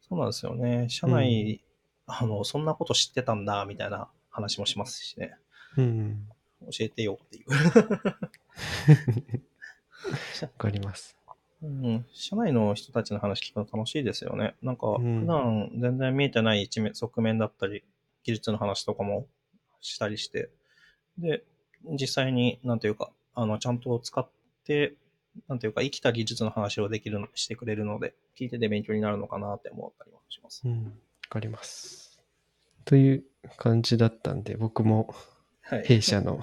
[0.00, 0.88] そうなんですよね。
[0.88, 1.62] 社内、
[2.06, 5.36] あの、そんなこと知ってたんだみたいな話もしますしね。
[5.76, 6.26] うん。
[6.72, 7.46] 教えてよっていう。
[10.42, 11.16] わかります。
[11.62, 14.54] うん、社内の人たちの話聞くの楽しいですよね。
[14.62, 17.82] なんか、うん普段全然見えてない一面、側面だったり、
[18.22, 19.26] 技術の話とかも
[19.80, 20.50] したりして、
[21.18, 21.42] で、
[21.84, 24.28] 実際に、なんていうか、あの、ちゃんと使っ
[24.64, 24.94] て、
[25.48, 30.62] なんていうか、生きた技術の話をできるの、してくれるので、聞いてて勉強になるのかなって思ったりもします。
[30.64, 30.84] うん。
[30.84, 30.90] わ
[31.28, 32.20] かります。
[32.84, 33.24] という
[33.56, 35.14] 感じだったんで、僕も
[35.68, 35.84] はい。
[35.84, 36.40] 弊社の、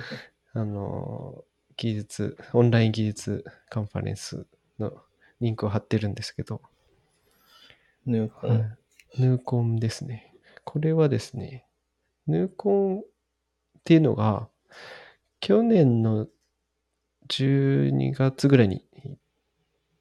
[0.52, 1.44] あの、
[1.76, 4.46] 技術、オンライン技術カンファレンス
[4.78, 4.92] の
[5.40, 6.60] リンクを貼ってるんですけど、
[8.06, 8.84] ねはい
[9.20, 10.34] ヌーコンですね。
[10.64, 11.66] これはですね、
[12.26, 13.02] ヌーコンっ
[13.84, 14.48] ていうのが、
[15.40, 16.26] 去年の
[17.28, 19.18] 12月ぐらいに一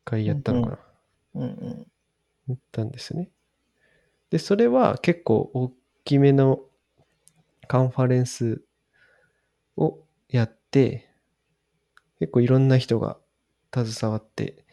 [0.04, 0.80] 回やったのかな。
[1.36, 1.88] うんうん。
[2.48, 3.30] やったんですね。
[4.32, 5.72] で、それは結構大
[6.04, 6.62] きめの
[7.68, 8.64] カンファレンス
[9.78, 11.13] をやって、
[12.20, 13.18] 結構いろんな人が
[13.74, 14.66] 携わって、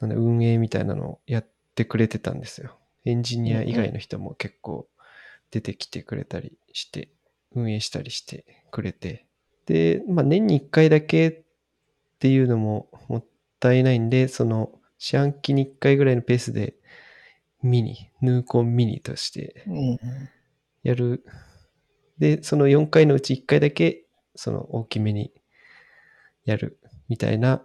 [0.00, 2.76] なんだ運営みたいなのをやってくれてたんですよ。
[3.04, 4.88] エンジニア以外の人も結構
[5.50, 7.08] 出てきてくれたりして、
[7.54, 9.26] 運営したりしてくれて。
[9.66, 11.42] で、まあ年に1回だけっ
[12.18, 13.24] ていうのももっ
[13.60, 16.74] たいないんで、その四半期に1回ぐらいのペースで
[17.62, 19.64] ミニ、ヌーコンミニとして。
[20.82, 21.24] やる。
[22.18, 24.04] で、その4回のうち1回だけ、
[24.34, 25.32] その大きめに
[26.46, 27.62] やるみたいな、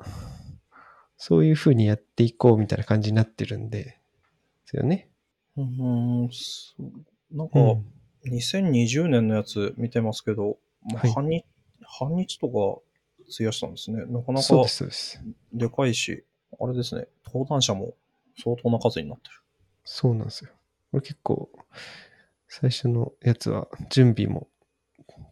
[1.16, 3.98] そういう風にやっていこうみたいな感じになってるんで、で
[4.66, 5.10] すよね。
[5.56, 6.30] うん、
[7.32, 7.86] なんか、うん。
[8.26, 10.58] 2020年のやつ見てますけど、
[10.91, 11.45] まあはい半日、
[11.84, 12.82] 半日とか
[13.34, 14.06] 費やしたんですね。
[14.06, 14.56] なかなか。
[15.53, 16.24] でかいし、
[16.60, 17.95] あれですね、登壇者も
[18.44, 19.36] 相当な数になってる。
[19.84, 20.52] そうなんですよ。
[20.91, 21.49] これ結構、
[22.48, 24.48] 最初のやつは準備も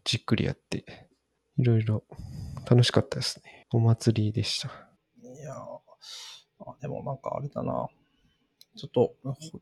[0.04, 1.08] じっくりやって、
[1.58, 2.04] いろいろ
[2.68, 3.66] 楽しかったですね。
[3.72, 4.68] お祭りでした。
[5.22, 5.54] いや
[6.80, 7.88] でもなんかあれだな。
[8.76, 9.14] ちょっと、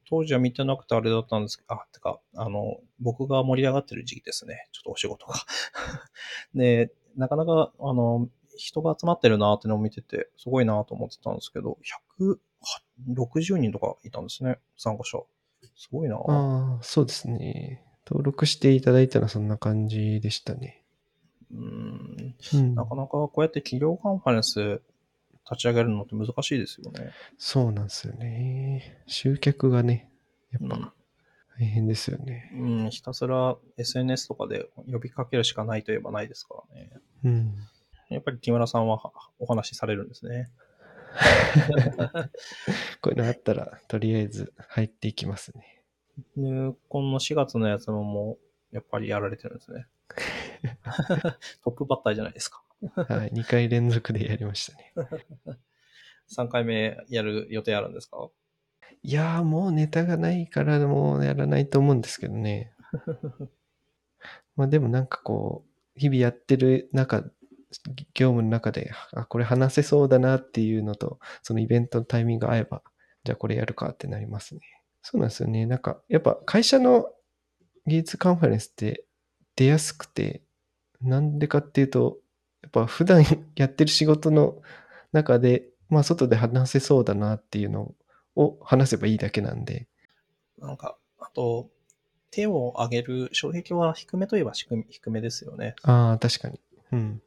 [0.08, 4.68] 当時は見てなくてあれだったんですけど、あ、てか、あの、僕が盛り上がってる時期ですね。
[4.72, 5.34] ちょっとお仕事が。
[6.54, 11.78] で、なかなか、あの、人が集まってるなってのを見てて、すごいなと思ってたんですけど、
[13.00, 15.24] 160人とかいたんですね、参加者。
[15.74, 17.82] すごいなああ、そうですね。
[18.06, 20.84] 登録していただいたのはそんな感じでしたね。
[21.52, 22.34] うん。
[22.54, 22.74] うん。
[22.74, 24.80] なかなかこうやって企業カンファレンス
[25.50, 27.12] 立ち上げるのって難しいですよね。
[27.38, 29.02] そうなんですよね。
[29.06, 30.10] 集客がね、
[30.52, 30.92] やっうんぱ
[31.58, 32.50] 大変ですよね。
[32.54, 36.90] うん、ひたすら SNS とかで呼びかけるしかないといえばないですからね。
[37.24, 37.54] うん。
[38.10, 40.50] やっぱり木村さんははお話しされるんですね。
[43.00, 45.82] こういうのあったら、とりあえず入っていきますね。
[46.36, 48.38] で、この4月のやつもも
[48.72, 49.86] う、やっぱりやられてるんですね。
[51.64, 52.62] トップバッターじゃないですか。
[52.94, 53.30] はい。
[53.30, 54.92] 2回連続でやりましたね。
[56.36, 58.28] 3回目やる予定あるんですか？
[59.02, 62.72] いやー、もうネタがないからもうやらないと思うんですけどね。
[64.56, 67.22] まあでもなんかこう、日々やってる中、
[68.14, 72.82] 業務の中で、あ、これ話せそうだなっていうのと、そのイベントのタイミングが合えば、
[73.24, 74.60] じゃあこれやるかってなりますね。
[75.02, 75.66] そうなんですよね。
[75.66, 77.12] なんか、やっぱ会社の
[77.86, 79.04] 技術カンファレンスって
[79.58, 80.42] 出やすくて、
[81.00, 82.18] なんでかっていうと、
[82.62, 83.24] やっぱ普段
[83.56, 84.62] やってる仕事の
[85.12, 87.92] 中で、まあ外で話せそうだなっていうの
[88.36, 89.88] を話せばいいだけなんで、
[90.58, 91.70] なんか、あと、
[92.30, 95.74] 手を挙げる障壁は低めといえば低め低めですよね。
[95.82, 96.60] ああ、確かに。
[96.92, 97.22] うん。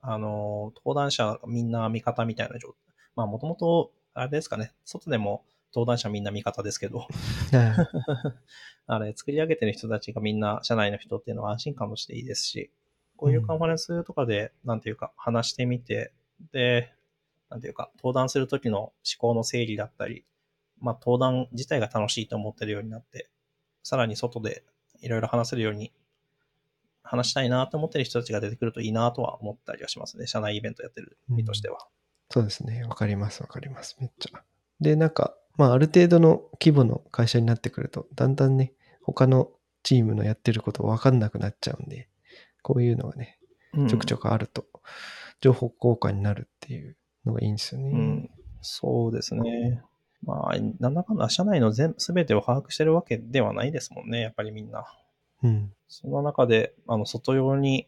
[0.00, 2.76] あの、登壇者みんな味方みたいな状態。
[3.16, 5.44] まあ、もともと、あれですかね、外でも
[5.74, 7.08] 登壇者みんな味方ですけど、
[7.52, 7.76] あ
[8.86, 12.70] あれ、作り上げてる人たちがみんな社内の人っていうのは安心感としていいですし、
[13.16, 16.12] こういうカンファレンスとかで、なんていうか、話してみて、
[16.52, 16.92] で、
[17.50, 20.24] なんていうか、登壇するときの思考の整理だったり、
[20.78, 23.30] まあ、登壇自体が楽しいと思ってるようになって、
[23.82, 24.64] さらに外で
[25.00, 25.92] いろいろ話せるように、
[27.02, 30.26] 話したいなと思ってる人たちが出てくるといいなとは思ったりはしますね。
[30.26, 31.86] 社内イベントやってる身としては。
[32.30, 32.82] そうですね。
[32.84, 33.96] わかります、わかります。
[34.00, 34.42] めっちゃ。
[34.80, 38.72] で、なんか、まあ、ある程度の規模の会社になってくると、だんだんね、
[39.02, 39.50] 他の
[39.82, 42.08] チームのやってることわかんなくなっちゃうんで、
[42.62, 43.38] こういうのがね、
[43.88, 44.22] ちょくちょく。
[44.22, 44.66] くあると、
[45.40, 47.90] 情報交換になるっていうのがいいんですよね。
[47.90, 48.30] うん。
[48.62, 49.82] そうですね。
[50.22, 54.86] まあ、なんだかんだ社内の全全てを把握してるわけではないですもんね、やっぱりみんな。
[55.42, 55.72] うん。
[55.88, 57.86] その中で、あの、外用に、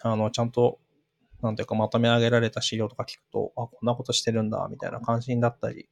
[0.00, 0.78] あの、ちゃんと、
[1.42, 5.88] なんていうか、まとめ上げられた資料とか聞くと、あ、こんなことしてるんだ、みたいな関心だったり、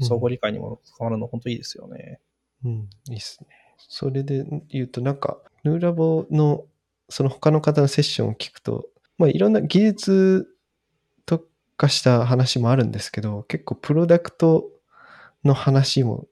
[0.00, 2.20] 相互理解にも変わるの、本当いいですよね。
[2.64, 3.48] うん、いいっすね。
[3.76, 6.64] それで言うと、なんか、ヌーラボの、
[7.08, 8.86] その他の方のセッションを聞くと、
[9.18, 10.48] まあ、いろんな技術
[11.26, 11.46] 特
[11.76, 14.70] 化した話もあるんですけど、結構プロダクト
[15.44, 16.26] の話も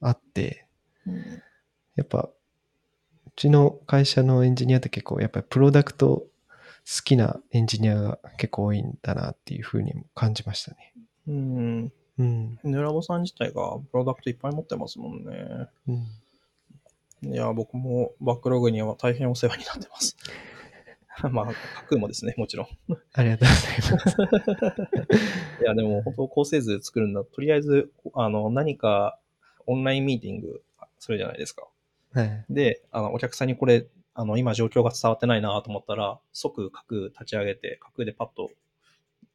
[0.00, 0.66] あって、
[1.96, 2.30] やっぱ、
[3.26, 6.26] うちの会社のエンジニアって結構、やっぱりプロダクト
[6.88, 10.94] 好きなエンジニアが結構多いんだなっていうふうにも感じましたね。
[11.26, 11.92] うん。
[12.18, 12.58] うん。
[12.64, 15.68] ヌラボさん自体がプロダクトいっぱい持ってますもんね。
[15.88, 17.32] うん。
[17.32, 20.16] いや、僕もバックログには大変お世話になってます。
[21.32, 21.54] まあ、架
[21.88, 22.68] 空もですね、もちろん。
[23.12, 25.16] ありがとうございま
[25.56, 25.62] す。
[25.62, 27.24] いや、でも本当構成図作るんだ。
[27.24, 29.18] とりあえず、あの、何か
[29.66, 30.62] オンラインミーティング
[31.00, 31.66] するじゃないですか。
[32.12, 32.44] はい。
[32.50, 38.50] で、あの、お客さんにこれ、あの、今状況が伝わってないなと思ったら、即架空立ち上げて、架空でパッと、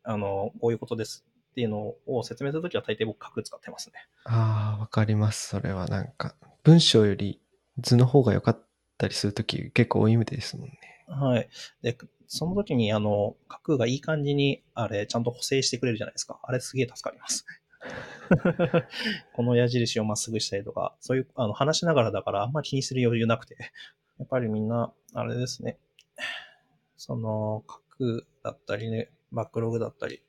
[0.04, 3.94] あの、こういうことですっていうのを説明するときは大抵僕架空使ってますね。
[4.26, 5.50] ああ、わかります。
[5.50, 7.40] それはなんか、文章より
[7.78, 8.60] 図の方が良かっ
[8.98, 10.80] たりするとき結構多いみたいですもんね。
[11.08, 11.50] はい。
[11.84, 16.40] で、その時に、あの、架空がいい感じに、あれ、ちゃんと補正してくれるじゃないですか。
[16.42, 17.46] あれすげえ助かります。
[19.34, 23.56] この矢印をまっすぐしたりとか、そういう、あの、話しながらだからあんまり気にする余裕なくて、
[24.18, 25.78] やっぱりみんな、あれですね、
[26.98, 30.24] その、架空だったりね、バックログだったり、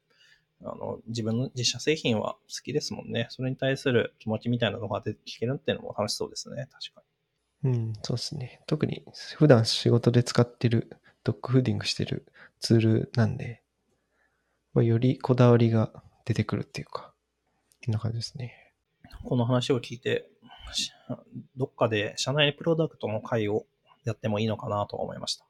[0.65, 3.27] あの、自分の自社製品は好きですもんね。
[3.31, 6.69] それに対する気持ちみたいなのが出て聞けるっていうのも楽しそうですね。
[6.73, 7.03] 確か
[7.65, 8.61] うん、そうですね。
[8.67, 9.05] 特に
[9.37, 10.91] 普段仕事で使ってる
[11.25, 12.27] ドッグフーディングしてる
[12.61, 13.63] ツールなんで、
[14.75, 15.91] まあ、よりこだわりが
[16.27, 17.15] 出てくるっていうか、
[17.85, 18.75] こんな感じですね。
[19.05, 19.11] に。
[19.29, 20.29] この話を聞いて、
[20.73, 20.93] し
[21.57, 23.67] どっかで社内プロダクトの会を
[24.05, 25.45] やってもいいのかなと思いました。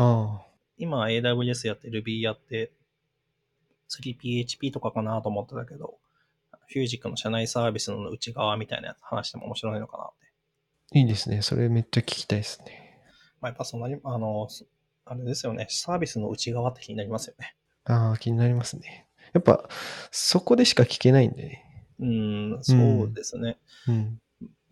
[0.00, 2.72] ああ、今 AWS やって Ruby やって、
[3.88, 5.98] 次 PHP とかかなと思ってたけど、
[6.68, 10.08] フュージックの社内サービスの内側みたいなやつ話しても面白いのかなっ
[10.90, 10.98] て。
[10.98, 11.42] いいですね。
[11.42, 13.00] それめっちゃ聞きたいですね。
[13.40, 14.64] まあ、やっぱそんなに、あの、そ
[15.06, 15.66] あれですよね。
[15.68, 17.54] サービスの内側って気になりますよね。
[17.84, 19.06] ああ、気になりますね。
[19.34, 19.68] やっぱ、
[20.10, 21.64] そこでしか聞けないんでね。
[22.00, 22.74] うーん、そ
[23.04, 23.58] うですね。
[23.86, 24.20] うん。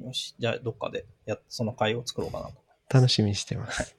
[0.01, 2.55] よし、じゃあどっかでやその会を作ろうかなと。
[2.89, 3.95] 楽しみにしてます。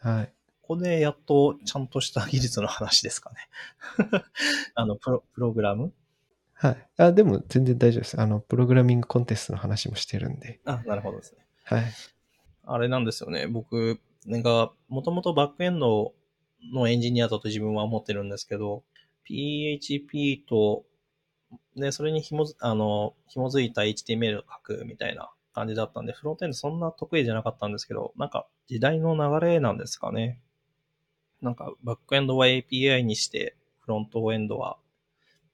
[0.00, 0.26] はい。
[0.26, 0.32] こ
[0.66, 3.36] こでやっとちゃんとした技術の話ですかね。
[4.74, 5.92] あのプロ、プログラム？
[6.54, 6.88] はい。
[6.96, 8.20] あ、でも全然大丈夫です。
[8.20, 10.60] あの、プログラミングコンテストの話もしてるんで。
[10.64, 11.46] あ、なるほどですね。
[11.64, 11.84] はい。
[12.64, 13.46] あれなんですよね。
[13.46, 16.14] 僕が、もともとバックエンド
[16.72, 18.82] のエンジニアだと自分は思ってるんですけど、
[19.24, 20.84] PHP と、
[21.76, 30.40] で、それに紐づ、あの、紐づいた HTML を書くみたいな感じだったんで、フロントエンドそんな得意じゃなかったんですけど、なんか時代の流れなんですかね。
[31.42, 34.78] なんかバックエンドは API にして、フロントエンドは、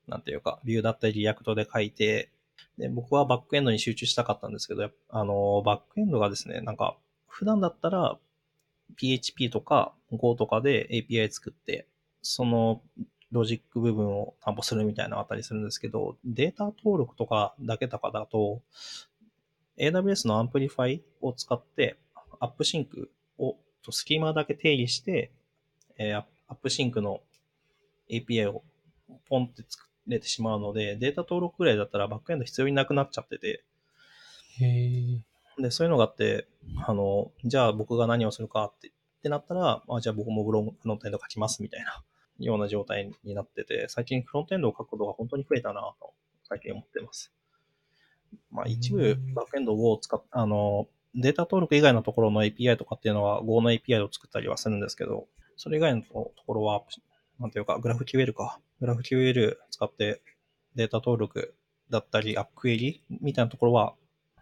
[0.09, 2.31] なんていうか、 Vue だったり React で書いて、
[2.79, 6.97] で、僕はバックエンドに集中したかったんですけど、あの、バックエンドがですね、なんか、
[7.27, 8.19] 普段だったら
[8.97, 11.87] PHP とか Go とかで API 作って、
[12.23, 12.83] その
[13.33, 18.61] ロジック部分を担保するみたいなあったりするんですけど、データ登録とかだけとかだと、
[19.79, 21.97] AWS の Amplify を使って、
[22.39, 23.57] AppSync を、
[23.91, 25.33] スキーマだけ定義して、
[25.99, 27.23] えー AppSync の
[28.11, 28.63] API を
[29.27, 33.65] ポンって作れてしまうので、データ登録ぐらいだったらバックエンド必要になくなっちゃってて、
[34.61, 34.67] へ
[35.59, 35.63] え。
[35.63, 36.47] で、そういうのがあって、
[36.87, 38.91] あの、じゃあ僕が何をするかってっ
[39.23, 42.03] てなったら、あじゃあ僕もブログフロントエンド書きますみたいな
[42.39, 46.13] ような状態になってて、最近フロントエンドを書くことが本当に増えたなと、
[46.45, 47.33] 最近思ってます。
[48.51, 56.83] まあ一部うんバックエンドを使っあの、データ登録以外のところの API とかっていうのは Go の API を作ったりはするんですけど、それ以外のところは、
[57.39, 58.61] なんていうか、グラフ QL か。
[58.81, 60.23] グラフ QL 使って
[60.75, 61.55] データ登録
[61.91, 63.95] だったり、アップクエリみたいなところは、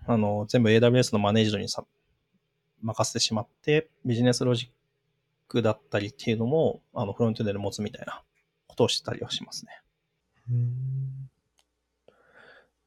[0.07, 1.85] あの、全部 AWS のマネージドにさ
[2.83, 4.71] 任せてしまって、ビジネスロジッ
[5.49, 8.23] クだったりっていうのも、あの、フロントエンドで持つみたいな
[8.67, 9.73] ことをしたりはしますね。
[10.51, 11.31] うーん。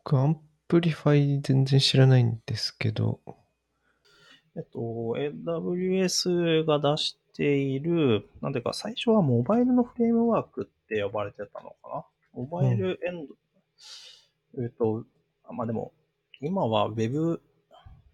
[0.04, 3.20] 僕、 Amplify 全然知らないんですけど、
[4.56, 12.06] えっと、AWS が出している、なんていうか、最初はモバイルのフレームワークって呼ばれてたのかな？
[12.34, 15.04] モバイルエンド、えっと、
[15.44, 15.92] あまあでも、
[16.42, 17.42] 今は Web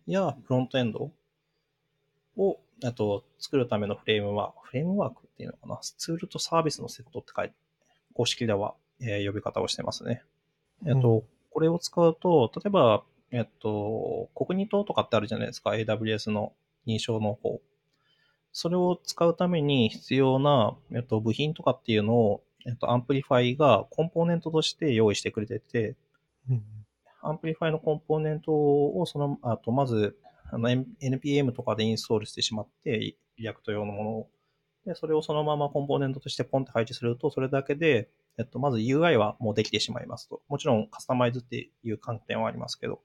[0.05, 1.11] やフロントエンド
[2.37, 5.79] を、あと、作るためのフレームワーク、フレームワークっていうのかな？
[5.81, 7.55] ツールとサービスのセットって書いて、
[8.13, 10.23] 公式では、えー呼び方をしてますね。
[10.85, 16.53] えっと、これを使うと、例えば、えっと、 Cognito とかってあるじゃないですか、AWS の
[16.87, 17.61] 認証の方。
[18.51, 25.95] それを使うために必要な、えっと、部品とかっていうのを、えっと、 Amplify がコンポーネントとして用意してくれてて、
[26.49, 26.63] うん
[27.21, 30.17] Amplify のコンポーネントをその、あと、まず、
[30.51, 34.29] あの、NPM とかでインストールしてしまって、 React 用のものを。
[34.85, 40.41] で、それをそのままコンポーネントとしてポンって配置すると、それだけで、えっと、まず UI はもうできてしまいますと。
[40.47, 43.01] もちろんカスタマイズっていう観点はありますけど。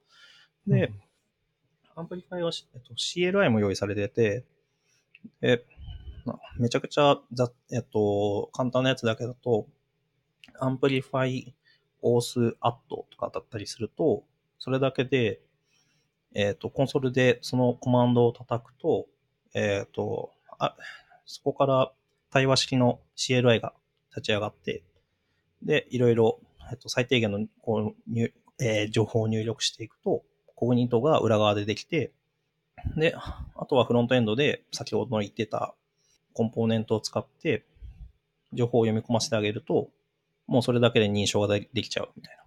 [0.66, 0.92] で、
[1.96, 4.44] Amplify は、えっと、CLI も用意されてて、
[5.40, 5.64] で
[6.26, 9.66] なめちゃくちゃざ、えっと、簡単なやつだけだと、
[10.58, 14.24] Amplify、auth、add とかだったりすると、
[14.58, 15.40] それだけで、
[16.34, 19.06] えっと、コンソールでそのコマンドを叩くと、
[19.54, 20.74] えっと、あ、
[21.26, 21.92] そこから
[22.30, 23.74] 対話式の CLI が
[24.10, 24.82] 立ち上がって、
[25.62, 26.40] で、いろいろ、
[26.70, 30.22] えっと、最低限のこう入、え情報を入力していくと、
[30.54, 32.12] コグニートが裏側でできて、
[32.96, 35.74] で、あとはフロントエンドで先ほど言ってた
[36.32, 37.64] コンポーネントを使って
[38.52, 39.88] 情報を読み込ませてあげると、
[40.46, 42.44] もうそれだけで認証ができちゃうみたいな。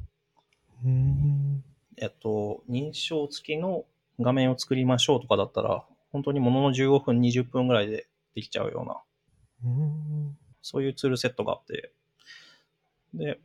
[0.85, 1.63] うん。
[1.97, 3.85] えっと、認証付きの
[4.19, 10.37] 画面を作りましょうとかだったら、本当にものの15分、20分ぐらいでできちゃうような、うん。
[10.61, 11.91] そういうツールセットがあって、
[13.13, 13.39] で、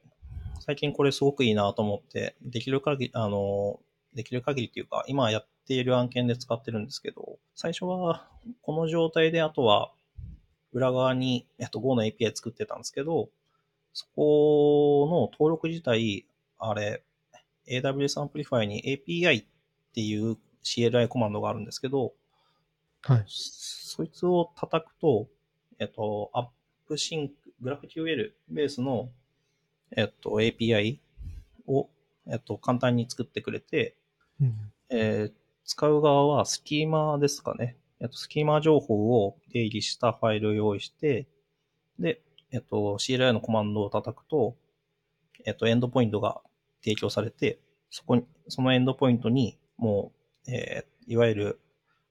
[0.61, 3.81] 最近これすごくいいなと思って、できる限り、あの、
[4.15, 8.29] できる限りっていうか、今やっている案件で使ってるんですけど、最初は
[8.63, 9.93] この状態で、あとは
[10.73, 13.29] 裏側に、えっと、Go の API 作ってたんですけど、
[13.93, 16.27] そこの登録自体、
[16.59, 17.05] あれ、
[17.69, 19.47] AWS Amplify に API っ
[19.95, 22.13] ていう CLI コマンドがあるんですけど、
[23.03, 23.25] はい。
[23.29, 25.29] そいつを叩くと、
[25.79, 26.31] えっと、
[26.89, 27.31] AppSync、
[27.63, 29.11] GraphQL ベースの、
[29.93, 30.99] えっと、API
[31.69, 31.89] を、
[32.27, 33.95] えっと、簡単に作ってくれて、
[34.41, 34.73] うん。
[34.91, 37.77] えー使う側はスキーマーですかね。
[38.01, 41.29] えっと、スキーマー情報を定義したファイルを用意して、
[41.99, 42.21] で、
[42.51, 44.57] えっと、CLI のコマンドを叩くと、
[45.45, 46.41] えっと、エンドポイントが
[46.83, 47.61] 提供されて、
[47.91, 50.13] そこに、そのエンドポイントに、も
[50.47, 51.61] う、えーいわゆる、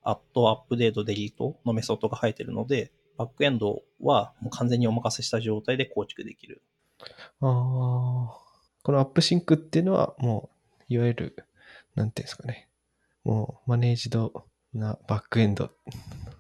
[0.04, 6.62] add update delete のメソッドが入ってるので、バックエンドはもう完全にお任せした状態で構築できる。
[7.42, 7.50] ああ。
[8.84, 10.50] この AppSync っていうのは、も
[10.90, 11.46] う、いわゆる、
[11.94, 12.68] なんていうんですかね。
[13.24, 15.70] もう、マネージドなバックエンド。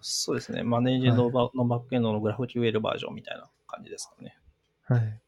[0.01, 0.63] そうですね。
[0.63, 4.37] マネージドバのバックエンドの GraphQL バージョンみたいな感じですかね。
[4.83, 5.21] はい。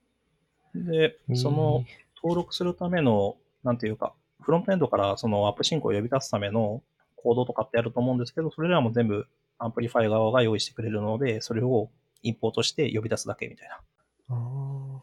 [0.76, 1.86] で、その
[2.16, 6.82] 登録するための、なんていうか、フロントエンドからその AppSync を呼び出すための
[7.16, 9.28] コードとかってやると思うんですけど、それらも全部
[9.60, 11.90] Amplify 側が用意してくれるので、それを
[12.24, 13.76] インポートして呼び出すだけみたいな。
[13.76, 15.02] ああ。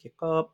[0.00, 0.48] 結果、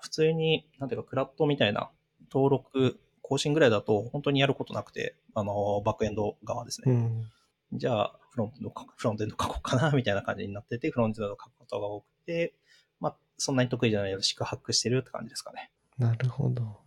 [0.00, 1.90] 普通に、なんていうか、 CRUD みたいな
[2.32, 2.98] 登録、
[3.28, 6.92] 更新ぐらいだと本当にやることなくて、あの、バックエンド側ですね。
[6.92, 7.24] うん。
[7.72, 12.54] じゃあ、フロントエンド書く、フロントエンド書こうかな、みたいな感じになってて、フロントエンド書くことが多くて、
[13.00, 15.72] まあ、そんなに得意じゃないので、四苦八苦してるって感じですかね。
[15.98, 16.78] なるほど。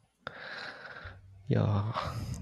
[1.50, 1.94] いやー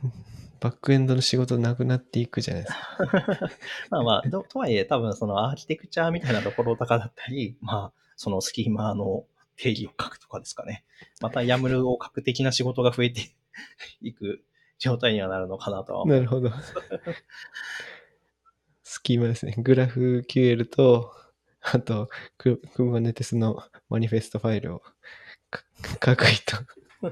[0.60, 3.50] バックエンドの仕事なくなっていくじゃないですか。
[3.92, 9.26] まあまあ、どとはいえ、多分そのアーキテクチャみたいなところとかだったり、まあ、そのスキーマの
[9.56, 10.84] 定義を書くとかですかね。
[11.22, 13.22] また YAML を書く的な仕事が増えて
[14.02, 14.44] いく
[14.80, 16.16] 状態にはなるのかなとは思う。
[16.16, 16.52] なるほど。
[18.84, 19.56] スキーマですね。
[19.58, 21.14] グラフ QL と、
[21.62, 24.82] あと、ク Kubernetes のマニフェストファイルを
[25.50, 25.64] か
[26.12, 26.58] 書く人。
[27.02, 27.12] ま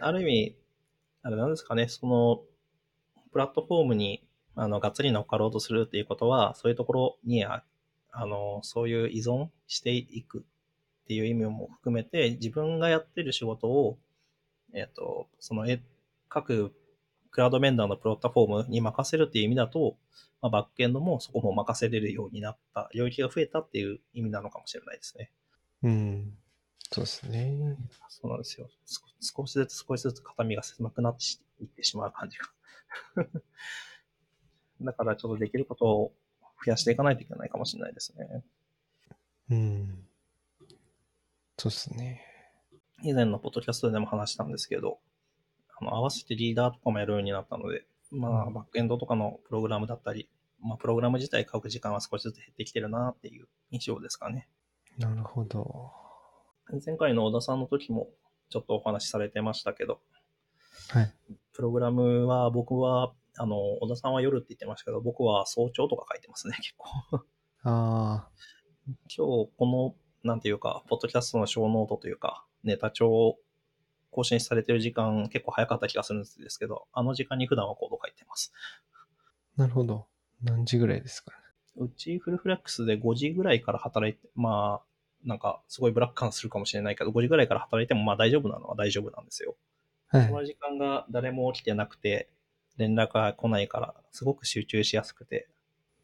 [0.00, 0.56] あ、ある意味、
[1.22, 2.44] あれなんですかね、その、
[3.32, 7.64] プラットフォームに、あの、がっつり乗っかろうとするっていうことは、そういうところに、あ
[8.10, 13.98] あの、そういう依存していくっていう意味も含めて、自分がやってる仕事を、
[14.72, 15.82] えっ、と、その、え、
[16.28, 16.74] 各
[17.32, 19.96] クラウドベンダーのプラットフォームに任せるっていう意味だと、
[20.42, 25.32] まあ、バックエンドもそこも任せれるようになった、領域が増えたっていう意味なのかもしれないですね。
[25.82, 26.36] うん。
[26.90, 27.76] そうですね。
[28.10, 28.68] そうなんですよ。
[28.84, 31.24] 少少しずつ少しずつ肩身が狭くなって
[31.62, 32.44] いってしまう感じが。
[34.82, 36.14] だからちょっとできることを
[36.64, 38.44] 増やしていかないといけないかもしれないですね。
[39.50, 40.06] うん。
[41.56, 42.31] そうですね。
[43.04, 44.98] 以前のポッドキャストでも話したんですけど、
[45.80, 50.28] あの合わせてリーダーとかもやるようになったので、まあ、バックエンドとかのプログラムだったり、
[50.62, 54.48] まあ、プログラム自体書く時間は少しずつ減ってきてるなっていう印象ですかね。
[54.98, 55.90] なるほど。
[56.86, 58.08] 前回の小田さんの時も
[58.50, 60.00] ちょっとお話しされてましたけど、
[60.88, 61.14] はい。
[61.52, 66.90] プログラムは僕は、あの、小田さんは夜って言ってましたけど、僕は早朝とか書いてますね、結構。
[67.64, 68.28] ああ、
[68.86, 73.38] 今日、この、なんていうか、ポッドキャストのショーノートというか、ネタ帳を
[74.10, 78.52] 更新されてる時間結構早かった気がするんですけど、あの時間に普段はコード書いてます。
[79.56, 80.06] なるほど。
[80.42, 81.36] 何時ぐらいですかね？
[81.76, 89.56] うちフルフレックスで5時ぐらいから働いて、まあ、なんかすごいブラック感するかもしれないけど、5時ぐらいから働いてもまあ大丈夫なのは大丈夫なんですよ。
[90.08, 90.26] はい。
[90.26, 92.28] その時間が誰も起きてなくて、
[92.76, 95.48] 連絡が来ないから、すごく集中しやすくて、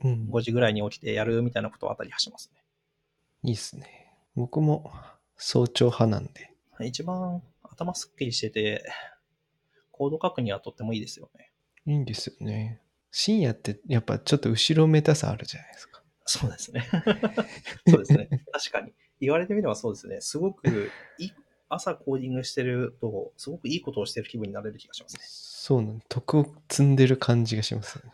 [0.03, 0.29] うん。
[0.31, 2.63] 5時ぐらいに起きてやるみたいなことをあたりはしますね。
[3.43, 4.15] いいっすね。
[4.35, 4.93] 僕も
[5.39, 6.53] 早朝派なんで。
[6.81, 8.85] 一番頭すっきりしてて、
[9.93, 11.51] コード書くにはとってもいいですよね。
[11.87, 12.81] いいんですよね。
[13.11, 16.03] 深夜ってやっぱちょっと後ろめたさあるじゃないですか。
[16.27, 16.87] そうですね。
[17.89, 18.29] そうですね。
[18.53, 18.93] 確かに。
[19.21, 20.21] 言われてみればそうですね。
[20.21, 21.33] すごくいい、
[21.69, 25.23] 朝コーディングしてると、すごくいいことをしてる気分になれる気がしますね。
[25.25, 28.13] そうなん徳を積んでる感じがしますよね。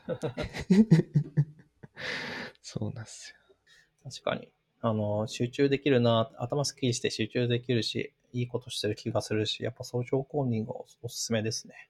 [2.62, 4.10] そうなんですよ。
[4.10, 4.48] 確かに。
[4.86, 11.88] あの、集中できるな、頭すっきりして集中できるし、いいことしてる気がするし、やっぱ早朝コーディングおおすすめですね。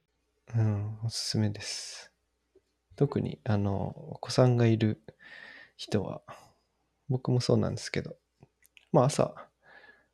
[0.55, 2.13] うん、おすすめです。
[2.95, 5.03] 特に、あの、お子さんがいる
[5.77, 6.23] 人は、
[7.09, 8.15] 僕もそうなんですけど、
[8.93, 9.35] まあ朝、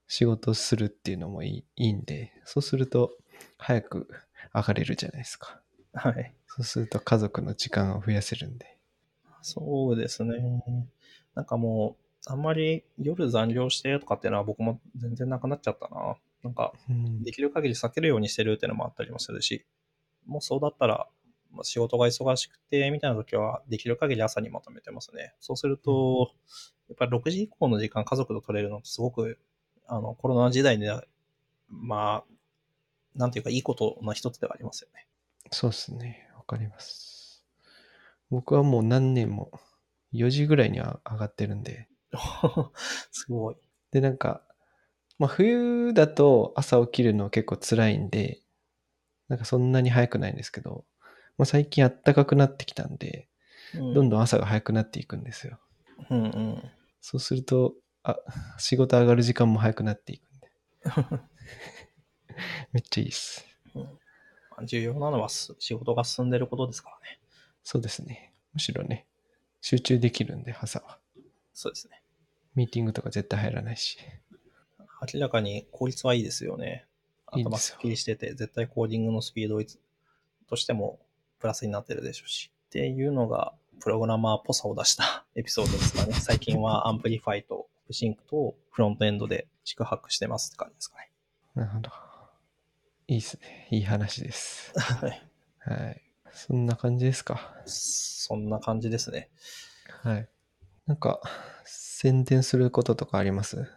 [0.09, 3.11] 仕事するっていうのもいいいいんで、そうすると、
[3.59, 4.09] 早く
[4.55, 5.61] 上がれるじゃないですか。
[5.93, 6.35] はい。
[6.47, 8.79] そうすると家族の時間を増やせるんで。
[9.43, 10.35] そうですね。
[11.35, 16.17] なんかもう、あんまり夜残業してとかっていうのは僕も全然なくなっちゃったな。
[16.43, 19.67] なんか、うんできる限り避けるようにしてるっていうのもあったりもするし、
[20.27, 21.09] もうそうだったら、
[21.53, 25.35] まあ仕事が忙しくて、みたいな時は、できる限り朝にまとめてますね。
[25.41, 26.31] そうすると、
[26.89, 29.39] やっぱり6時以降の時間家族と取れるのってすごく、
[29.87, 30.91] あの、コロナ時代で、
[31.69, 32.35] まあ、
[33.15, 35.07] なんていうかいいことの一つではありますよね。
[35.51, 36.31] そうですね。
[36.37, 37.45] わかります。
[38.31, 39.51] 僕はもう何年も
[40.13, 41.89] 4時ぐらいには上がってるんで。
[43.11, 43.57] すごい。
[43.93, 44.43] で、なんか、
[45.19, 48.43] まあ冬だと朝起きるの結構辛いんで、
[49.29, 50.85] なんかそんなに早くないんですけど、
[51.39, 53.29] まあ、最近暖かくなってきたんで、
[53.75, 55.61] うんどんどん朝が早くなっていくんですよ。
[56.11, 56.63] うんうん。
[57.01, 58.17] そうすると、あ、
[58.59, 60.51] 仕事上がる時間も早くなっていくんで。
[62.73, 63.47] めっちゃいいっす。
[64.65, 67.21] 重要なのはす仕事が進んでることですからね。
[67.63, 68.35] そうですね。
[68.53, 69.07] むしろね、
[69.61, 70.99] 集中できるんで、朝は。
[71.55, 72.00] そうですね。
[72.55, 73.99] ミーティングとか絶対入らないし。
[75.13, 76.87] 明らかに効率はいいですよね。
[77.27, 79.59] 頭すっきりしてて、絶対コーディングのスピード
[80.49, 80.99] としても
[81.39, 82.51] プラスになってるでしょうし。
[82.67, 86.13] っていうのが、プログラマーっぽさを出した エピソードですかね。
[86.13, 91.11] 最近は Amplify と AppSync とフロントエンドで四苦八苦してますって感じですかね。
[91.55, 91.91] なるほど。
[93.09, 93.69] いいっすね。
[93.71, 94.73] いい話です。
[94.79, 95.29] はい。
[95.61, 96.03] はい。
[96.33, 97.57] そんな感じですか？
[97.67, 99.31] そんな感じですね。
[100.03, 100.29] はい。
[100.87, 101.21] なんか、
[102.03, 103.69] 宣伝することとかあります？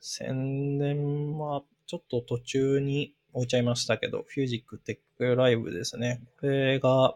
[0.00, 6.22] 宣伝はちょっと途中に置いちゃいましたけど、フュージックテックライブですね。
[6.40, 7.14] これが、ちょ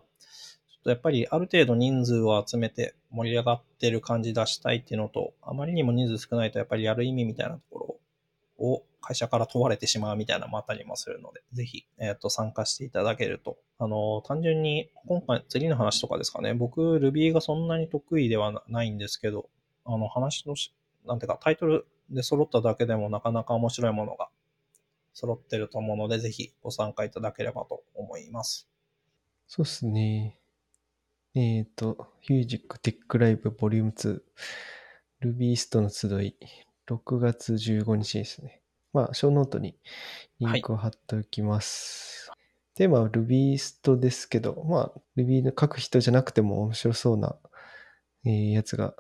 [0.81, 7.99] っとやっぱりある程度人数を集めて盛り上がってる感じ出したいっていうのと、あまりにも人数少ないとやっぱりやる意味みたいなとこ
[8.59, 13.57] ろを会社から問われてしまうみたいなのもあったりもするので、ぜひ、えっ、と、参加していただけると。
[13.79, 16.53] あの、単純に、今回、次の話とかですかね。
[16.53, 19.49] 僕、Ruby がそんなに得意ではないんですけど、
[19.87, 20.75] あの、話のし、
[21.07, 24.29] なんていうか、タイトルで揃っただけでもなかなか面白いものが
[25.13, 28.69] 揃ってると思うので、ぜひご参加いただければと思います。
[29.47, 30.39] そうっすね。
[31.35, 34.21] えっ、と、ヒュージックテックライブボリューム2、
[35.21, 36.37] ルビーストの集い、
[36.89, 38.63] 6月15日ですね。
[38.93, 39.77] まあ、ショーノートに
[40.41, 42.31] リンクを貼っておきます。
[42.75, 47.37] テーマは Rubyist ですけど、まあ、Ruby の書く人じゃなくても面白そうな、
[48.25, 48.95] えーやつが、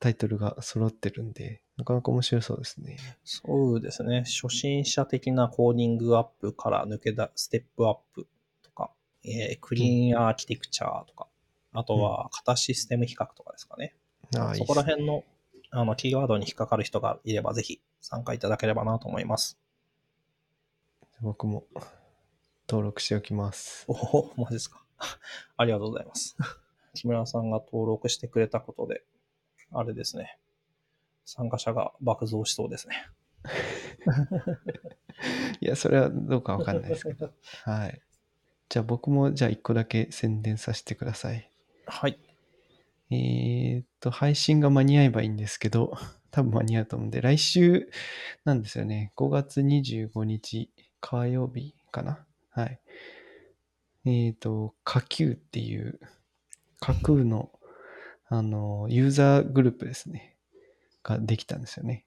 [0.00, 2.96] タイトルが揃ってるんで、なかなか面白そうですね。
[3.24, 4.24] そうですね。
[4.26, 8.26] 初心者的なコーディングアップから抜け出、ステップアップ
[8.62, 8.90] とか、
[9.24, 11.26] えークリーンアーキテクチャーとか、
[11.72, 13.94] あとは型システム比較とかですかね。
[14.36, 15.24] ああ、いいそこら辺の
[15.70, 19.58] あのキーワードに引っかかる人がいれば、ぜひ参加いただければなと思います。
[21.20, 21.64] 僕も
[22.68, 23.84] 登録しておきます。
[23.88, 24.84] おお、マジですか。
[25.56, 26.36] ありがとうございます。
[26.94, 29.02] 木村さんが登録してくれたことで、
[29.72, 30.38] あれですね。
[31.24, 33.06] 参加者が爆増しそうですね。
[35.60, 37.32] いや、それはどうかわかんないですけど。
[37.64, 38.00] はい。
[38.68, 41.50] じゃあ僕も、じゃあ一個だけ宣伝させてください。
[41.86, 42.18] はい。
[43.10, 45.96] えーっと、配信が間に合えばいいんですけど、
[46.30, 47.90] 多分間に合うと思うんで、来週
[48.44, 49.12] なんですよね。
[49.16, 50.70] 5月25日
[51.00, 52.26] 火曜日かな。
[52.50, 52.80] はい。
[54.04, 55.98] えーっと、架空っていう、
[56.80, 57.50] 架空の、
[58.28, 60.36] あの、ユーザーグループですね。
[61.02, 62.04] ができたんですよね。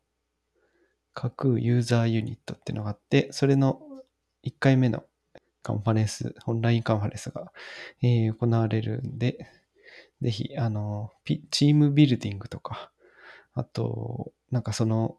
[1.13, 3.81] 架空ユーザーユニットっていうのがあって、それの
[4.45, 5.03] 1回目の
[5.63, 7.51] カンファレンス、オンラインカンファレンスが、
[8.01, 9.47] えー行われるんで、
[10.21, 11.11] ぜひ、あの、
[11.49, 12.91] チームビルディングとか、
[13.53, 15.17] あと、なんかその、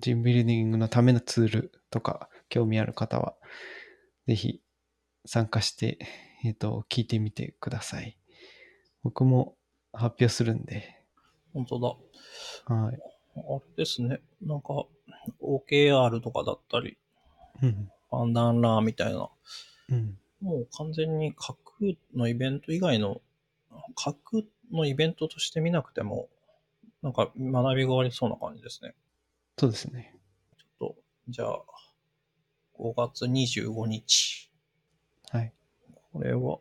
[0.00, 3.34] チームビルディングのためのツールとか、興味ある方は、
[4.26, 4.62] ぜひ
[5.26, 5.98] 参加して、
[6.44, 8.16] えっ、と、聞いてみてください。
[9.02, 9.56] 僕も
[9.94, 11.00] 発表するんで、
[11.52, 12.74] 本当だ。
[12.74, 12.98] はい。
[13.36, 14.20] あれですね。
[14.42, 14.86] なんか、
[15.40, 16.98] OKR とかだったり、
[17.62, 17.90] うん。
[18.10, 19.28] パンダンラーみたいな、
[19.88, 20.18] うん。
[20.40, 23.20] もう完全に架空のイベント以外の、
[23.94, 24.42] 架空
[24.72, 26.28] のイベントとして見なくても、
[27.02, 28.94] なんか学びがありそうな感じですね。
[29.58, 30.14] そうですね。
[30.58, 30.96] ちょっと、
[31.28, 31.62] じゃあ、
[32.78, 34.50] 5月25日。
[35.30, 35.52] はい。
[36.12, 36.58] これは、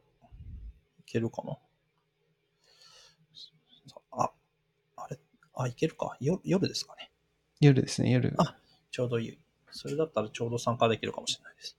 [0.99, 1.57] いけるかな
[4.11, 4.31] あ、
[5.55, 6.17] あいけるか。
[6.19, 7.11] よ夜ですかね。
[7.59, 8.33] 夜ですね、夜。
[8.37, 8.55] あ
[8.91, 9.39] ちょうどいい。
[9.71, 11.77] それだったらちょうど参加できるかもしれないです。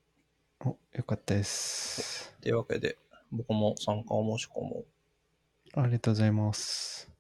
[0.61, 2.35] およかったです。
[2.41, 2.99] というわけで、
[3.31, 4.85] 僕も参加を申し込も
[5.77, 5.81] う。
[5.81, 7.11] ありがとうございます。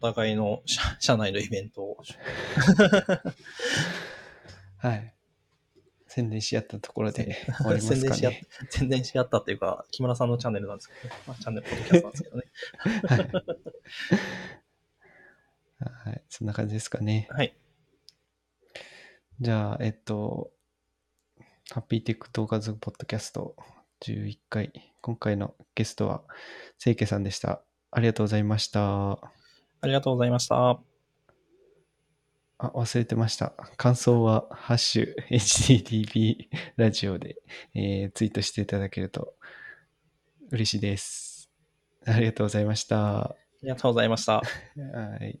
[0.00, 1.96] お互いの社 社内のイベントを。
[4.78, 5.14] はい。
[6.06, 8.42] 宣伝し合ったところで 終わりますかね。
[8.68, 11.20] 宣伝し合ったっていうか、木村さんのチャンネルなんですけどね。
[11.26, 12.44] まあ、チャンネル、ポッドキャストなんですけどね。
[13.06, 14.59] はい。
[15.88, 16.22] はい。
[16.28, 17.28] そんな感じですかね。
[17.30, 17.54] はい。
[19.40, 20.50] じゃあ、えっと、
[21.70, 23.56] ハッピーテック動画族ポッドキャスト
[24.00, 24.94] 11回。
[25.00, 26.22] 今回のゲストは、
[26.78, 27.62] 清家さんでした。
[27.90, 29.12] ありがとうございました。
[29.12, 29.20] あ
[29.84, 30.80] りがとうございました。
[32.58, 33.54] あ、忘れてました。
[33.78, 37.36] 感想は、ハッシュ、HTTP ラジオで、
[37.74, 39.34] えーツイートしていただけると
[40.50, 41.50] 嬉しいです。
[42.04, 43.20] ありがとうございました。
[43.30, 44.42] ありがとうございました。
[44.76, 45.40] はい。